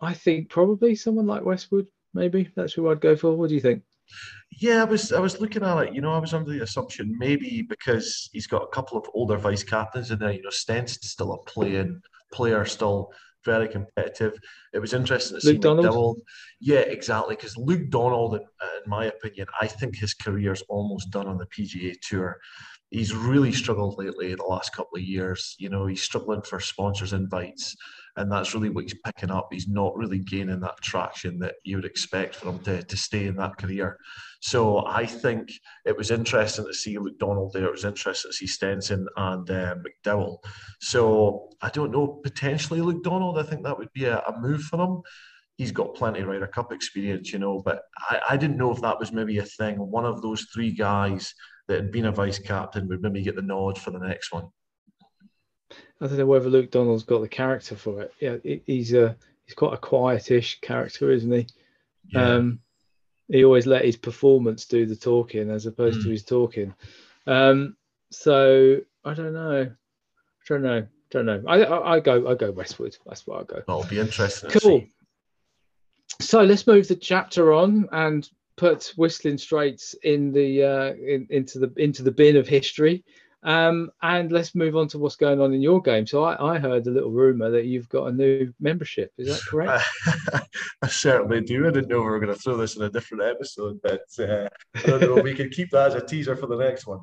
I 0.00 0.12
think 0.14 0.50
probably 0.50 0.94
someone 0.94 1.26
like 1.26 1.44
Westwood. 1.44 1.86
Maybe 2.14 2.50
that's 2.56 2.72
who 2.72 2.90
I'd 2.90 3.00
go 3.00 3.16
for. 3.16 3.36
What 3.36 3.48
do 3.48 3.54
you 3.54 3.60
think? 3.60 3.82
Yeah, 4.60 4.82
I 4.82 4.84
was 4.84 5.12
I 5.12 5.20
was 5.20 5.40
looking 5.40 5.62
at 5.62 5.78
it. 5.78 5.94
You 5.94 6.00
know, 6.00 6.12
I 6.12 6.18
was 6.18 6.32
under 6.32 6.50
the 6.50 6.62
assumption 6.62 7.16
maybe 7.18 7.62
because 7.68 8.30
he's 8.32 8.46
got 8.46 8.62
a 8.62 8.68
couple 8.68 8.96
of 8.96 9.08
older 9.12 9.36
vice 9.36 9.64
captains 9.64 10.10
in 10.10 10.18
there. 10.18 10.32
You 10.32 10.42
know, 10.42 10.50
Stenson's 10.50 11.10
still 11.10 11.32
a 11.32 11.42
playing 11.44 12.00
player, 12.32 12.64
still 12.64 13.12
very 13.44 13.68
competitive. 13.68 14.34
It 14.72 14.78
was 14.78 14.92
interesting 14.92 15.40
to 15.40 15.46
Luke 15.46 15.54
see 15.56 15.58
Donald. 15.58 15.86
McDowell. 15.86 16.20
Yeah, 16.60 16.80
exactly. 16.80 17.36
Because 17.36 17.56
Luke 17.56 17.90
Donald, 17.90 18.34
in, 18.34 18.40
in 18.40 18.90
my 18.90 19.06
opinion, 19.06 19.46
I 19.60 19.66
think 19.66 19.96
his 19.96 20.14
career's 20.14 20.62
almost 20.68 21.10
done 21.10 21.26
on 21.26 21.38
the 21.38 21.46
PGA 21.46 21.94
Tour. 22.02 22.38
He's 22.90 23.14
really 23.14 23.52
struggled 23.52 23.98
lately 23.98 24.32
in 24.32 24.38
the 24.38 24.44
last 24.44 24.74
couple 24.74 24.96
of 24.96 25.02
years. 25.02 25.54
You 25.58 25.68
know, 25.70 25.86
he's 25.86 26.02
struggling 26.02 26.42
for 26.42 26.60
sponsors 26.60 27.12
invites 27.12 27.76
and 28.16 28.32
that's 28.32 28.54
really 28.54 28.70
what 28.70 28.84
he's 28.84 28.96
picking 29.04 29.30
up. 29.30 29.48
He's 29.52 29.68
not 29.68 29.96
really 29.96 30.18
gaining 30.18 30.60
that 30.60 30.80
traction 30.80 31.38
that 31.40 31.56
you 31.64 31.76
would 31.76 31.84
expect 31.84 32.36
for 32.36 32.48
him 32.48 32.58
to, 32.60 32.82
to 32.82 32.96
stay 32.96 33.26
in 33.26 33.36
that 33.36 33.58
career. 33.58 33.98
So 34.40 34.86
I 34.86 35.04
think 35.06 35.50
it 35.84 35.96
was 35.96 36.10
interesting 36.10 36.66
to 36.66 36.74
see 36.74 36.98
Luke 36.98 37.18
Donald 37.18 37.52
there. 37.52 37.64
It 37.64 37.72
was 37.72 37.84
interesting 37.84 38.30
to 38.30 38.36
see 38.36 38.46
Stenson 38.46 39.06
and 39.16 39.50
uh, 39.50 39.74
McDowell. 39.76 40.38
So 40.80 41.50
I 41.60 41.68
don't 41.70 41.90
know, 41.90 42.20
potentially 42.22 42.80
Luke 42.80 43.04
Donald. 43.04 43.38
I 43.38 43.42
think 43.42 43.62
that 43.64 43.78
would 43.78 43.92
be 43.92 44.06
a, 44.06 44.18
a 44.20 44.40
move 44.40 44.62
for 44.62 44.80
him. 44.80 45.02
He's 45.56 45.72
got 45.72 45.94
plenty 45.94 46.20
of 46.20 46.28
Ryder 46.28 46.46
Cup 46.46 46.72
experience, 46.72 47.32
you 47.32 47.38
know, 47.38 47.60
but 47.60 47.82
I, 48.10 48.20
I 48.30 48.36
didn't 48.36 48.58
know 48.58 48.72
if 48.72 48.80
that 48.82 48.98
was 48.98 49.12
maybe 49.12 49.38
a 49.38 49.44
thing. 49.44 49.76
One 49.76 50.04
of 50.04 50.22
those 50.22 50.46
three 50.52 50.70
guys 50.70 51.34
that 51.68 51.76
had 51.76 51.92
been 51.92 52.06
a 52.06 52.12
vice 52.12 52.38
captain 52.38 52.88
would 52.88 53.02
maybe 53.02 53.22
get 53.22 53.36
the 53.36 53.42
nod 53.42 53.78
for 53.78 53.90
the 53.90 53.98
next 53.98 54.32
one. 54.32 54.44
I 56.00 56.06
don't 56.06 56.18
know 56.18 56.26
whether 56.26 56.50
Luke 56.50 56.70
Donald's 56.70 57.04
got 57.04 57.20
the 57.20 57.28
character 57.28 57.74
for 57.76 58.02
it. 58.02 58.12
Yeah, 58.20 58.36
he's 58.66 58.92
a 58.92 59.16
he's 59.44 59.54
quite 59.54 59.74
a 59.74 59.78
quietish 59.78 60.60
character, 60.60 61.10
isn't 61.10 61.32
he? 61.32 61.46
Yeah. 62.08 62.34
Um, 62.34 62.60
he 63.28 63.44
always 63.44 63.66
let 63.66 63.84
his 63.84 63.96
performance 63.96 64.66
do 64.66 64.86
the 64.86 64.96
talking 64.96 65.50
as 65.50 65.66
opposed 65.66 66.00
mm. 66.00 66.04
to 66.04 66.10
his 66.10 66.22
talking. 66.22 66.74
Um, 67.26 67.76
so 68.10 68.80
I 69.04 69.14
don't 69.14 69.32
know. 69.32 69.62
I 69.62 70.48
don't 70.48 70.62
know. 70.62 70.86
Don't 71.10 71.26
know. 71.26 71.42
I, 71.46 71.62
I, 71.62 71.94
I 71.94 72.00
go 72.00 72.28
I 72.28 72.34
go 72.34 72.50
Westwood. 72.50 72.96
That's 73.06 73.26
where 73.26 73.40
I 73.40 73.44
go. 73.44 73.62
That'll 73.66 73.84
be 73.84 73.98
interesting. 73.98 74.50
Cool. 74.50 74.84
So 76.20 76.42
let's 76.42 76.66
move 76.66 76.88
the 76.88 76.96
chapter 76.96 77.52
on 77.52 77.88
and 77.92 78.28
put 78.56 78.92
Whistling 78.96 79.38
Straits 79.38 79.94
in 80.02 80.32
the 80.32 80.62
uh, 80.62 80.92
in, 80.94 81.26
into 81.30 81.58
the 81.58 81.72
into 81.76 82.02
the 82.02 82.10
bin 82.10 82.36
of 82.36 82.48
history. 82.48 83.04
Um, 83.46 83.92
and 84.02 84.32
let's 84.32 84.56
move 84.56 84.74
on 84.74 84.88
to 84.88 84.98
what's 84.98 85.14
going 85.14 85.40
on 85.40 85.54
in 85.54 85.62
your 85.62 85.80
game. 85.80 86.04
So 86.04 86.24
I, 86.24 86.54
I 86.54 86.58
heard 86.58 86.84
a 86.88 86.90
little 86.90 87.12
rumor 87.12 87.48
that 87.50 87.66
you've 87.66 87.88
got 87.88 88.08
a 88.08 88.12
new 88.12 88.52
membership. 88.58 89.12
Is 89.18 89.28
that 89.28 89.48
correct? 89.48 89.84
I 90.82 90.88
certainly 90.88 91.42
do. 91.42 91.64
I 91.64 91.70
didn't 91.70 91.88
know 91.88 91.98
we 91.98 92.06
were 92.06 92.18
going 92.18 92.34
to 92.34 92.40
throw 92.40 92.56
this 92.56 92.74
in 92.74 92.82
a 92.82 92.90
different 92.90 93.22
episode, 93.22 93.78
but 93.84 94.02
uh, 94.18 94.48
I 94.74 94.80
don't 94.82 95.00
know. 95.00 95.22
we 95.22 95.32
can 95.32 95.48
keep 95.48 95.70
that 95.70 95.92
as 95.92 95.94
a 95.94 96.04
teaser 96.04 96.34
for 96.34 96.48
the 96.48 96.56
next 96.56 96.88
one. 96.88 96.98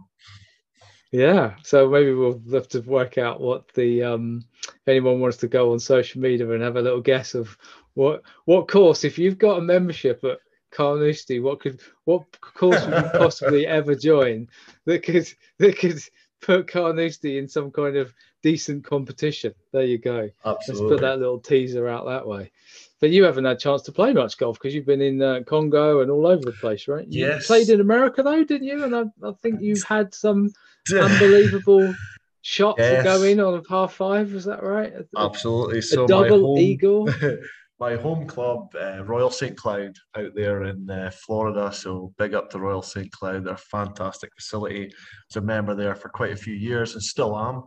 Yeah, 1.13 1.56
so 1.63 1.89
maybe 1.89 2.12
we'll 2.12 2.41
have 2.51 2.67
to 2.69 2.82
work 2.82 3.17
out 3.17 3.39
what 3.39 3.71
the 3.75 4.03
um, 4.03 4.43
if 4.65 4.88
anyone 4.88 5.21
wants 5.21 5.38
to 5.38 5.47
go 5.47 5.71
on 5.71 5.79
social 5.79 6.19
media 6.19 6.49
and 6.49 6.62
have 6.62 6.75
a 6.75 6.82
little 6.82 7.01
guess 7.01 7.36
of 7.36 7.56
what 7.93 8.23
what 8.45 8.67
course 8.67 9.03
if 9.03 9.17
you've 9.17 9.38
got 9.38 9.60
a 9.60 9.62
membership 9.62 10.23
at 10.23 10.39
Carnoustie, 10.71 11.39
what 11.39 11.60
could 11.60 11.82
what 12.06 12.25
course 12.41 12.84
would 12.86 12.95
you 12.95 13.10
possibly 13.13 13.67
ever 13.67 13.95
join 13.95 14.49
that 14.86 15.03
could 15.03 15.32
that 15.60 15.77
could 15.77 15.99
put 16.43 16.67
Carnoustie 16.67 17.38
in 17.38 17.47
some 17.47 17.71
kind 17.71 17.95
of 17.95 18.13
decent 18.41 18.84
competition. 18.84 19.53
There 19.71 19.84
you 19.84 19.97
go. 19.97 20.29
Absolutely. 20.45 20.88
Let's 20.88 20.93
put 20.93 21.01
that 21.01 21.19
little 21.19 21.39
teaser 21.39 21.88
out 21.88 22.06
that 22.06 22.27
way. 22.27 22.51
But 22.99 23.10
you 23.10 23.23
haven't 23.23 23.45
had 23.45 23.58
a 23.58 23.60
chance 23.60 23.82
to 23.84 23.91
play 23.91 24.13
much 24.13 24.38
golf 24.38 24.60
because 24.60 24.75
you've 24.75 24.86
been 24.86 25.01
in 25.01 25.21
uh, 25.21 25.41
Congo 25.45 26.01
and 26.01 26.12
all 26.12 26.27
over 26.27 26.43
the 26.43 26.51
place, 26.53 26.88
right? 26.88 27.08
You 27.08 27.27
yes. 27.27 27.47
played 27.47 27.69
in 27.69 27.82
America 27.82 28.23
though, 28.23 28.43
didn't 28.43 28.67
you? 28.67 28.84
And 28.84 28.95
I, 28.95 29.03
I 29.27 29.32
think 29.41 29.62
you've 29.62 29.84
had 29.84 30.13
some 30.13 30.51
unbelievable 30.93 31.93
shot 32.41 32.75
yes. 32.77 32.97
to 32.97 33.03
go 33.03 33.23
in 33.23 33.39
on 33.39 33.56
a 33.56 33.62
par 33.62 33.89
five. 33.89 34.34
Was 34.34 34.45
that 34.45 34.63
right? 34.63 34.93
Absolutely. 35.17 35.82
So 35.82 36.06
a 36.06 36.08
double 36.08 36.47
home, 36.47 36.58
eagle. 36.60 37.10
my 37.84 37.98
home 37.98 38.26
club, 38.26 38.74
uh, 38.82 39.04
Royal 39.04 39.30
St. 39.30 39.58
Cloud, 39.58 39.98
out 40.15 40.34
there 40.36 40.63
in 40.63 40.89
uh, 40.89 41.12
Florida. 41.12 41.69
So 41.74 42.13
big 42.17 42.34
up 42.34 42.50
to 42.52 42.60
Royal 42.60 42.82
St. 42.82 43.12
Cloud. 43.12 43.43
They're 43.43 43.56
a 43.56 43.58
fantastic 43.58 44.30
facility. 44.34 44.86
I 44.86 44.91
was 45.30 45.36
a 45.36 45.41
member 45.41 45.76
there 45.76 45.93
for 45.93 46.08
quite 46.08 46.32
a 46.32 46.38
few 46.38 46.54
years 46.54 46.93
and 46.93 47.04
still 47.04 47.38
am. 47.38 47.63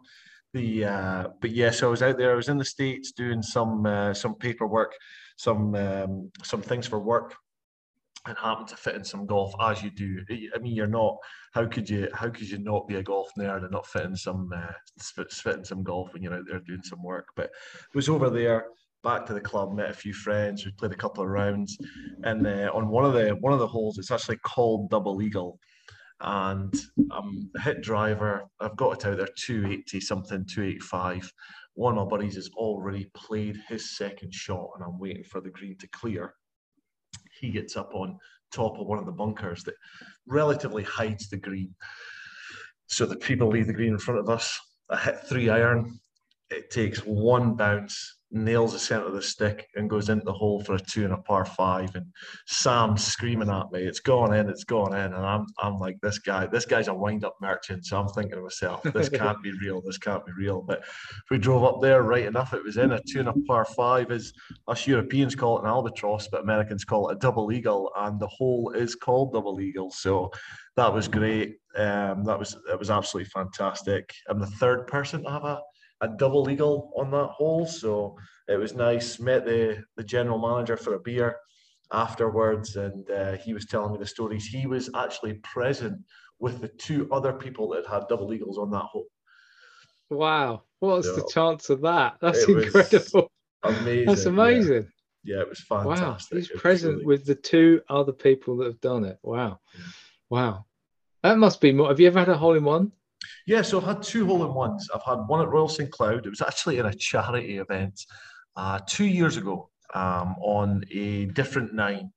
The 0.55 0.87
uh, 0.87 1.27
but 1.43 1.51
yes, 1.51 1.75
yeah, 1.75 1.81
so 1.81 1.89
I 1.89 1.91
was 1.91 2.03
out 2.03 2.17
there. 2.17 2.33
I 2.33 2.37
was 2.37 2.49
in 2.49 2.57
the 2.57 2.65
states 2.65 3.13
doing 3.13 3.43
some 3.43 3.85
uh, 3.85 4.15
some 4.15 4.37
paperwork, 4.37 4.95
some 5.37 5.75
um, 5.75 6.31
some 6.43 6.63
things 6.63 6.87
for 6.87 6.99
work 6.99 7.35
and 8.27 8.39
happened 8.39 8.69
to 8.69 8.77
fit 8.77 8.95
in 8.95 9.05
some 9.05 9.27
golf 9.27 9.53
as 9.61 9.83
you 9.83 9.91
do. 9.91 10.25
I 10.55 10.59
mean, 10.59 10.75
you're 10.75 10.87
not. 10.87 11.17
How 11.53 11.67
could 11.67 11.91
you? 11.91 12.09
How 12.15 12.31
could 12.31 12.49
you 12.49 12.59
not 12.59 12.89
be 12.89 12.97
a 12.97 13.03
golf 13.03 13.29
nerd 13.39 13.65
and 13.65 13.71
not 13.71 13.87
fit 13.87 14.07
in 14.07 14.17
some 14.17 14.51
uh, 14.57 14.73
fit 15.31 15.57
in 15.57 15.65
some 15.65 15.83
golf 15.83 16.15
when 16.15 16.23
you're 16.23 16.35
out 16.35 16.45
there 16.49 16.61
doing 16.61 16.83
some 16.83 17.03
work? 17.03 17.29
But 17.37 17.47
it 17.47 17.95
was 17.95 18.09
over 18.09 18.31
there. 18.31 18.67
Back 19.07 19.25
to 19.27 19.35
the 19.35 19.41
club, 19.41 19.73
met 19.73 19.91
a 19.91 19.95
few 19.95 20.13
friends. 20.13 20.67
We 20.67 20.73
played 20.73 20.91
a 20.91 20.97
couple 20.97 21.23
of 21.23 21.31
rounds, 21.31 21.79
and 22.25 22.45
uh, 22.45 22.73
on 22.75 22.89
one 22.89 23.05
of 23.05 23.13
the 23.13 23.37
one 23.41 23.53
of 23.53 23.61
the 23.61 23.67
holes, 23.69 23.99
it's 23.99 24.11
actually 24.11 24.39
called 24.39 24.91
double 24.91 25.23
eagle, 25.23 25.61
and 26.23 26.75
I'm 27.13 27.49
a 27.57 27.61
hit 27.61 27.83
driver. 27.83 28.43
I've 28.59 28.75
got 28.75 28.95
it 28.95 29.07
out 29.07 29.19
there 29.19 29.29
280 29.39 30.01
something, 30.01 30.45
285. 30.45 31.33
One 31.75 31.97
of 31.97 32.05
my 32.05 32.11
buddies 32.11 32.35
has 32.35 32.51
already 32.57 33.09
played 33.15 33.61
his 33.69 33.97
second 33.97 34.35
shot, 34.35 34.71
and 34.75 34.85
I'm 34.85 34.99
waiting 34.99 35.23
for 35.23 35.41
the 35.41 35.51
green 35.51 35.79
to 35.79 35.89
clear 35.91 36.35
he 37.41 37.51
gets 37.51 37.77
up 37.77 37.95
on 37.95 38.19
top 38.51 38.77
of 38.77 38.89
one 38.89 38.99
of 38.99 39.07
the 39.07 39.13
bunkers 39.13 39.63
that 39.63 39.75
relatively 40.27 40.83
hides 40.83 41.29
the 41.29 41.37
green. 41.37 41.73
So 42.89 43.07
the 43.07 43.15
people 43.15 43.47
leave 43.47 43.69
the 43.69 43.73
green 43.73 43.93
in 43.93 43.99
front 43.99 44.19
of 44.19 44.29
us. 44.29 44.59
I 44.91 44.97
hit 44.97 45.21
three 45.29 45.49
iron. 45.49 46.01
It 46.51 46.73
takes 46.73 46.99
one 47.01 47.55
bounce 47.55 48.16
nails 48.33 48.73
the 48.73 48.79
centre 48.79 49.07
of 49.07 49.15
the 49.15 49.23
stick 49.23 49.69
and 49.77 49.89
goes 49.89 50.09
into 50.09 50.25
the 50.25 50.33
hole 50.33 50.63
for 50.63 50.75
a 50.75 50.81
two 50.81 51.05
and 51.05 51.13
a 51.13 51.19
par 51.19 51.45
five. 51.45 51.95
And 51.95 52.07
Sam's 52.47 53.05
screaming 53.05 53.51
at 53.51 53.71
me, 53.71 53.83
"It's 53.83 54.01
gone 54.01 54.35
in, 54.35 54.49
it's 54.49 54.65
gone 54.65 54.95
in!" 54.95 55.13
And 55.13 55.25
I'm, 55.25 55.47
I'm 55.63 55.77
like, 55.77 55.97
"This 56.03 56.19
guy, 56.19 56.47
this 56.47 56.67
guy's 56.67 56.89
a 56.89 56.95
wind-up 56.95 57.37
merchant." 57.41 57.87
So 57.87 57.99
I'm 57.99 58.09
thinking 58.09 58.37
to 58.37 58.43
myself, 58.43 58.83
"This 58.83 59.09
can't 59.23 59.43
be 59.43 59.53
real. 59.63 59.81
This 59.81 59.99
can't 59.99 60.25
be 60.27 60.33
real." 60.33 60.63
But 60.63 60.85
we 61.31 61.39
drove 61.39 61.65
up 61.65 61.81
there, 61.81 62.03
right 62.03 62.27
enough, 62.27 62.53
it 62.53 62.65
was 62.65 62.77
in 62.77 62.93
a 62.93 63.01
two 63.09 63.21
and 63.21 63.29
a 63.29 63.35
par 63.47 63.65
five. 63.65 64.11
As 64.11 64.33
us 64.67 64.87
Europeans 64.87 65.35
call 65.35 65.59
it 65.59 65.63
an 65.63 65.69
albatross, 65.69 66.29
but 66.29 66.43
Americans 66.43 66.85
call 66.85 67.09
it 67.09 67.17
a 67.17 67.19
double 67.19 67.53
eagle, 67.53 67.91
and 67.97 68.19
the 68.19 68.29
hole 68.29 68.71
is 68.71 68.95
called 68.95 69.33
double 69.33 69.61
eagle. 69.61 69.91
So 69.91 70.31
that 70.77 70.93
was 70.93 71.09
great. 71.09 71.57
Um, 71.77 72.25
that 72.25 72.39
was 72.39 72.57
it 72.71 72.79
was 72.79 72.91
absolutely 72.91 73.31
fantastic. 73.31 74.13
I'm 74.29 74.41
the 74.41 74.47
third 74.47 74.87
person 74.87 75.23
to 75.23 75.31
have 75.31 75.45
a 75.45 75.61
a 76.01 76.09
double 76.09 76.49
eagle 76.51 76.93
on 76.97 77.11
that 77.11 77.31
hole. 77.31 77.67
So 77.67 78.17
it 78.49 78.57
was 78.57 78.75
nice. 78.75 79.19
Met 79.19 79.45
the, 79.45 79.83
the 79.97 80.05
general 80.05 80.39
manager 80.39 80.77
for 80.77 80.95
a 80.95 81.01
beer 81.01 81.37
afterwards, 81.93 82.77
and 82.77 83.09
uh, 83.11 83.33
he 83.37 83.55
was 83.55 83.67
telling 83.67 83.93
me 83.93 83.99
the 83.99 84.07
stories. 84.07 84.47
He 84.47 84.67
was 84.67 84.91
actually 84.95 85.35
present 85.35 85.99
with 86.39 86.61
the 86.61 86.69
two 86.69 87.09
other 87.11 87.33
people 87.33 87.69
that 87.71 87.87
had 87.87 88.09
double 88.09 88.33
eagles 88.33 88.59
on 88.59 88.71
that 88.71 88.83
hole. 88.83 89.07
Wow. 90.11 90.63
What's 90.81 91.09
so, 91.09 91.17
the 91.17 91.31
chance 91.33 91.71
of 91.71 91.81
that? 91.83 92.17
That's 92.21 92.47
incredible. 92.47 93.31
Amazing. 93.63 94.07
That's 94.07 94.27
amazing. 94.27 94.89
Yeah. 95.25 95.37
yeah. 95.37 95.43
it 95.43 95.49
was 95.49 95.61
fantastic. 95.61 96.35
Wow. 96.35 96.39
He's 96.39 96.51
present 96.51 96.95
really... 96.95 97.07
with 97.07 97.25
the 97.25 97.35
two 97.35 97.81
other 97.89 98.13
people 98.13 98.59
that 98.59 98.67
have 98.67 98.81
done 98.81 99.05
it. 99.05 99.19
Wow. 99.23 99.61
Yeah. 99.75 99.85
Wow. 100.29 100.67
That 101.23 101.39
must 101.39 101.61
be 101.61 101.73
more. 101.73 101.89
Have 101.89 101.99
you 101.99 102.07
ever 102.07 102.19
had 102.19 102.29
a 102.29 102.37
hole 102.37 102.55
in 102.55 102.65
one? 102.65 102.93
Yeah, 103.47 103.63
so 103.63 103.79
I've 103.79 103.87
had 103.87 104.03
two 104.03 104.27
hole 104.27 104.45
in 104.45 104.55
ones. 104.55 104.89
I've 104.95 105.05
had 105.05 105.27
one 105.27 105.41
at 105.41 105.49
Royal 105.49 105.69
St. 105.69 105.91
Cloud. 105.91 106.27
It 106.27 106.31
was 106.31 106.43
actually 106.43 106.79
in 106.79 106.87
a 106.87 106.95
charity 106.95 107.59
event 107.59 108.01
uh, 108.57 108.81
two 108.87 109.07
years 109.07 109.37
ago 109.37 109.71
um, 109.95 110.35
on 110.41 110.83
a 110.93 111.27
different 111.27 111.75
nine 111.75 112.11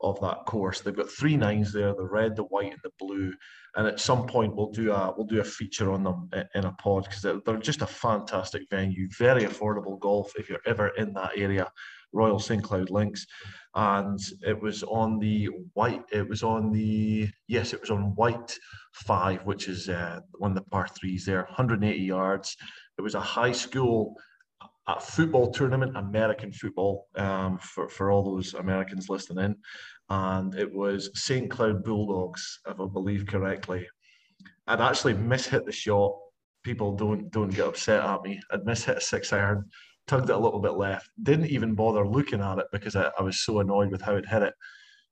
of 0.00 0.20
that 0.20 0.44
course. 0.44 0.80
They've 0.80 0.94
got 0.94 1.10
three 1.10 1.36
nines 1.36 1.72
there: 1.72 1.94
the 1.94 2.04
red, 2.04 2.36
the 2.36 2.44
white, 2.44 2.72
and 2.72 2.80
the 2.82 2.90
blue. 2.98 3.32
And 3.76 3.86
at 3.86 3.98
some 3.98 4.26
point, 4.26 4.54
we'll 4.54 4.70
do 4.70 4.92
a 4.92 5.12
we'll 5.16 5.26
do 5.26 5.40
a 5.40 5.44
feature 5.44 5.92
on 5.92 6.04
them 6.04 6.30
in 6.54 6.64
a 6.64 6.72
pod 6.72 7.04
because 7.04 7.22
they're, 7.22 7.40
they're 7.44 7.56
just 7.56 7.82
a 7.82 7.86
fantastic 7.86 8.62
venue, 8.70 9.08
very 9.18 9.42
affordable 9.42 9.98
golf 9.98 10.32
if 10.36 10.48
you're 10.48 10.60
ever 10.66 10.88
in 10.88 11.12
that 11.14 11.32
area. 11.36 11.70
Royal 12.14 12.38
St. 12.38 12.62
Cloud 12.62 12.90
Links, 12.90 13.26
and 13.74 14.18
it 14.42 14.60
was 14.60 14.82
on 14.84 15.18
the 15.18 15.50
white. 15.74 16.02
It 16.12 16.28
was 16.28 16.42
on 16.42 16.72
the 16.72 17.28
yes, 17.48 17.72
it 17.72 17.80
was 17.80 17.90
on 17.90 18.14
white 18.14 18.56
five, 18.92 19.44
which 19.44 19.68
is 19.68 19.88
uh, 19.88 20.20
one 20.38 20.52
of 20.52 20.56
the 20.56 20.70
par 20.70 20.88
threes 20.88 21.26
there, 21.26 21.42
180 21.44 21.98
yards. 21.98 22.56
It 22.96 23.02
was 23.02 23.14
a 23.14 23.20
high 23.20 23.52
school 23.52 24.16
a 24.86 25.00
football 25.00 25.50
tournament, 25.50 25.96
American 25.96 26.52
football, 26.52 27.08
um, 27.16 27.58
for, 27.58 27.88
for 27.88 28.10
all 28.10 28.22
those 28.22 28.54
Americans 28.54 29.08
listening 29.08 29.44
in. 29.44 29.56
And 30.10 30.54
it 30.54 30.72
was 30.72 31.10
St. 31.14 31.50
Cloud 31.50 31.82
Bulldogs, 31.84 32.60
if 32.68 32.78
I 32.78 32.86
believe 32.86 33.26
correctly. 33.26 33.86
I'd 34.66 34.80
actually 34.80 35.14
mishit 35.14 35.64
the 35.64 35.72
shot. 35.72 36.12
People 36.62 36.96
don't 36.96 37.30
don't 37.30 37.54
get 37.54 37.66
upset 37.66 38.04
at 38.04 38.22
me. 38.22 38.40
I'd 38.50 38.64
mishit 38.64 38.96
a 38.96 39.00
six 39.00 39.32
iron 39.32 39.64
tugged 40.06 40.30
it 40.30 40.36
a 40.36 40.38
little 40.38 40.60
bit 40.60 40.74
left, 40.74 41.10
didn't 41.22 41.46
even 41.46 41.74
bother 41.74 42.06
looking 42.06 42.40
at 42.40 42.58
it 42.58 42.66
because 42.72 42.96
I, 42.96 43.10
I 43.18 43.22
was 43.22 43.40
so 43.40 43.60
annoyed 43.60 43.90
with 43.90 44.02
how 44.02 44.16
it 44.16 44.28
hit 44.28 44.42
it. 44.42 44.54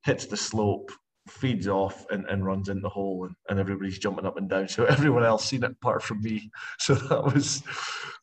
Hits 0.05 0.27
the 0.27 0.37
slope, 0.37 0.91
feeds 1.29 1.69
off 1.69 2.05
and, 2.11 2.27
and 2.27 2.45
runs 2.45 2.69
in 2.69 2.81
the 2.81 2.89
hole 2.89 3.25
and, 3.25 3.35
and 3.49 3.61
everybody's 3.61 3.99
jumping 3.99 4.27
up 4.27 4.37
and 4.37 4.49
down. 4.49 4.69
So 4.69 4.85
everyone 4.87 5.25
else 5.25 5.45
seen 5.45 5.63
it 5.63 5.71
apart 5.71 6.03
from 6.03 6.21
me. 6.23 6.51
So 6.79 6.95
that 6.95 7.23
was 7.23 7.63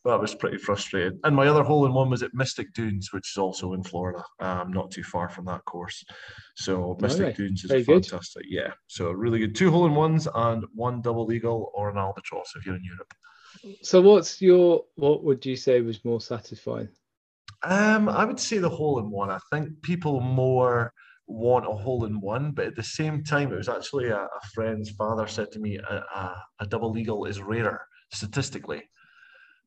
that 0.05 0.19
was 0.19 0.35
pretty 0.35 0.57
frustrating. 0.57 1.19
And 1.23 1.35
my 1.35 1.47
other 1.47 1.63
hole 1.63 1.85
in 1.85 1.93
one 1.93 2.09
was 2.09 2.23
at 2.23 2.33
Mystic 2.33 2.73
Dunes, 2.73 3.13
which 3.13 3.31
is 3.31 3.37
also 3.37 3.73
in 3.73 3.83
Florida, 3.83 4.23
um, 4.39 4.73
not 4.73 4.91
too 4.91 5.03
far 5.03 5.29
from 5.29 5.45
that 5.45 5.63
course. 5.65 6.03
So 6.55 6.97
Mystic 7.01 7.25
right. 7.25 7.35
Dunes 7.35 7.63
is 7.63 7.71
Very 7.71 7.83
fantastic. 7.83 8.43
Good. 8.43 8.51
Yeah. 8.51 8.73
So 8.87 9.11
really 9.11 9.39
good. 9.39 9.55
Two 9.55 9.71
hole 9.71 9.85
in 9.85 9.95
ones 9.95 10.27
and 10.33 10.65
one 10.73 11.01
double 11.01 11.31
eagle 11.31 11.71
or 11.73 11.89
an 11.89 11.97
albatross 11.97 12.51
if 12.57 12.65
you're 12.65 12.75
in 12.75 12.83
Europe. 12.83 13.13
So 13.81 14.01
what's 14.01 14.41
your 14.41 14.83
what 14.95 15.23
would 15.23 15.45
you 15.45 15.55
say 15.55 15.81
was 15.81 16.03
more 16.05 16.21
satisfying? 16.21 16.89
Um, 17.63 18.07
I 18.07 18.25
would 18.25 18.39
say 18.39 18.57
the 18.57 18.69
hole 18.69 18.99
in 18.99 19.09
one. 19.09 19.29
I 19.29 19.39
think 19.51 19.81
people 19.81 20.21
more 20.21 20.93
want 21.27 21.67
a 21.67 21.71
hole 21.71 22.05
in 22.05 22.19
one, 22.21 22.51
but 22.51 22.67
at 22.67 22.75
the 22.75 22.83
same 22.83 23.23
time, 23.23 23.51
it 23.51 23.57
was 23.57 23.69
actually 23.69 24.07
a, 24.09 24.17
a 24.17 24.47
friend's 24.53 24.89
father 24.91 25.27
said 25.27 25.51
to 25.51 25.59
me 25.59 25.77
a, 25.77 26.03
a, 26.15 26.43
a, 26.61 26.65
double 26.65 26.97
eagle 26.97 27.25
is 27.25 27.41
rarer 27.41 27.85
statistically. 28.11 28.81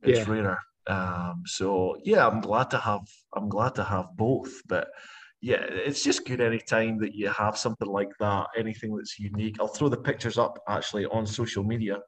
It's 0.03 0.27
yeah. 0.27 0.35
rarer. 0.35 0.59
Um, 0.89 1.43
so 1.47 1.97
yeah, 2.03 2.27
I'm 2.27 2.41
glad 2.41 2.71
to 2.71 2.79
have 2.79 3.07
I'm 3.37 3.49
glad 3.49 3.75
to 3.77 3.85
have 3.85 4.07
both, 4.17 4.53
but 4.67 4.89
yeah, 5.45 5.65
it's 5.69 6.05
just 6.05 6.25
good 6.25 6.41
any 6.41 6.61
time 6.61 7.01
that 7.01 7.17
you 7.17 7.29
have 7.29 7.59
something 7.59 7.89
like 7.89 8.13
that, 8.21 8.47
anything 8.57 8.95
that's 8.95 9.19
unique. 9.19 9.57
I'll 9.59 9.67
throw 9.67 9.89
the 9.89 9.97
pictures 9.97 10.39
up 10.39 10.57
actually 10.69 11.05
on 11.07 11.27
social 11.27 11.65
media. 11.65 11.99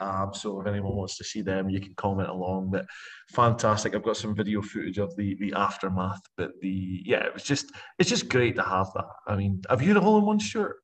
Um, 0.00 0.30
so 0.32 0.58
if 0.58 0.66
anyone 0.66 0.96
wants 0.96 1.18
to 1.18 1.24
see 1.24 1.42
them, 1.42 1.68
you 1.68 1.80
can 1.80 1.94
comment 1.96 2.30
along. 2.30 2.70
But 2.70 2.86
fantastic. 3.28 3.94
I've 3.94 4.02
got 4.02 4.16
some 4.16 4.34
video 4.34 4.62
footage 4.62 4.96
of 4.96 5.14
the 5.16 5.36
the 5.38 5.52
aftermath. 5.52 6.22
But 6.38 6.52
the 6.62 7.02
yeah, 7.04 7.26
it 7.26 7.34
was 7.34 7.42
just 7.42 7.72
it's 7.98 8.08
just 8.08 8.30
great 8.30 8.56
to 8.56 8.62
have 8.62 8.90
that. 8.94 9.04
I 9.26 9.36
mean, 9.36 9.60
have 9.68 9.82
you 9.82 9.88
had 9.88 9.98
a 9.98 10.00
hole 10.00 10.16
in 10.16 10.24
one 10.24 10.38
shirt? 10.38 10.76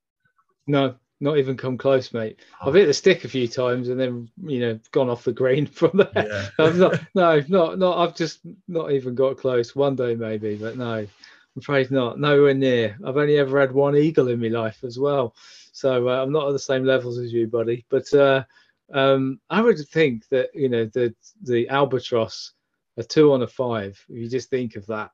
No, 0.66 0.96
not 1.20 1.38
even 1.38 1.56
come 1.56 1.78
close, 1.78 2.12
mate. 2.12 2.38
Oh. 2.60 2.68
I've 2.68 2.74
hit 2.74 2.84
the 2.84 2.92
stick 2.92 3.24
a 3.24 3.28
few 3.28 3.48
times 3.48 3.88
and 3.88 3.98
then 3.98 4.28
you 4.42 4.60
know 4.60 4.78
gone 4.92 5.08
off 5.08 5.24
the 5.24 5.32
green 5.32 5.66
from 5.80 5.92
there. 5.94 6.50
Yeah. 6.58 6.70
Not, 6.74 7.00
no, 7.14 7.42
not 7.48 7.78
not. 7.78 7.96
I've 7.96 8.14
just 8.14 8.40
not 8.68 8.92
even 8.92 9.14
got 9.14 9.38
close. 9.38 9.74
One 9.74 9.96
day 9.96 10.14
maybe, 10.14 10.56
but 10.56 10.76
no. 10.76 11.06
I'm 11.54 11.60
afraid 11.60 11.90
not. 11.90 12.18
Nowhere 12.18 12.54
near. 12.54 12.98
I've 13.04 13.16
only 13.16 13.38
ever 13.38 13.60
had 13.60 13.72
one 13.72 13.96
eagle 13.96 14.28
in 14.28 14.40
my 14.40 14.48
life 14.48 14.82
as 14.82 14.98
well. 14.98 15.34
So 15.72 16.08
uh, 16.08 16.22
I'm 16.22 16.32
not 16.32 16.48
at 16.48 16.52
the 16.52 16.58
same 16.58 16.84
levels 16.84 17.18
as 17.18 17.32
you, 17.32 17.46
buddy. 17.46 17.84
But 17.88 18.12
uh, 18.12 18.44
um, 18.92 19.40
I 19.48 19.60
would 19.60 19.78
think 19.78 20.28
that, 20.28 20.50
you 20.54 20.68
know, 20.68 20.86
the, 20.86 21.14
the 21.42 21.68
albatross, 21.68 22.52
a 22.96 23.04
two 23.04 23.32
on 23.32 23.42
a 23.42 23.46
five, 23.46 24.02
if 24.08 24.16
you 24.16 24.28
just 24.28 24.50
think 24.50 24.76
of 24.76 24.86
that, 24.86 25.10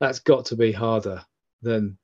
that's 0.00 0.20
got 0.20 0.46
to 0.46 0.56
be 0.56 0.72
harder 0.72 1.22
than 1.62 1.96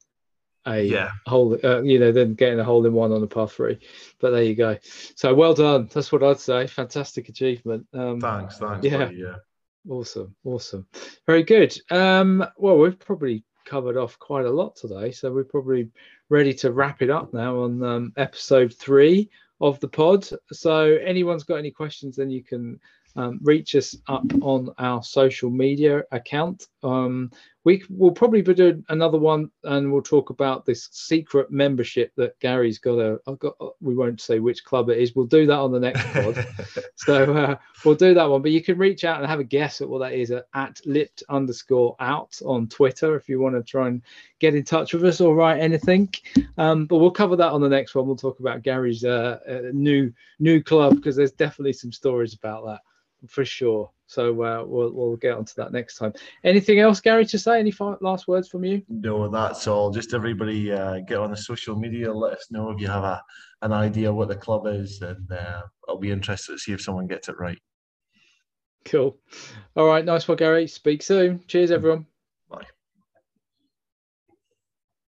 a 0.67 0.83
yeah. 0.83 1.11
hole, 1.27 1.59
uh, 1.63 1.83
you 1.83 1.99
know, 1.99 2.13
than 2.13 2.35
getting 2.35 2.59
a 2.59 2.65
hole 2.65 2.85
in 2.87 2.93
one 2.93 3.13
on 3.13 3.23
a 3.23 3.27
par 3.27 3.49
three. 3.49 3.79
But 4.21 4.31
there 4.31 4.43
you 4.43 4.55
go. 4.55 4.79
So 5.15 5.35
well 5.35 5.55
done. 5.55 5.89
That's 5.93 6.13
what 6.13 6.23
I'd 6.23 6.41
say. 6.41 6.67
Fantastic 6.67 7.29
achievement. 7.29 7.87
Um, 7.95 8.21
thanks. 8.21 8.59
Thanks. 8.59 8.85
Yeah. 8.85 8.99
Buddy, 8.99 9.17
yeah. 9.17 9.37
Awesome. 9.89 10.35
Awesome. 10.45 10.87
Very 11.27 11.45
good. 11.45 11.79
Um, 11.91 12.45
well, 12.57 12.79
we've 12.79 12.99
probably 12.99 13.45
covered 13.67 13.97
off 13.97 14.19
quite 14.19 14.47
a 14.47 14.51
lot 14.51 14.77
today. 14.77 15.11
So 15.11 15.31
we're 15.33 15.45
probably 15.45 15.91
ready 16.31 16.55
to 16.55 16.73
wrap 16.73 17.03
it 17.03 17.11
up 17.11 17.35
now 17.35 17.61
on 17.61 17.83
um, 17.83 18.13
episode 18.17 18.75
three 18.75 19.29
of 19.61 19.79
the 19.81 19.89
pod. 19.89 20.27
So 20.53 20.97
anyone's 21.05 21.45
got 21.45 21.57
any 21.57 21.71
questions, 21.71 22.17
then 22.17 22.31
you 22.31 22.43
can 22.43 22.81
um, 23.17 23.41
reach 23.43 23.75
us 23.75 23.97
up 24.09 24.25
on 24.41 24.71
our 24.79 25.03
social 25.03 25.51
media 25.51 26.03
account. 26.13 26.69
Um, 26.83 27.31
we 27.67 27.83
will 27.91 28.13
probably 28.13 28.43
be 28.43 28.55
doing 28.55 28.85
another 28.91 29.19
one, 29.19 29.51
and 29.65 29.93
we'll 29.93 30.01
talk 30.01 30.31
about 30.31 30.65
this 30.65 30.89
secret 30.93 31.51
membership 31.51 32.13
that 32.15 32.39
Gary's 32.39 32.79
got. 32.79 33.01
A, 33.01 33.19
I've 33.27 33.41
got. 33.41 33.57
We 33.81 33.97
won't 33.97 34.21
say 34.21 34.39
which 34.39 34.65
club 34.65 34.89
it 34.89 34.99
is. 34.99 35.17
We'll 35.17 35.27
do 35.27 35.47
that 35.47 35.59
on 35.59 35.73
the 35.73 35.81
next 35.81 36.07
pod. 36.13 36.47
so 36.95 37.35
uh, 37.35 37.57
we'll 37.85 37.97
do 37.97 38.15
that 38.15 38.31
one. 38.31 38.41
But 38.41 38.53
you 38.53 38.63
can 38.63 38.79
reach 38.79 39.03
out 39.03 39.19
and 39.19 39.29
have 39.29 39.41
a 39.41 39.45
guess 39.45 39.81
at 39.81 39.89
what 39.89 39.99
that 39.99 40.13
is 40.13 40.31
at, 40.31 40.47
at 40.55 40.81
lipped 40.87 41.25
underscore 41.29 41.97
out 41.99 42.41
on 42.47 42.69
Twitter 42.69 43.17
if 43.17 43.29
you 43.29 43.41
want 43.41 43.57
to 43.57 43.65
try 43.65 43.89
and 43.89 44.01
get 44.39 44.55
in 44.55 44.63
touch 44.63 44.95
with 44.95 45.05
us 45.05 45.21
or 45.21 45.35
write 45.35 45.59
anything. 45.59 46.09
Um, 46.59 46.87
but 46.87 46.99
we'll 46.99 47.11
cover 47.11 47.35
that 47.35 47.51
on 47.51 47.61
the 47.61 47.69
next 47.69 47.97
one. 47.97 48.07
We'll 48.07 48.15
talk 48.15 48.39
about 48.39 48.63
Gary's 48.63 49.05
uh, 49.05 49.41
uh, 49.51 49.71
new 49.73 50.13
new 50.39 50.63
club 50.63 50.95
because 50.95 51.17
there's 51.17 51.33
definitely 51.33 51.73
some 51.73 51.91
stories 51.91 52.33
about 52.33 52.65
that 52.67 52.81
for 53.27 53.45
sure. 53.45 53.91
So 54.07 54.43
uh, 54.43 54.65
we'll 54.65 54.93
we'll 54.93 55.17
get 55.17 55.37
onto 55.37 55.55
that 55.57 55.73
next 55.73 55.97
time. 55.97 56.13
Anything 56.45 56.79
else, 56.79 57.01
Gary, 57.01 57.27
to 57.27 57.39
say? 57.39 57.59
Any 57.59 57.73
last 58.01 58.29
words 58.29 58.49
from 58.49 58.65
you? 58.65 58.83
No, 58.89 59.29
that's 59.29 59.67
all. 59.67 59.91
Just 59.91 60.15
everybody 60.15 60.71
uh, 60.73 61.01
get 61.01 61.19
on 61.19 61.31
the 61.31 61.37
social 61.37 61.77
media. 61.77 62.13
Let 62.13 62.35
us 62.35 62.47
know 62.51 62.71
if 62.71 62.81
you 62.81 62.87
have 62.87 63.05
a 63.05 63.23
an 63.63 63.73
idea 63.73 64.13
what 64.13 64.29
the 64.29 64.37
club 64.37 64.67
is, 64.67 65.03
and 65.03 65.31
uh, 65.33 65.63
I'll 65.89 65.99
be 65.99 66.11
interested 66.11 66.53
to 66.53 66.59
see 66.59 66.73
if 66.73 66.83
someone 66.83 67.07
gets 67.07 67.29
it 67.29 67.39
right. 67.39 67.59
Cool. 68.85 69.19
All 69.75 69.89
right, 69.89 70.05
nice 70.05 70.29
one, 70.29 70.37
Gary. 70.37 70.69
Speak 70.69 71.03
soon. 71.03 71.43
Cheers, 71.49 71.73
everyone. 71.73 72.07